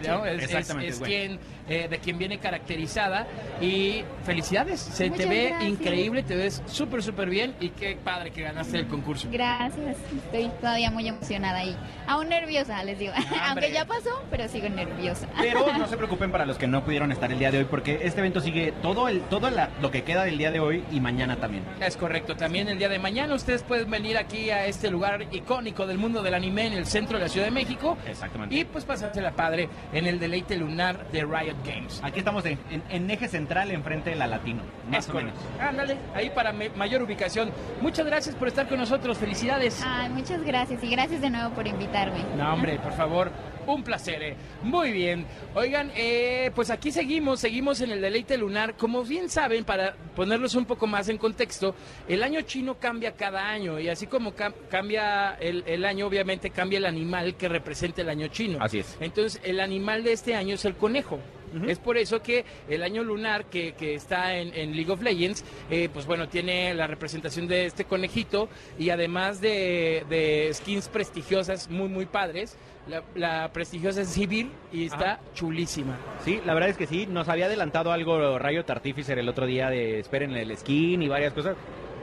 Es, 0.00 1.00
quien, 1.00 1.38
eh, 1.68 1.88
de 1.88 1.98
quien 1.98 2.18
viene 2.18 2.38
caracterizada. 2.38 3.26
Y 3.60 4.02
felicidades, 4.28 4.80
se 4.80 5.10
te 5.10 5.26
ve 5.26 5.48
gracias. 5.48 5.70
increíble, 5.70 6.22
te 6.22 6.36
ves 6.36 6.62
súper, 6.66 7.02
súper 7.02 7.28
bien. 7.30 7.54
Y 7.60 7.70
qué 7.70 7.96
padre 8.02 8.30
que 8.30 8.42
ganaste 8.42 8.76
el 8.78 8.86
concurso. 8.86 9.28
Gracias, 9.32 9.96
estoy 10.24 10.50
todavía 10.60 10.90
muy 10.90 11.08
emocionada 11.08 11.64
y 11.64 11.74
aún 12.06 12.28
nerviosa, 12.28 12.82
les 12.84 12.98
digo. 12.98 13.12
Aunque 13.48 13.72
ya 13.72 13.84
pasó, 13.86 14.10
pero 14.30 14.46
sigo 14.48 14.68
nerviosa. 14.68 15.26
Pero 15.40 15.72
no 15.78 15.86
se 15.88 15.96
preocupen 15.96 16.30
para 16.30 16.44
los 16.46 16.58
que 16.58 16.66
no 16.66 16.84
pudieron 16.84 17.10
estar 17.10 17.32
el 17.32 17.38
día 17.38 17.50
de 17.50 17.58
hoy, 17.58 17.64
porque 17.64 18.00
este 18.02 18.20
evento 18.20 18.40
sigue 18.40 18.72
todo 18.82 19.08
el 19.08 19.20
todo 19.22 19.50
la- 19.50 19.70
lo 19.80 19.90
que 19.90 20.02
queda 20.04 20.24
del 20.24 20.36
día 20.38 20.50
de 20.50 20.60
hoy 20.60 20.84
y 20.92 21.00
mañana 21.00 21.36
también. 21.36 21.64
Es 21.80 21.96
correcto, 21.96 22.36
también 22.36 22.68
el 22.68 22.78
día 22.78 22.88
de 22.88 22.98
mañana 22.98 23.34
ustedes 23.34 23.62
pueden 23.62 23.90
venir 23.90 24.18
aquí 24.18 24.50
a 24.50 24.66
este 24.66 24.90
lugar 24.90 25.24
icónico 25.32 25.86
del 25.86 25.96
mundo 25.98 26.22
del 26.22 26.34
anime 26.34 26.66
en 26.66 26.74
el 26.74 26.86
centro 26.86 27.18
de 27.18 27.24
la 27.24 27.28
Ciudad 27.30 27.46
de 27.46 27.52
México. 27.52 27.96
Exactamente. 28.06 28.54
Y 28.54 28.64
pues 28.64 28.84
pasársela 28.84 29.32
padre 29.32 29.68
en 29.92 30.06
el 30.06 30.18
deleite 30.20 30.56
lunar 30.56 31.10
de 31.10 31.22
Riot 31.24 31.56
Games. 31.64 32.00
Aquí 32.04 32.18
estamos 32.18 32.44
en, 32.44 32.58
en- 32.70 32.82
en 32.90 33.10
eje 33.10 33.28
central, 33.28 33.70
enfrente 33.70 34.10
de 34.10 34.16
la 34.18 34.26
Latino, 34.26 34.62
más 34.90 35.04
Es 35.06 35.10
o 35.10 35.14
menos. 35.14 35.32
Ándale, 35.60 35.96
ahí 36.14 36.30
para 36.30 36.52
mayor 36.52 37.02
ubicación. 37.02 37.50
Muchas 37.80 38.04
gracias 38.06 38.34
por 38.34 38.48
estar 38.48 38.68
con 38.68 38.78
nosotros, 38.78 39.16
felicidades. 39.18 39.82
Ay, 39.86 40.10
muchas 40.10 40.42
gracias 40.44 40.82
y 40.84 40.90
gracias 40.90 41.20
de 41.20 41.30
nuevo 41.30 41.50
por 41.54 41.66
invitarme. 41.66 42.18
No, 42.36 42.52
hombre, 42.52 42.78
por 42.78 42.92
favor, 42.92 43.30
un 43.66 43.82
placer. 43.82 44.22
eh. 44.22 44.36
Muy 44.62 44.92
bien. 44.92 45.26
Oigan, 45.54 45.90
eh, 45.94 46.50
pues 46.54 46.70
aquí 46.70 46.90
seguimos, 46.90 47.40
seguimos 47.40 47.80
en 47.80 47.90
el 47.90 48.00
deleite 48.00 48.36
lunar. 48.38 48.74
Como 48.74 49.04
bien 49.04 49.28
saben, 49.28 49.64
para 49.64 49.94
ponerlos 50.16 50.54
un 50.54 50.64
poco 50.64 50.86
más 50.86 51.08
en 51.08 51.18
contexto, 51.18 51.74
el 52.08 52.22
año 52.22 52.40
chino 52.42 52.76
cambia 52.78 53.12
cada 53.12 53.48
año 53.48 53.78
y 53.78 53.88
así 53.88 54.06
como 54.06 54.34
cam- 54.34 54.54
cambia 54.70 55.34
el, 55.40 55.64
el 55.66 55.84
año, 55.84 56.06
obviamente 56.06 56.50
cambia 56.50 56.78
el 56.78 56.86
animal 56.86 57.36
que 57.36 57.48
representa 57.48 58.00
el 58.02 58.08
año 58.08 58.28
chino. 58.28 58.58
Así 58.60 58.78
es. 58.80 58.96
Entonces, 59.00 59.40
el 59.44 59.60
animal 59.60 60.02
de 60.02 60.12
este 60.12 60.34
año 60.34 60.54
es 60.54 60.64
el 60.64 60.74
conejo. 60.74 61.18
Es 61.66 61.78
por 61.78 61.96
eso 61.98 62.22
que 62.22 62.44
el 62.68 62.82
año 62.82 63.02
lunar 63.02 63.46
que, 63.46 63.72
que 63.72 63.94
está 63.94 64.36
en, 64.36 64.54
en 64.54 64.74
League 64.76 64.90
of 64.90 65.02
Legends, 65.02 65.44
eh, 65.70 65.88
pues 65.92 66.06
bueno, 66.06 66.28
tiene 66.28 66.74
la 66.74 66.86
representación 66.86 67.46
de 67.48 67.66
este 67.66 67.84
conejito 67.84 68.48
y 68.78 68.90
además 68.90 69.40
de, 69.40 70.04
de 70.08 70.50
skins 70.54 70.88
prestigiosas 70.88 71.68
muy, 71.70 71.88
muy 71.88 72.06
padres. 72.06 72.56
La, 72.88 73.02
la 73.14 73.52
prestigiosa 73.52 74.00
es 74.00 74.08
Sivir 74.08 74.50
y 74.72 74.86
está 74.86 75.12
Ajá. 75.14 75.20
chulísima. 75.34 75.98
Sí, 76.24 76.40
la 76.46 76.54
verdad 76.54 76.70
es 76.70 76.76
que 76.78 76.86
sí, 76.86 77.06
nos 77.06 77.28
había 77.28 77.44
adelantado 77.44 77.92
algo 77.92 78.38
Rayo 78.38 78.64
Artificer 78.66 79.18
el 79.18 79.28
otro 79.28 79.44
día 79.44 79.68
de 79.68 79.98
esperen 79.98 80.32
el 80.34 80.56
skin 80.56 81.02
y 81.02 81.08
varias 81.08 81.34
cosas. 81.34 81.54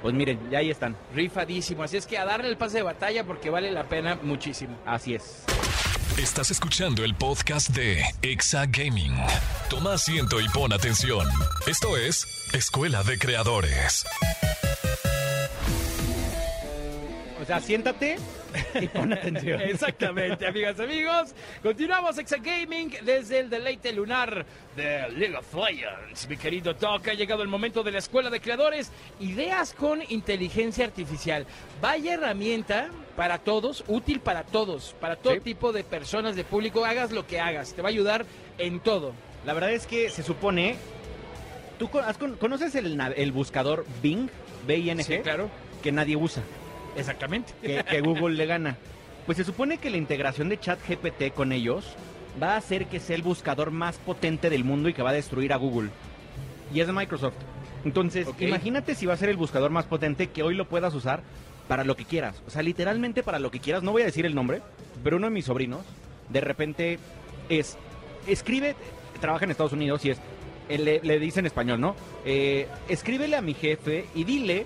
Pues 0.04 0.14
miren, 0.14 0.40
ya 0.52 0.60
ahí 0.60 0.70
están. 0.70 0.96
Rifadísimo. 1.16 1.82
Así 1.82 1.98
es 1.98 2.06
que 2.06 2.20
a 2.20 2.26
darle 2.26 2.50
el 2.50 2.58
pase 2.58 2.78
de 2.78 2.84
batalla 2.84 3.24
porque 3.24 3.50
vale 3.50 3.72
la 3.72 3.86
pena 3.86 4.20
muchísimo. 4.22 4.78
Así 4.86 5.16
es. 5.16 5.44
Estás 6.18 6.50
escuchando 6.50 7.04
el 7.04 7.14
podcast 7.14 7.72
de 7.72 8.02
Exa 8.22 8.66
Gaming. 8.68 9.14
Toma 9.70 9.96
asiento 9.96 10.40
y 10.40 10.48
pon 10.48 10.72
atención. 10.72 11.28
Esto 11.68 11.98
es 11.98 12.26
Escuela 12.54 13.04
de 13.04 13.20
Creadores. 13.20 14.06
O 17.46 17.48
sea, 17.48 17.60
siéntate 17.60 18.16
y 18.82 18.88
pon 18.88 19.14
atención. 19.14 19.62
Exactamente, 19.70 20.48
amigas, 20.48 20.80
amigos. 20.80 21.36
Continuamos 21.62 22.18
Exa 22.18 22.38
Gaming 22.38 22.92
desde 23.04 23.38
el 23.38 23.52
deleite 23.52 23.94
lunar 23.94 24.48
de 24.76 25.08
League 25.12 25.38
of 25.38 25.54
Legends. 25.54 26.28
Mi 26.28 26.38
querido 26.38 26.74
Doc, 26.74 27.08
ha 27.08 27.14
llegado 27.14 27.44
el 27.44 27.48
momento 27.48 27.84
de 27.84 27.92
la 27.92 28.00
Escuela 28.00 28.32
de 28.32 28.42
Creadores. 28.42 28.92
Ideas 29.20 29.76
con 29.76 30.02
inteligencia 30.10 30.86
artificial. 30.86 31.46
Vaya 31.80 32.16
herramienta 32.16 32.90
para 33.16 33.38
todos, 33.38 33.84
útil 33.88 34.22
para 34.22 34.42
todos, 34.44 34.96
para 35.00 35.16
todo 35.16 35.36
Sí. 35.36 35.42
tipo 35.42 35.72
de 35.72 35.84
personas, 35.84 36.36
de 36.36 36.46
público. 36.46 36.84
Hagas 36.84 37.12
lo 37.12 37.28
que 37.28 37.40
hagas, 37.40 37.76
te 37.76 37.84
va 37.84 37.90
a 37.90 37.92
ayudar 37.92 38.26
en 38.58 38.80
todo. 38.80 39.14
La 39.46 39.54
verdad 39.54 39.72
es 39.72 39.86
que 39.86 40.10
se 40.10 40.24
supone. 40.24 40.78
¿Tú 41.78 41.92
conoces 42.40 42.74
el, 42.74 43.32
buscador 43.32 43.86
Bing? 44.02 44.30
B-I-N-G. 44.66 45.04
Sí, 45.04 45.20
claro. 45.20 45.52
Que 45.84 45.92
nadie 45.92 46.16
usa. 46.16 46.42
Exactamente. 46.96 47.54
que, 47.62 47.84
que 47.84 48.02
Google 48.02 48.36
le 48.36 48.46
gana. 48.46 48.78
Pues 49.26 49.38
se 49.38 49.44
supone 49.44 49.78
que 49.78 49.90
la 49.90 49.98
integración 49.98 50.50
de 50.50 50.60
ChatGPT 50.60 51.34
con 51.34 51.52
ellos 51.52 51.96
va 52.42 52.54
a 52.54 52.58
hacer 52.58 52.86
que 52.88 53.00
sea 53.00 53.16
el 53.16 53.22
buscador 53.24 53.72
más 53.72 53.98
potente 53.98 54.50
del 54.50 54.64
mundo 54.64 54.90
y 54.90 54.94
que 54.94 55.02
va 55.02 55.10
a 55.10 55.14
destruir 55.14 55.52
a 55.54 55.58
Google. 55.58 55.90
Y 56.74 56.80
es 56.80 56.88
de 56.88 56.94
Microsoft. 56.94 57.36
Entonces, 57.86 58.28
imagínate 58.40 58.96
si 58.96 59.06
va 59.06 59.14
a 59.14 59.18
ser 59.18 59.30
el 59.30 59.38
buscador 59.38 59.72
más 59.72 59.86
potente 59.86 60.28
que 60.28 60.44
hoy 60.44 60.56
lo 60.56 60.68
puedas 60.68 60.94
usar 60.94 61.22
para 61.68 61.84
lo 61.84 61.96
que 61.96 62.06
quieras. 62.06 62.42
O 62.48 62.50
sea, 62.50 62.62
literalmente 62.62 63.24
para 63.24 63.40
lo 63.40 63.52
que 63.52 63.60
quieras. 63.60 63.84
No 63.84 63.92
voy 63.92 64.02
a 64.02 64.06
decir 64.06 64.26
el 64.26 64.36
nombre, 64.36 64.62
pero 65.04 65.18
uno 65.18 65.28
de 65.28 65.32
mis 65.34 65.46
sobrinos, 65.46 65.82
de 66.30 66.42
repente, 66.42 67.00
es. 67.50 67.78
Escribe, 68.28 68.76
trabaja 69.22 69.46
en 69.46 69.52
Estados 69.52 69.74
Unidos 69.74 70.04
y 70.06 70.10
es. 70.12 70.18
eh, 70.70 70.78
Le, 70.80 71.00
le 71.04 71.20
dice 71.20 71.40
en 71.40 71.46
español, 71.46 71.80
¿no? 71.80 71.96
Eh, 72.26 72.68
escríbele 72.90 73.36
a 73.36 73.42
mi 73.42 73.54
jefe 73.54 74.06
y 74.16 74.24
dile 74.24 74.66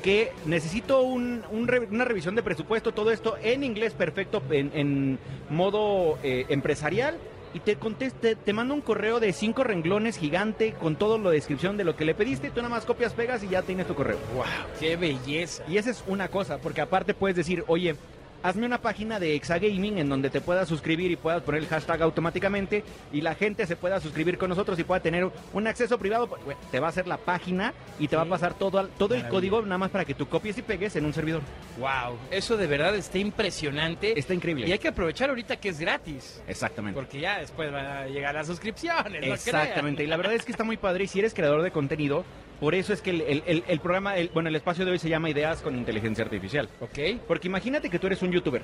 que 0.00 0.32
necesito 0.46 1.02
un, 1.02 1.42
una 1.50 2.04
revisión 2.04 2.34
de 2.34 2.42
presupuesto, 2.42 2.92
todo 2.92 3.10
esto 3.10 3.36
en 3.42 3.64
inglés 3.64 3.92
perfecto, 3.92 4.42
en, 4.50 5.18
modo 5.48 6.18
eh, 6.22 6.46
empresarial. 6.48 7.16
Y 7.52 7.58
te 7.58 7.74
conteste, 7.74 8.36
te 8.36 8.52
mando 8.52 8.74
un 8.74 8.80
correo 8.80 9.18
de 9.18 9.32
cinco 9.32 9.64
renglones 9.64 10.16
gigante 10.16 10.72
con 10.72 10.94
toda 10.94 11.18
la 11.18 11.30
descripción 11.30 11.76
de 11.76 11.82
lo 11.82 11.96
que 11.96 12.04
le 12.04 12.14
pediste. 12.14 12.50
Tú 12.50 12.58
nada 12.58 12.68
más 12.68 12.84
copias, 12.84 13.12
pegas 13.12 13.42
y 13.42 13.48
ya 13.48 13.62
tienes 13.62 13.88
tu 13.88 13.96
correo. 13.96 14.18
¡Wow! 14.36 14.44
¡Qué 14.78 14.96
belleza! 14.96 15.64
Y 15.68 15.76
esa 15.76 15.90
es 15.90 16.04
una 16.06 16.28
cosa, 16.28 16.58
porque 16.58 16.80
aparte 16.80 17.12
puedes 17.12 17.36
decir, 17.36 17.64
oye, 17.66 17.96
hazme 18.42 18.66
una 18.66 18.80
página 18.80 19.20
de 19.20 19.34
Exagaming 19.34 19.98
en 19.98 20.08
donde 20.08 20.30
te 20.30 20.40
puedas 20.40 20.68
suscribir 20.68 21.10
y 21.10 21.16
puedas 21.16 21.42
poner 21.42 21.62
el 21.62 21.68
hashtag 21.68 22.02
automáticamente 22.02 22.84
y 23.12 23.20
la 23.20 23.34
gente 23.34 23.66
se 23.66 23.76
pueda 23.76 24.00
suscribir 24.00 24.38
con 24.38 24.48
nosotros 24.48 24.78
y 24.78 24.84
pueda 24.84 25.00
tener 25.00 25.30
un 25.52 25.66
acceso 25.66 25.98
privado. 25.98 26.28
Te 26.70 26.80
va 26.80 26.86
a 26.86 26.90
hacer 26.90 27.06
la 27.06 27.18
página 27.18 27.74
y 27.98 28.08
te 28.08 28.16
va 28.16 28.22
a 28.22 28.26
pasar 28.26 28.54
todo, 28.54 28.88
todo 28.88 29.14
el 29.14 29.28
código 29.28 29.62
nada 29.62 29.78
más 29.78 29.90
para 29.90 30.04
que 30.04 30.14
tú 30.14 30.28
copies 30.28 30.58
y 30.58 30.62
pegues 30.62 30.96
en 30.96 31.04
un 31.04 31.12
servidor. 31.12 31.42
Wow, 31.78 32.16
eso 32.30 32.56
de 32.56 32.66
verdad 32.66 32.94
está 32.94 33.18
impresionante. 33.18 34.18
Está 34.18 34.34
increíble. 34.34 34.66
Y 34.66 34.72
hay 34.72 34.78
que 34.78 34.88
aprovechar 34.88 35.30
ahorita 35.30 35.56
que 35.56 35.68
es 35.68 35.80
gratis. 35.80 36.42
Exactamente. 36.46 36.98
Porque 36.98 37.20
ya 37.20 37.38
después 37.38 37.70
van 37.72 37.86
a 37.86 38.06
llegar 38.06 38.34
las 38.34 38.46
suscripciones. 38.46 39.22
Exactamente. 39.22 40.04
y 40.04 40.06
la 40.06 40.16
verdad 40.16 40.34
es 40.34 40.44
que 40.44 40.52
está 40.52 40.64
muy 40.64 40.76
padre 40.76 41.04
y 41.04 41.06
si 41.06 41.18
eres 41.18 41.34
creador 41.34 41.62
de 41.62 41.70
contenido, 41.70 42.24
por 42.60 42.74
eso 42.74 42.92
es 42.92 43.00
que 43.00 43.10
el, 43.10 43.80
programa, 43.80 44.14
bueno, 44.34 44.50
el 44.50 44.56
espacio 44.56 44.84
de 44.84 44.90
hoy 44.90 44.98
se 44.98 45.08
llama 45.08 45.30
Ideas 45.30 45.62
con 45.62 45.76
Inteligencia 45.76 46.24
Artificial. 46.24 46.68
Ok. 46.80 47.22
Porque 47.26 47.48
imagínate 47.48 47.88
que 47.88 47.98
tú 47.98 48.06
eres 48.06 48.20
un 48.20 48.30
youtuber. 48.30 48.60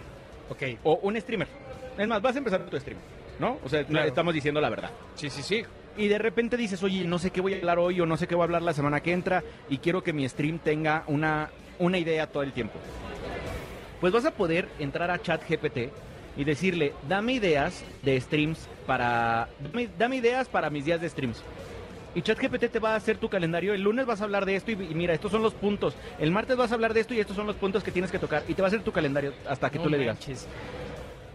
Ok. 0.50 0.62
O 0.84 0.96
un 1.02 1.18
streamer. 1.18 1.48
Es 1.96 2.06
más, 2.06 2.20
vas 2.20 2.34
a 2.34 2.38
empezar 2.38 2.66
tu 2.66 2.78
stream, 2.78 2.98
¿no? 3.38 3.58
O 3.64 3.68
sea, 3.70 3.80
estamos 3.80 4.34
diciendo 4.34 4.60
la 4.60 4.68
verdad. 4.68 4.90
Sí, 5.14 5.30
sí, 5.30 5.42
sí. 5.42 5.64
Y 5.96 6.08
de 6.08 6.18
repente 6.18 6.58
dices, 6.58 6.82
oye, 6.82 7.04
no 7.04 7.18
sé 7.18 7.30
qué 7.30 7.40
voy 7.40 7.54
a 7.54 7.56
hablar 7.56 7.78
hoy 7.78 7.98
o 8.00 8.04
no 8.04 8.18
sé 8.18 8.26
qué 8.26 8.34
voy 8.34 8.42
a 8.42 8.44
hablar 8.44 8.60
la 8.60 8.74
semana 8.74 9.00
que 9.00 9.12
entra 9.12 9.42
y 9.70 9.78
quiero 9.78 10.02
que 10.02 10.12
mi 10.12 10.28
stream 10.28 10.58
tenga 10.58 11.04
una, 11.06 11.48
una 11.78 11.96
idea 11.96 12.26
todo 12.26 12.42
el 12.42 12.52
tiempo. 12.52 12.74
Pues 14.00 14.12
vas 14.12 14.26
a 14.26 14.30
poder 14.30 14.68
entrar 14.78 15.10
a 15.10 15.22
ChatGPT 15.22 15.90
y 16.36 16.44
decirle, 16.44 16.92
dame 17.08 17.32
ideas 17.32 17.82
de 18.02 18.20
streams 18.20 18.68
para... 18.86 19.48
dame 19.98 20.16
ideas 20.16 20.48
para 20.48 20.68
mis 20.68 20.84
días 20.84 21.00
de 21.00 21.08
streams. 21.08 21.42
Y 22.16 22.22
ChatGPT 22.22 22.70
te 22.72 22.78
va 22.78 22.94
a 22.94 22.96
hacer 22.96 23.18
tu 23.18 23.28
calendario. 23.28 23.74
El 23.74 23.82
lunes 23.82 24.06
vas 24.06 24.22
a 24.22 24.24
hablar 24.24 24.46
de 24.46 24.56
esto 24.56 24.70
y, 24.70 24.76
mira, 24.76 25.12
estos 25.12 25.30
son 25.30 25.42
los 25.42 25.52
puntos. 25.52 25.94
El 26.18 26.30
martes 26.30 26.56
vas 26.56 26.72
a 26.72 26.74
hablar 26.74 26.94
de 26.94 27.00
esto 27.00 27.12
y 27.12 27.20
estos 27.20 27.36
son 27.36 27.46
los 27.46 27.56
puntos 27.56 27.84
que 27.84 27.90
tienes 27.90 28.10
que 28.10 28.18
tocar. 28.18 28.42
Y 28.48 28.54
te 28.54 28.62
va 28.62 28.68
a 28.68 28.70
hacer 28.70 28.82
tu 28.82 28.90
calendario 28.90 29.34
hasta 29.46 29.68
que 29.68 29.78
tú 29.78 29.90
le 29.90 29.98
digas. 29.98 30.18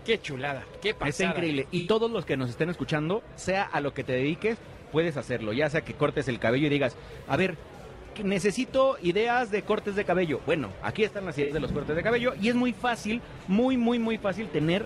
Qué 0.04 0.20
chulada, 0.20 0.66
qué 0.82 0.96
pasada. 0.96 1.10
Está 1.10 1.26
increíble. 1.26 1.68
Y 1.70 1.86
todos 1.86 2.10
los 2.10 2.26
que 2.26 2.36
nos 2.36 2.50
estén 2.50 2.72
escuchando, 2.72 3.22
sea 3.36 3.62
a 3.62 3.80
lo 3.80 3.94
que 3.94 4.04
te 4.04 4.14
dediques, 4.14 4.58
puedes 4.92 5.18
hacerlo. 5.18 5.54
Ya 5.54 5.70
sea 5.70 5.82
que 5.82 5.94
cortes 5.94 6.28
el 6.28 6.40
cabello 6.40 6.66
y 6.66 6.70
digas, 6.72 6.98
a 7.28 7.38
ver, 7.38 7.58
necesito 8.24 8.98
ideas 9.02 9.52
de 9.52 9.64
cortes 9.64 9.96
de 9.96 10.06
cabello. 10.06 10.42
Bueno, 10.46 10.70
aquí 10.84 11.04
están 11.04 11.26
las 11.26 11.38
ideas 11.38 11.54
de 11.54 11.60
los 11.60 11.72
cortes 11.72 11.96
de 11.96 12.04
cabello 12.04 12.34
y 12.40 12.50
es 12.50 12.56
muy 12.56 12.74
fácil, 12.74 13.22
muy, 13.48 13.78
muy, 13.78 14.00
muy 14.00 14.18
fácil 14.18 14.48
tener 14.48 14.86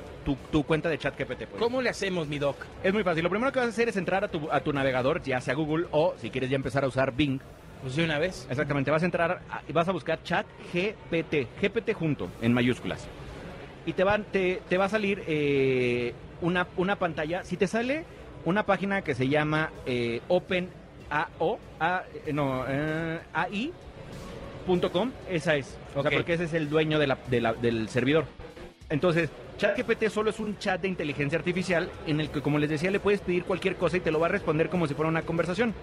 tu, 0.52 0.64
cuenta 0.64 0.90
de 0.90 0.98
chat 0.98 1.18
GPT. 1.18 1.48
Pues. 1.48 1.60
¿Cómo 1.60 1.82
le 1.82 1.90
hacemos, 1.90 2.28
mi 2.28 2.40
doc? 2.40 2.58
Es 2.84 2.94
muy 2.94 3.04
fácil. 3.04 3.24
Lo 3.24 3.30
primero 3.30 3.52
que 3.52 3.60
vas 3.60 3.68
a 3.68 3.72
hacer 3.72 3.90
es 3.90 3.98
entrar 3.98 4.24
a 4.24 4.28
tu, 4.28 4.50
a 4.52 4.60
tu 4.62 4.74
navegador, 4.74 5.22
ya 5.22 5.42
sea 5.42 5.54
Google 5.54 5.88
o 5.92 6.16
si 6.20 6.30
quieres 6.30 6.50
ya 6.50 6.56
empezar 6.56 6.84
a 6.84 6.88
usar 6.88 7.14
Bing. 7.14 7.40
Pues 7.82 7.96
de 7.96 8.04
una 8.04 8.18
vez. 8.18 8.48
Exactamente, 8.50 8.90
vas 8.90 9.04
a 9.04 9.06
entrar 9.06 9.42
y 9.68 9.72
vas 9.72 9.88
a 9.88 9.92
buscar 9.92 10.24
chat 10.24 10.46
GPT, 10.74 11.48
GPT 11.62 11.94
junto, 11.94 12.30
en 12.42 12.54
mayúsculas. 12.54 13.08
Y 13.86 13.94
te 13.94 14.04
va, 14.04 14.18
te, 14.18 14.62
te 14.68 14.78
va 14.78 14.86
a 14.86 14.90
salir 14.90 15.24
eh, 15.28 16.14
una, 16.42 16.68
una 16.78 16.96
pantalla. 16.96 17.44
Si 17.44 17.58
te 17.58 17.68
sale 17.68 18.06
una 18.46 18.66
página 18.66 19.02
que 19.02 19.14
se 19.14 19.28
llama 19.28 19.72
eh, 19.86 20.22
Open 20.28 20.70
a-O, 21.10 21.60
A, 21.80 22.04
eh, 22.26 22.34
no, 22.34 22.66
eh, 22.68 23.20
AI.com, 23.34 25.12
esa 25.30 25.56
es. 25.56 25.78
O 25.96 26.02
sea, 26.02 26.12
porque 26.12 26.34
ese 26.34 26.46
es 26.46 26.54
el 26.54 26.70
dueño 26.70 27.00
de 27.00 27.08
la, 27.08 27.54
del 27.54 27.90
servidor. 27.90 28.26
Entonces, 28.90 29.30
ChatGPT 29.58 30.10
solo 30.10 30.30
es 30.30 30.40
un 30.40 30.58
chat 30.58 30.82
de 30.82 30.88
inteligencia 30.88 31.38
artificial 31.38 31.90
en 32.06 32.20
el 32.20 32.30
que, 32.30 32.42
como 32.42 32.60
les 32.60 32.70
decía, 32.70 32.92
le 32.92 33.00
puedes 33.00 33.22
pedir 33.22 33.46
cualquier 33.46 33.76
cosa 33.78 33.98
y 33.98 34.02
te 34.02 34.12
lo 34.12 34.20
va 34.20 34.28
a 34.28 34.30
responder 34.30 34.70
como 34.70 34.88
si 34.88 34.94
fuera 34.94 35.10
una 35.10 35.24
conversación. 35.24 35.74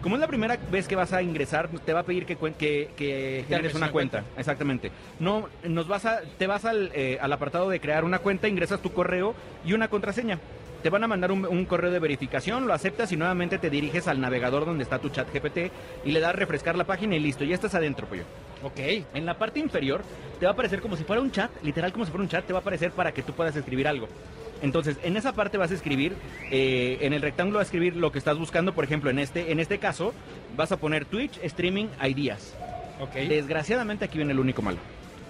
Como 0.00 0.16
es 0.16 0.20
la 0.20 0.28
primera 0.28 0.56
vez 0.70 0.86
que 0.86 0.96
vas 0.96 1.12
a 1.12 1.22
ingresar, 1.22 1.68
te 1.84 1.92
va 1.92 2.00
a 2.00 2.02
pedir 2.04 2.26
que, 2.26 2.36
que, 2.36 2.90
que 2.96 3.44
generes 3.48 3.74
una, 3.74 3.90
cuenta. 3.90 4.24
Exactamente. 4.36 4.90
No, 5.18 5.48
nos 5.64 5.88
vas 5.88 6.04
a, 6.06 6.20
te 6.38 6.46
vas 6.46 6.64
al, 6.64 6.90
eh, 6.94 7.18
al 7.20 7.32
apartado 7.32 7.68
de 7.68 7.80
crear 7.80 8.04
una 8.04 8.20
cuenta, 8.20 8.48
ingresas 8.48 8.80
tu 8.80 8.92
correo 8.92 9.34
y 9.64 9.72
una 9.72 9.88
contraseña 9.88 10.38
te 10.86 10.90
van 10.90 11.02
a 11.02 11.08
mandar 11.08 11.32
un, 11.32 11.64
correo 11.64 11.90
de 11.90 11.98
verificación, 11.98 12.68
lo 12.68 12.72
aceptas 12.72 13.10
y 13.10 13.16
nuevamente 13.16 13.58
te 13.58 13.70
diriges 13.70 14.06
al 14.06 14.20
navegador 14.20 14.64
donde 14.64 14.84
está 14.84 15.00
tu 15.00 15.08
chat 15.08 15.26
GPT 15.32 15.72
y 16.04 16.12
le 16.12 16.20
das 16.20 16.36
refrescar 16.36 16.76
la 16.76 16.84
página 16.84 17.16
y 17.16 17.18
listo, 17.18 17.42
ya 17.42 17.56
estás 17.56 17.74
adentro, 17.74 18.06
pollo. 18.06 18.22
Ok. 18.62 18.78
En 19.14 19.26
la 19.26 19.36
parte 19.36 19.58
inferior 19.58 20.02
te 20.38 20.46
va 20.46 20.52
a 20.52 20.54
aparecer 20.54 20.80
como 20.80 20.96
si 20.96 21.02
fuera 21.02 21.20
un 21.20 21.32
chat, 21.32 21.50
literal 21.64 21.92
como 21.92 22.04
si 22.04 22.12
fuera 22.12 22.22
un 22.22 22.28
chat, 22.28 22.46
te 22.46 22.52
va 22.52 22.60
a 22.60 22.62
aparecer 22.62 22.92
para 22.92 23.10
que 23.10 23.22
tú 23.22 23.32
puedas 23.32 23.56
escribir 23.56 23.88
algo. 23.88 24.06
Entonces, 24.62 24.96
en 25.02 25.16
esa 25.16 25.32
parte 25.32 25.58
vas 25.58 25.70
a 25.70 25.74
escribir, 25.74 26.14
eh, 26.50 26.98
en 27.00 27.12
el 27.12 27.22
rectángulo 27.22 27.58
vas 27.58 27.66
a 27.66 27.68
escribir 27.68 27.96
lo 27.96 28.12
que 28.12 28.18
estás 28.18 28.38
buscando, 28.38 28.74
por 28.74 28.84
ejemplo, 28.84 29.10
en 29.10 29.18
este, 29.18 29.52
en 29.52 29.60
este 29.60 29.78
caso, 29.78 30.14
vas 30.56 30.72
a 30.72 30.78
poner 30.78 31.04
Twitch 31.04 31.38
Streaming 31.42 31.86
Ideas. 32.02 32.54
Ok. 33.00 33.14
Desgraciadamente 33.28 34.04
aquí 34.04 34.18
viene 34.18 34.32
el 34.32 34.40
único 34.40 34.62
malo. 34.62 34.78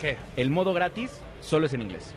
¿Qué? 0.01 0.17
El 0.37 0.51
modo 0.51 0.73
gratis 0.73 1.21
solo 1.41 1.67
es 1.67 1.73
en 1.73 1.83
inglés. 1.83 2.15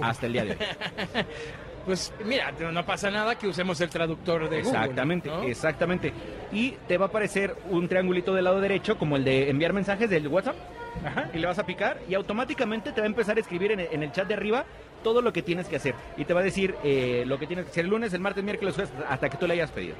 Hasta 0.00 0.26
el 0.26 0.32
día 0.32 0.44
de 0.44 0.50
hoy. 0.52 0.56
pues 1.86 2.12
mira, 2.24 2.52
no 2.52 2.86
pasa 2.86 3.10
nada 3.10 3.36
que 3.36 3.48
usemos 3.48 3.80
el 3.80 3.90
traductor 3.90 4.48
de 4.48 4.62
Google. 4.62 4.78
Exactamente, 4.78 5.30
exactamente. 5.46 6.12
Y 6.52 6.72
te 6.86 6.96
va 6.96 7.06
a 7.06 7.08
aparecer 7.08 7.56
un 7.68 7.88
triangulito 7.88 8.34
del 8.34 8.44
lado 8.44 8.60
derecho, 8.60 8.96
como 8.96 9.16
el 9.16 9.24
de 9.24 9.50
enviar 9.50 9.72
mensajes 9.72 10.08
del 10.08 10.28
WhatsApp. 10.28 10.56
Ajá. 11.04 11.30
Y 11.32 11.38
le 11.38 11.46
vas 11.46 11.58
a 11.58 11.66
picar 11.66 11.98
y 12.08 12.14
automáticamente 12.14 12.92
te 12.92 13.00
va 13.00 13.06
a 13.06 13.08
empezar 13.08 13.36
a 13.36 13.40
escribir 13.40 13.72
en 13.72 14.02
el, 14.02 14.12
chat 14.12 14.26
de 14.26 14.34
arriba 14.34 14.64
todo 15.02 15.22
lo 15.22 15.32
que 15.32 15.42
tienes 15.42 15.66
que 15.68 15.76
hacer. 15.76 15.94
Y 16.16 16.24
te 16.24 16.34
va 16.34 16.40
a 16.40 16.44
decir 16.44 16.74
eh, 16.84 17.24
lo 17.26 17.38
que 17.38 17.46
tienes 17.46 17.64
que 17.66 17.70
hacer 17.70 17.84
el 17.84 17.90
lunes, 17.90 18.12
el 18.12 18.20
martes, 18.20 18.44
miércoles, 18.44 18.74
hasta 19.08 19.28
que 19.28 19.36
tú 19.36 19.46
le 19.46 19.54
hayas 19.54 19.70
pedido. 19.70 19.94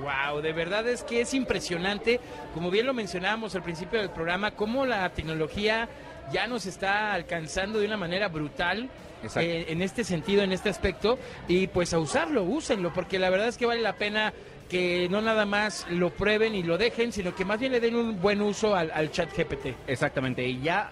Wow, 0.00 0.42
de 0.42 0.52
verdad 0.52 0.86
es 0.88 1.02
que 1.02 1.22
es 1.22 1.32
impresionante, 1.32 2.20
como 2.52 2.70
bien 2.70 2.86
lo 2.86 2.92
mencionábamos 2.92 3.54
al 3.54 3.62
principio 3.62 3.98
del 3.98 4.10
programa, 4.10 4.50
cómo 4.50 4.84
la 4.84 5.08
tecnología 5.10 5.88
ya 6.30 6.46
nos 6.46 6.66
está 6.66 7.14
alcanzando 7.14 7.78
de 7.78 7.86
una 7.86 7.96
manera 7.96 8.28
brutal 8.28 8.90
eh, 9.36 9.66
en 9.68 9.80
este 9.80 10.04
sentido, 10.04 10.42
en 10.42 10.52
este 10.52 10.68
aspecto, 10.68 11.18
y 11.48 11.68
pues 11.68 11.94
a 11.94 11.98
usarlo, 11.98 12.42
úsenlo, 12.42 12.92
porque 12.92 13.18
la 13.18 13.30
verdad 13.30 13.48
es 13.48 13.56
que 13.56 13.64
vale 13.64 13.80
la 13.80 13.94
pena 13.94 14.34
que 14.68 15.08
no 15.08 15.20
nada 15.20 15.46
más 15.46 15.86
lo 15.90 16.10
prueben 16.10 16.54
y 16.54 16.62
lo 16.62 16.78
dejen, 16.78 17.12
sino 17.12 17.34
que 17.34 17.44
más 17.44 17.60
bien 17.60 17.72
le 17.72 17.80
den 17.80 17.94
un 17.94 18.20
buen 18.20 18.40
uso 18.40 18.74
al, 18.74 19.10
chat 19.10 19.30
GPT. 19.36 19.74
Exactamente, 19.86 20.46
y 20.46 20.60
ya, 20.60 20.90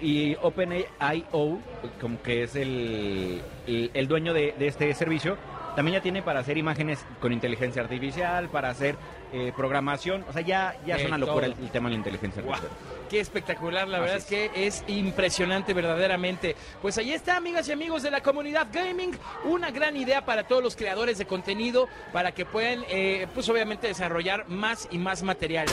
y, 0.00 0.34
OpenAI.io, 0.42 1.58
como 2.00 2.22
que 2.22 2.44
es 2.44 2.56
el, 2.56 3.42
el, 3.66 4.08
dueño 4.08 4.32
de, 4.34 4.54
este 4.58 4.92
servicio, 4.94 5.36
también 5.76 5.96
ya 5.98 6.02
tiene 6.02 6.22
para 6.22 6.40
hacer 6.40 6.58
imágenes 6.58 7.04
con 7.20 7.32
inteligencia 7.32 7.82
artificial, 7.82 8.48
para 8.48 8.70
hacer 8.70 8.96
eh, 9.36 9.52
programación, 9.56 10.24
o 10.28 10.32
sea, 10.32 10.42
ya, 10.42 10.76
ya 10.86 10.94
es 10.94 11.06
una 11.06 11.18
locura 11.18 11.46
el, 11.46 11.54
tema 11.70 11.88
de 11.88 11.94
la 11.94 11.98
inteligencia 11.98 12.40
artificial. 12.40 12.70
Qué 13.10 13.18
espectacular, 13.18 13.88
la 13.88 13.98
verdad 13.98 14.18
es. 14.18 14.26
que 14.26 14.48
es 14.54 14.84
impresionante 14.86 15.74
verdaderamente. 15.74 16.54
Pues 16.80 16.98
ahí 16.98 17.12
está, 17.12 17.36
amigas 17.36 17.66
y 17.66 17.72
amigos 17.72 18.04
de 18.04 18.12
la 18.12 18.22
comunidad 18.22 18.68
gaming, 18.72 19.10
una 19.44 19.72
gran 19.72 19.96
idea 19.96 20.24
para 20.24 20.44
todos 20.44 20.62
los 20.62 20.76
creadores 20.76 21.18
de 21.18 21.26
contenido, 21.26 21.88
para 22.12 22.30
que 22.30 22.46
puedan, 22.46 22.84
eh, 22.88 23.26
pues 23.34 23.48
obviamente, 23.48 23.88
desarrollar 23.88 24.48
más 24.48 24.86
y 24.92 24.98
más 24.98 25.24
material. 25.24 25.66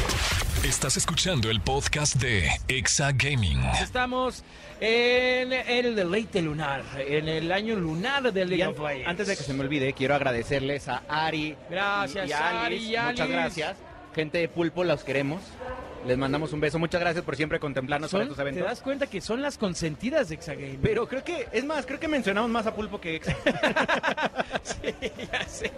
Estás 0.64 0.96
escuchando 0.96 1.50
el 1.50 1.60
podcast 1.60 2.18
de 2.18 2.48
Exa 2.68 3.12
Gaming. 3.14 3.60
Estamos 3.82 4.44
en 4.80 5.54
el 5.54 5.96
deleite 5.96 6.40
lunar, 6.40 6.84
en 7.00 7.28
el 7.28 7.52
año 7.52 7.76
lunar 7.76 8.32
del 8.32 8.48
League 8.48 8.68
of 8.68 8.80
Antes 9.08 9.26
de 9.26 9.36
que 9.36 9.42
se 9.42 9.56
me 9.56 9.62
olvide, 9.62 9.94
quiero 9.94 10.14
agradecerles 10.14 10.88
a 10.88 11.02
Ari. 11.10 11.56
Gracias, 11.68 12.30
y 12.30 12.34
Ari, 12.34 12.96
Muchas 13.08 13.28
gracias. 13.28 13.78
Gente 14.14 14.38
de 14.38 14.50
Pulpo, 14.50 14.84
los 14.84 15.04
queremos. 15.04 15.42
Les 16.06 16.18
mandamos 16.18 16.52
un 16.54 16.60
beso. 16.60 16.80
Muchas 16.80 17.02
gracias 17.02 17.24
por 17.24 17.36
siempre 17.36 17.60
contemplarnos 17.60 18.14
en 18.14 18.22
estos 18.22 18.40
eventos. 18.40 18.64
Te 18.64 18.70
das 18.70 18.82
cuenta 18.82 19.08
que 19.08 19.22
son 19.22 19.42
las 19.42 19.58
consentidas 19.58 20.30
de 20.30 20.36
Exagame. 20.36 20.80
Pero 20.82 21.08
creo 21.08 21.24
que, 21.24 21.48
es 21.52 21.64
más, 21.64 21.86
creo 21.86 22.00
que 22.00 22.08
mencionamos 22.08 22.50
más 22.50 22.66
a 22.68 22.76
Pulpo 22.76 23.00
que 23.00 23.16
Exa. 23.18 23.36
sí, 24.64 24.94
ya 25.32 25.48
sé. 25.48 25.72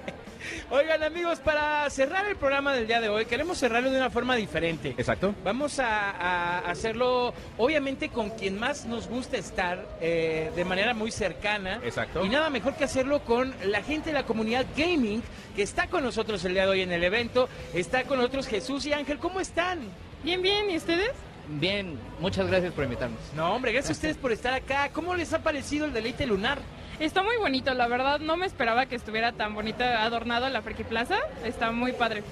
Oigan, 0.70 1.04
amigos, 1.04 1.40
para 1.40 1.90
cerrar 1.90 2.26
el 2.28 2.36
programa 2.36 2.74
del 2.74 2.88
día 2.88 3.00
de 3.00 3.10
hoy, 3.10 3.26
queremos 3.26 3.58
cerrarlo 3.58 3.92
de 3.92 3.98
una 3.98 4.10
forma 4.10 4.36
diferente. 4.36 4.96
Exacto. 4.98 5.34
Vamos 5.44 5.80
a, 5.80 6.60
hacerlo, 6.60 7.34
obviamente, 7.58 8.10
con 8.10 8.32
quien 8.32 8.60
más 8.60 8.86
nos 8.86 9.08
gusta 9.08 9.38
estar, 9.38 9.86
eh, 10.02 10.52
de 10.56 10.66
manera 10.66 10.94
muy 10.94 11.12
cercana. 11.12 11.80
Exacto. 11.84 12.26
Y 12.26 12.30
nada 12.30 12.50
mejor 12.50 12.76
que 12.76 12.84
hacerlo 12.84 13.22
con 13.22 13.54
la 13.66 13.84
gente 13.84 14.10
de 14.10 14.14
la 14.14 14.26
comunidad 14.26 14.66
gaming 14.76 15.22
que 15.56 15.64
está 15.64 15.88
con 15.88 16.04
nosotros 16.04 16.44
el 16.46 16.54
día 16.54 16.64
de 16.64 16.70
hoy 16.70 16.82
en 16.82 16.92
el 16.92 17.04
evento. 17.04 17.50
Está 17.74 18.04
con 18.04 18.18
nosotros 18.18 18.48
Jesús 18.48 18.86
y 18.86 18.94
Ángel. 18.94 19.20
¿Cómo 19.20 19.40
están? 19.40 19.80
Bien, 20.24 20.42
bien, 20.42 20.70
¿y 20.70 20.78
ustedes? 20.78 21.12
Bien, 21.48 22.00
muchas 22.20 22.48
gracias 22.48 22.74
por 22.74 22.86
invitarnos. 22.86 23.20
No, 23.36 23.54
hombre, 23.54 23.74
gracias 23.74 23.90
a 23.90 23.94
ustedes 23.94 24.18
por 24.18 24.32
estar 24.32 24.54
acá. 24.54 24.90
¿Cómo 24.94 25.16
les 25.16 25.34
ha 25.34 25.44
parecido 25.44 25.86
el 25.86 25.94
deleite 25.94 26.26
lunar? 26.26 26.60
Está 27.00 27.24
muy 27.24 27.36
bonito, 27.38 27.74
la 27.74 27.88
verdad 27.88 28.20
no 28.20 28.38
me 28.38 28.46
esperaba 28.46 28.86
que 28.86 28.96
estuviera 28.96 29.32
tan 29.34 29.54
bonita 29.54 30.04
adornado 30.04 30.48
la 30.50 30.62
Friki 30.62 30.84
Plaza. 30.84 31.18
Está 31.44 31.72
muy 31.72 31.92
padre. 31.92 32.24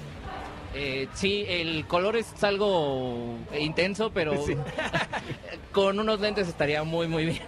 Eh, 0.74 1.08
sí, 1.14 1.46
el 1.48 1.86
color 1.86 2.16
es 2.16 2.44
algo 2.44 3.38
intenso, 3.58 4.12
pero 4.14 4.34
con 5.72 6.00
unos 6.00 6.20
lentes 6.20 6.48
estaría 6.48 6.84
muy, 6.84 7.08
muy 7.08 7.26
bien. 7.26 7.42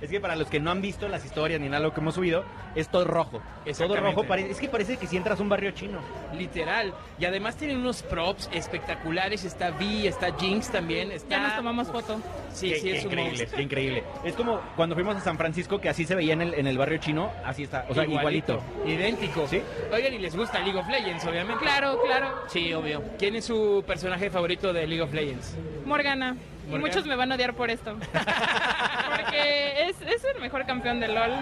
es 0.00 0.10
que 0.10 0.20
para 0.20 0.36
los 0.36 0.48
que 0.48 0.60
no 0.60 0.70
han 0.70 0.80
visto 0.80 1.08
las 1.08 1.24
historias 1.24 1.60
ni 1.60 1.68
nada 1.68 1.82
lo 1.82 1.92
que 1.92 2.00
hemos 2.00 2.14
subido, 2.14 2.44
es 2.74 2.88
todo 2.88 3.04
rojo. 3.04 3.42
Es 3.64 3.78
todo 3.78 3.96
rojo. 3.96 4.24
Es 4.34 4.58
que 4.58 4.68
parece 4.68 4.96
que 4.96 5.06
si 5.06 5.16
entras 5.16 5.40
a 5.40 5.42
un 5.42 5.48
barrio 5.48 5.72
chino. 5.72 5.98
Literal. 6.34 6.94
Y 7.18 7.24
además 7.24 7.56
tienen 7.56 7.78
unos 7.78 8.02
props 8.02 8.48
espectaculares. 8.52 9.44
Está 9.44 9.70
Vi, 9.70 10.06
está 10.06 10.32
Jinx 10.38 10.70
también. 10.70 11.10
Está... 11.10 11.28
Ya 11.30 11.42
nos 11.42 11.56
tomamos 11.56 11.88
foto. 11.88 12.20
Sí, 12.52 12.74
sí, 12.76 12.90
es 12.90 13.04
increíble, 13.04 13.48
increíble. 13.58 14.04
Es 14.24 14.34
como 14.34 14.60
cuando 14.76 14.94
fuimos 14.94 15.16
a 15.16 15.20
San 15.20 15.36
Francisco, 15.36 15.80
que 15.80 15.88
así 15.88 16.04
se 16.04 16.14
veía 16.14 16.34
en 16.34 16.42
el, 16.42 16.54
en 16.54 16.66
el 16.66 16.78
barrio 16.78 16.98
chino, 16.98 17.30
así 17.44 17.64
está. 17.64 17.86
O 17.88 17.94
sea, 17.94 18.04
igualito. 18.04 18.62
Idéntico. 18.86 19.46
¿Sí? 19.48 19.62
Oigan, 19.92 20.14
y 20.14 20.18
les 20.18 20.36
gusta 20.36 20.60
League 20.60 20.78
of 20.78 20.88
Legends, 20.88 21.24
obviamente. 21.24 21.64
Claro, 21.64 22.00
claro. 22.04 22.42
Sí, 22.48 22.72
obvio. 22.74 23.02
¿Quién 23.18 23.36
es 23.36 23.44
su 23.44 23.82
personaje 23.86 24.30
favorito 24.30 24.72
de 24.72 24.86
League 24.86 25.02
of 25.02 25.12
Legends? 25.12 25.56
Morgana. 25.84 26.36
Y 26.70 26.78
muchos 26.78 27.06
me 27.06 27.16
van 27.16 27.32
a 27.32 27.34
odiar 27.34 27.54
por 27.54 27.70
esto. 27.70 27.96
Porque 28.12 29.88
es, 29.88 30.00
es, 30.02 30.24
el 30.34 30.40
mejor 30.40 30.64
campeón 30.66 31.00
de 31.00 31.08
LOL. 31.08 31.32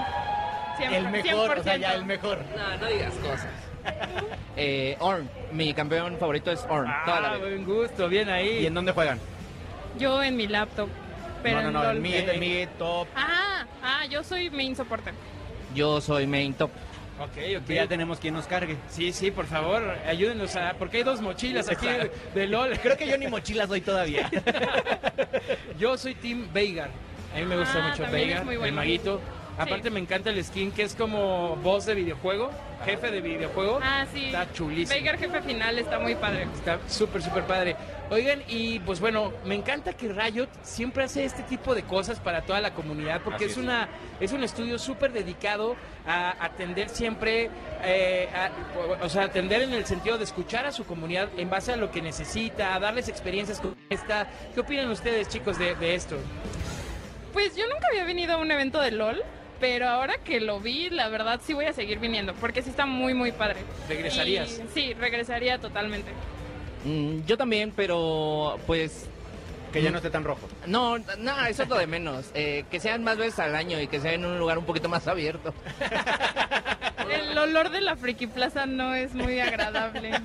el 0.90 1.08
mejor, 1.08 1.58
o 1.58 1.62
sea, 1.62 1.76
ya 1.76 1.94
el 1.94 2.04
mejor. 2.04 2.38
No, 2.56 2.76
no 2.78 2.86
digas 2.86 3.14
cosas. 3.16 3.48
eh, 4.56 4.96
Orn, 5.00 5.28
mi 5.52 5.72
campeón 5.74 6.16
favorito 6.18 6.50
es 6.50 6.64
Orn. 6.68 6.88
Ah, 6.88 7.36
buen 7.38 7.64
gusto, 7.64 8.08
bien 8.08 8.28
ahí. 8.28 8.60
¿Y 8.60 8.66
en 8.66 8.74
dónde 8.74 8.92
juegan? 8.92 9.18
Yo 9.98 10.22
en 10.22 10.36
mi 10.36 10.46
laptop. 10.46 10.88
Pero 11.42 11.62
no, 11.62 11.70
no, 11.70 11.84
no, 11.84 11.90
en, 11.90 12.02
mid, 12.02 12.68
top. 12.78 13.08
Ah, 13.16 13.64
ah, 13.82 14.06
yo 14.06 14.22
soy 14.22 14.50
main 14.50 14.76
soporte. 14.76 15.12
Yo 15.74 16.00
soy 16.00 16.26
main 16.26 16.52
top. 16.52 16.70
Ok, 17.18 17.36
ok. 17.58 17.68
Ya 17.68 17.86
tenemos 17.86 18.18
quien 18.18 18.34
nos 18.34 18.46
cargue. 18.46 18.76
Sí, 18.88 19.12
sí, 19.12 19.30
por 19.30 19.46
favor, 19.46 19.82
ayúdenos 20.06 20.56
a... 20.56 20.74
Porque 20.78 20.98
hay 20.98 21.02
dos 21.02 21.20
mochilas 21.20 21.68
aquí 21.68 21.86
de, 22.34 22.46
LOL. 22.46 22.78
Creo 22.78 22.96
que 22.96 23.06
yo 23.06 23.18
ni 23.18 23.26
mochilas 23.26 23.68
doy 23.68 23.82
todavía. 23.82 24.30
yo 25.78 25.98
soy 25.98 26.14
Team 26.14 26.48
Veigar. 26.52 26.90
A 27.34 27.38
mí 27.38 27.44
me 27.44 27.58
gusta 27.58 27.84
ah, 27.84 27.88
mucho 27.88 28.10
Veigar, 28.10 28.46
el 28.48 28.72
maguito. 28.72 29.20
Aparte 29.60 29.90
me 29.90 30.00
encanta 30.00 30.30
el 30.30 30.42
skin 30.42 30.72
que 30.72 30.82
es 30.82 30.94
como 30.94 31.56
voz 31.56 31.84
de 31.84 31.94
videojuego, 31.94 32.50
jefe 32.84 33.10
de 33.10 33.20
videojuego. 33.20 33.78
Ah, 33.82 34.06
sí. 34.10 34.26
Está 34.26 34.50
chulísimo. 34.52 34.94
Veigar 34.94 35.18
jefe 35.18 35.42
final 35.42 35.78
está 35.78 35.98
muy 35.98 36.14
padre. 36.14 36.44
Está 36.54 36.78
súper, 36.88 37.22
súper 37.22 37.44
padre. 37.44 37.76
Oigan, 38.10 38.42
y 38.48 38.78
pues 38.80 39.00
bueno, 39.00 39.32
me 39.44 39.54
encanta 39.54 39.92
que 39.92 40.08
Riot 40.08 40.48
siempre 40.62 41.04
hace 41.04 41.24
este 41.24 41.42
tipo 41.42 41.74
de 41.74 41.82
cosas 41.82 42.18
para 42.20 42.42
toda 42.42 42.60
la 42.60 42.72
comunidad, 42.72 43.20
porque 43.22 43.44
es, 43.44 43.58
una 43.58 43.88
es 44.18 44.32
un 44.32 44.42
estudio 44.42 44.78
súper 44.78 45.12
dedicado 45.12 45.76
a 46.06 46.42
atender 46.44 46.88
siempre, 46.88 47.50
eh, 47.84 48.28
o 49.02 49.08
sea, 49.08 49.24
atender 49.24 49.62
en 49.62 49.74
el 49.74 49.84
sentido 49.84 50.16
de 50.16 50.24
escuchar 50.24 50.64
a 50.64 50.72
su 50.72 50.84
comunidad 50.86 51.28
en 51.36 51.50
base 51.50 51.72
a 51.72 51.76
lo 51.76 51.90
que 51.90 52.00
necesita, 52.00 52.74
a 52.74 52.80
darles 52.80 53.08
experiencias 53.08 53.60
como 53.60 53.76
esta. 53.90 54.26
¿Qué 54.54 54.60
opinan 54.60 54.90
ustedes, 54.90 55.28
chicos, 55.28 55.58
de, 55.58 55.74
de 55.76 55.94
esto? 55.94 56.16
Pues 57.32 57.54
yo 57.54 57.64
nunca 57.68 57.86
había 57.90 58.04
venido 58.04 58.34
a 58.34 58.36
un 58.38 58.50
evento 58.50 58.80
de 58.80 58.90
LOL 58.90 59.22
pero 59.60 59.88
ahora 59.88 60.14
que 60.24 60.40
lo 60.40 60.58
vi, 60.58 60.90
la 60.90 61.08
verdad 61.08 61.40
sí 61.44 61.52
voy 61.52 61.66
a 61.66 61.72
seguir 61.72 61.98
viniendo, 61.98 62.34
porque 62.34 62.62
sí 62.62 62.70
está 62.70 62.86
muy, 62.86 63.14
muy 63.14 63.30
padre. 63.30 63.60
¿Regresarías? 63.88 64.60
sí, 64.74 64.94
regresaría 64.94 65.58
totalmente. 65.58 66.10
Mm, 66.84 67.26
yo 67.26 67.36
también, 67.36 67.72
pero 67.74 68.58
pues... 68.66 69.06
Que 69.72 69.82
ya 69.82 69.92
no 69.92 69.98
esté 69.98 70.10
tan 70.10 70.24
rojo. 70.24 70.48
No, 70.66 70.98
no, 70.98 71.46
eso 71.46 71.62
es 71.62 71.68
lo 71.68 71.78
de 71.78 71.86
menos. 71.86 72.26
Eh, 72.34 72.64
que 72.72 72.80
sean 72.80 73.04
más 73.04 73.16
veces 73.18 73.38
al 73.38 73.54
año 73.54 73.80
y 73.80 73.86
que 73.86 74.00
sea 74.00 74.12
en 74.12 74.24
un 74.24 74.36
lugar 74.36 74.58
un 74.58 74.64
poquito 74.64 74.88
más 74.88 75.06
abierto. 75.06 75.54
El 77.10 77.36
olor 77.38 77.70
de 77.70 77.80
la 77.80 77.96
Friki 77.96 78.26
Plaza 78.26 78.66
no 78.66 78.94
es 78.94 79.14
muy 79.14 79.40
agradable. 79.40 80.12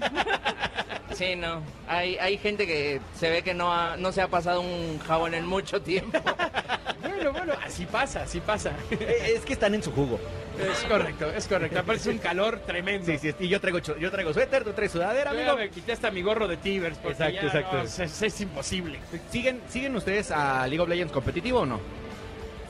Sí, 1.13 1.36
no. 1.38 1.61
Hay, 1.88 2.17
hay 2.17 2.38
gente 2.38 2.67
que 2.67 2.99
se 3.17 3.29
ve 3.29 3.41
que 3.41 3.53
no, 3.53 3.95
no 3.95 4.11
se 4.11 4.21
ha 4.21 4.27
pasado 4.27 4.59
un 4.59 4.99
jabón 4.99 5.33
en 5.33 5.45
mucho 5.45 5.81
tiempo. 5.81 6.19
bueno, 7.01 7.31
bueno, 7.31 7.53
así 7.63 7.86
pasa, 7.86 8.23
así 8.23 8.41
pasa. 8.41 8.73
es 8.89 9.41
que 9.45 9.53
están 9.53 9.73
en 9.75 9.83
su 9.83 9.93
jugo. 9.93 10.19
Es 10.59 10.83
correcto, 10.83 11.31
es 11.31 11.47
correcto. 11.47 11.79
Aparece 11.79 12.09
un 12.09 12.17
calor 12.17 12.59
tremendo. 12.65 13.05
Sí, 13.05 13.17
sí, 13.17 13.33
y 13.39 13.47
yo 13.47 13.61
traigo, 13.61 13.79
yo 13.79 14.11
traigo 14.11 14.33
suéter, 14.33 14.63
tú 14.63 14.73
traes 14.73 14.91
sudadera, 14.91 15.31
amigo. 15.31 15.55
me 15.55 15.69
quité 15.69 15.93
hasta 15.93 16.11
mi 16.11 16.21
gorro 16.21 16.47
de 16.47 16.57
Tivers. 16.57 16.97
Exacto, 17.03 17.45
exacto. 17.45 17.81
es, 17.81 18.41
imposible. 18.41 18.99
¿Siguen, 19.29 19.61
¿Siguen 19.69 19.95
ustedes 19.95 20.31
a 20.31 20.67
League 20.67 20.81
of 20.81 20.89
Legends 20.89 21.13
competitivo 21.13 21.61
o 21.61 21.65
no? 21.65 21.79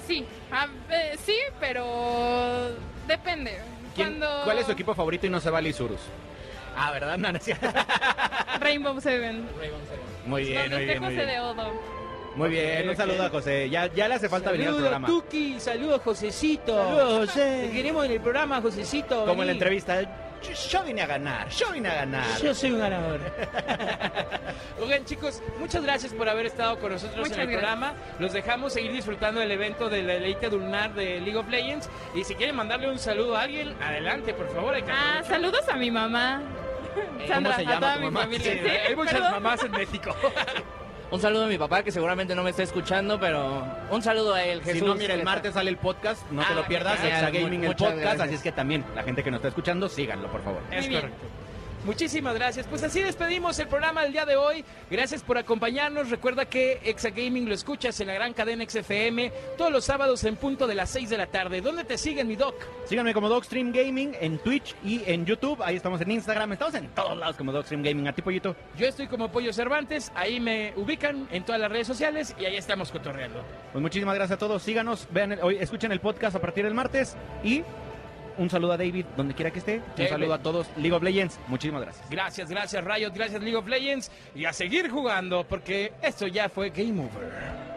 Sí, 0.08 0.26
sí, 1.26 1.38
pero 1.60 2.70
depende. 3.08 3.60
¿Cuál 4.44 4.60
es 4.60 4.66
su 4.66 4.72
equipo 4.72 4.94
favorito 4.94 5.26
y 5.26 5.30
no 5.30 5.40
se 5.40 5.50
vale 5.50 5.70
Isurus? 5.70 6.02
Ah, 6.78 6.92
¿verdad? 6.92 7.18
No, 7.18 7.32
no, 7.32 7.40
Rainbow 8.60 9.00
Seven. 9.00 9.48
Rainbow 9.58 9.80
Seven. 9.88 10.06
Muy 10.26 10.44
bien, 10.44 10.72
muy 10.72 10.86
bien. 10.86 11.00
José 11.00 11.26
de 11.26 11.40
Odo. 11.40 11.72
Muy 12.36 12.50
bien, 12.50 12.90
un 12.90 12.98
saludo 12.98 13.24
a 13.24 13.30
José. 13.30 13.70
Ya, 13.70 13.88
ya 13.94 14.10
le 14.10 14.16
hace 14.16 14.28
falta 14.28 14.52
venir 14.52 14.68
al 14.68 14.76
programa. 14.76 15.08
Tuki, 15.08 15.58
saludos 15.58 16.02
Josecito. 16.04 16.76
Saludos, 16.76 17.30
José. 17.30 17.68
Te 17.68 17.72
queremos 17.74 18.06
en 18.06 18.12
el 18.12 18.20
programa, 18.20 18.62
Josecito. 18.62 19.26
Como 19.26 19.44
en 19.44 19.48
la 19.48 19.54
entrevista. 19.54 20.25
Yo, 20.70 20.84
vine 20.84 21.02
a 21.02 21.06
ganar, 21.06 21.50
yo 21.50 21.72
vine 21.72 21.90
a 21.90 21.96
ganar. 21.96 22.42
Yo 22.42 22.54
soy 22.54 22.72
un 22.72 22.80
ganador. 22.80 23.20
Oigan, 24.82 25.06
chicos, 25.06 25.42
muchas 25.60 25.84
gracias 25.84 26.14
por 26.14 26.28
haber 26.30 26.46
estado 26.46 26.80
con 26.80 26.92
nosotros 26.92 27.32
en 27.32 27.40
el 27.40 27.48
programa. 27.50 27.94
Los 28.20 28.34
dejamos 28.34 28.74
seguir 28.74 28.92
disfrutando 28.92 29.40
del 29.40 29.52
evento 29.52 29.90
de 29.90 30.04
la 30.04 30.14
Elite 30.16 30.50
Lunar 30.50 30.94
de 30.94 31.20
League 31.22 31.38
of 31.38 31.50
Legends. 31.50 31.90
Y 32.14 32.24
si 32.24 32.36
quieren 32.36 32.56
mandarle 32.56 32.90
un 32.90 33.00
saludo 33.00 33.36
a 33.36 33.44
alguien, 33.44 33.76
adelante, 33.82 34.34
por 34.34 34.54
favor. 34.54 34.76
Ah, 34.90 35.22
saludos 35.28 35.68
a 35.70 35.76
mi 35.76 35.92
mamá. 35.92 36.42
Sandra, 37.28 37.56
¿Cómo 37.56 37.56
se 37.56 37.64
llama 37.64 37.76
a 37.76 37.96
toda 37.96 37.98
mi 37.98 38.12
familia. 38.12 38.84
hay 38.88 38.96
muchas 38.96 39.20
mamás 39.20 39.64
en 39.64 39.72
México. 39.72 40.16
Un 41.12 41.22
saludo 41.22 41.46
a 41.46 41.48
mi 41.48 41.58
papá 41.58 41.84
que 41.84 41.92
seguramente 41.92 42.36
no 42.36 42.44
me 42.44 42.50
está 42.50 42.64
escuchando, 42.64 43.20
pero 43.20 43.64
un 43.92 44.02
saludo 44.02 44.34
a 44.34 44.44
él. 44.44 44.62
Jesús, 44.62 44.80
si 44.80 44.86
no, 44.86 44.96
mira, 44.96 45.14
el 45.14 45.24
martes 45.24 45.54
sale 45.54 45.70
el 45.70 45.78
podcast, 45.78 46.30
no 46.32 46.44
te 46.44 46.56
lo 46.56 46.62
ah, 46.62 46.68
pierdas, 46.68 47.04
Exa 47.04 47.30
Gaming 47.30 47.64
el 47.64 47.76
podcast, 47.76 48.22
así 48.22 48.36
es 48.36 48.42
que 48.42 48.52
también 48.52 48.84
la 48.96 49.04
gente 49.04 49.24
que 49.24 49.30
nos 49.30 49.38
está 49.38 49.50
escuchando, 49.50 49.88
síganlo, 49.88 50.30
por 50.32 50.44
favor. 50.44 50.62
Es 50.72 50.88
correcto. 50.88 51.26
Muchísimas 51.86 52.34
gracias. 52.34 52.66
Pues 52.66 52.82
así 52.82 53.04
despedimos 53.04 53.60
el 53.60 53.68
programa 53.68 54.02
del 54.02 54.12
día 54.12 54.26
de 54.26 54.36
hoy. 54.36 54.66
Gracias 54.90 55.22
por 55.22 55.38
acompañarnos. 55.38 56.10
Recuerda 56.10 56.46
que 56.46 56.80
Exagaming 56.84 57.48
lo 57.48 57.54
escuchas 57.54 58.00
en 58.02 58.08
la 58.08 58.16
gran 58.16 58.34
cadena 58.34 58.66
XFM 58.68 59.32
todos 59.56 59.72
los 59.72 59.86
sábados 59.86 60.24
en 60.24 60.36
punto 60.36 60.66
de 60.66 60.74
las 60.74 60.90
6 60.90 61.12
de 61.12 61.18
la 61.18 61.28
tarde. 61.28 61.62
¿Dónde 61.62 61.84
te 61.84 62.00
siguen, 62.00 62.28
mi 62.28 62.36
doc? 62.36 62.56
Síganme 62.86 63.14
como 63.14 63.30
Docstream 63.30 63.72
Gaming 63.72 64.16
en 64.20 64.40
Twitch 64.40 64.76
y 64.84 65.04
en 65.06 65.28
YouTube. 65.28 65.62
Ahí 65.62 65.76
estamos 65.76 66.02
en 66.02 66.10
Instagram. 66.10 66.54
Estamos 66.54 66.74
en 66.74 66.88
todos 66.88 67.16
lados 67.16 67.36
como 67.36 67.52
Docstream 67.52 67.84
Gaming. 67.84 68.08
¿A 68.08 68.14
ti, 68.14 68.24
Pollito? 68.24 68.56
Yo 68.80 68.88
estoy 68.88 69.06
como 69.08 69.32
Pollo 69.32 69.54
Cervantes. 69.54 70.12
Ahí 70.16 70.40
me 70.40 70.74
ubican 70.78 71.28
en 71.30 71.46
todas 71.46 71.62
las 71.62 71.72
redes 71.72 71.86
sociales 71.86 72.36
y 72.40 72.46
ahí 72.46 72.56
estamos 72.56 72.92
cotorreando. 72.92 73.44
Pues 73.72 73.82
muchísimas 73.84 74.16
gracias 74.16 74.38
a 74.38 74.40
todos. 74.40 74.64
Síganos, 74.64 75.08
vean, 75.12 75.38
hoy 75.44 75.58
escuchen 75.60 75.92
el 75.92 76.00
podcast 76.00 76.36
a 76.36 76.42
partir 76.42 76.66
del 76.66 76.74
martes 76.74 77.16
y 77.44 77.64
un 78.38 78.50
saludo 78.50 78.74
a 78.74 78.78
David, 78.78 79.06
donde 79.16 79.34
quiera 79.34 79.52
que 79.52 79.60
esté. 79.60 79.82
Un 79.98 80.08
saludo 80.08 80.34
a 80.34 80.40
todos. 80.40 80.68
League 80.78 80.94
of 80.94 81.04
Legends, 81.04 81.40
muchísimas 81.48 81.82
gracias. 81.82 82.10
Gracias, 82.10 82.50
gracias 82.50 82.84
Riot, 82.84 83.12
gracias 83.14 83.42
League 83.42 83.58
of 83.58 83.68
Legends. 83.68 84.12
Y 84.34 84.46
a 84.46 84.54
seguir 84.54 84.90
jugando, 84.90 85.46
porque 85.48 85.94
esto 86.02 86.28
ya 86.28 86.50
fue 86.50 86.70
Game 86.70 87.02
Over. 87.02 87.76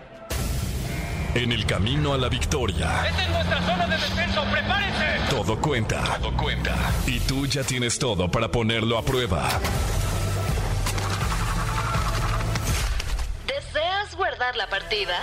En 1.35 1.53
el 1.53 1.67
camino 1.67 2.15
a 2.15 2.19
la 2.19 2.29
victoria. 2.29 3.07
Esta 3.07 3.25
es 3.25 3.31
nuestra 3.31 3.63
zona 3.63 3.87
de 3.87 3.97
descenso, 3.97 4.43
prepárense. 4.51 5.05
Todo 5.31 5.61
cuenta. 5.61 6.19
Todo 6.21 6.37
cuenta. 6.37 6.75
Y 7.07 7.21
tú 7.21 7.47
ya 7.47 7.63
tienes 7.63 7.99
todo 7.99 8.31
para 8.31 8.49
ponerlo 8.51 8.99
a 8.99 9.03
prueba. 9.03 9.49
¿Deseas 13.47 14.17
guardar 14.17 14.57
la 14.57 14.69
partida? 14.69 15.17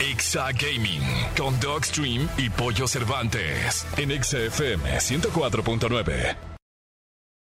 Exa 0.00 0.52
Gaming 0.52 1.02
con 1.36 1.58
Dogstream 1.60 2.28
y 2.36 2.48
Pollo 2.50 2.86
Cervantes 2.86 3.86
en 3.96 4.22
XFM 4.22 4.98
104.9. 4.98 6.47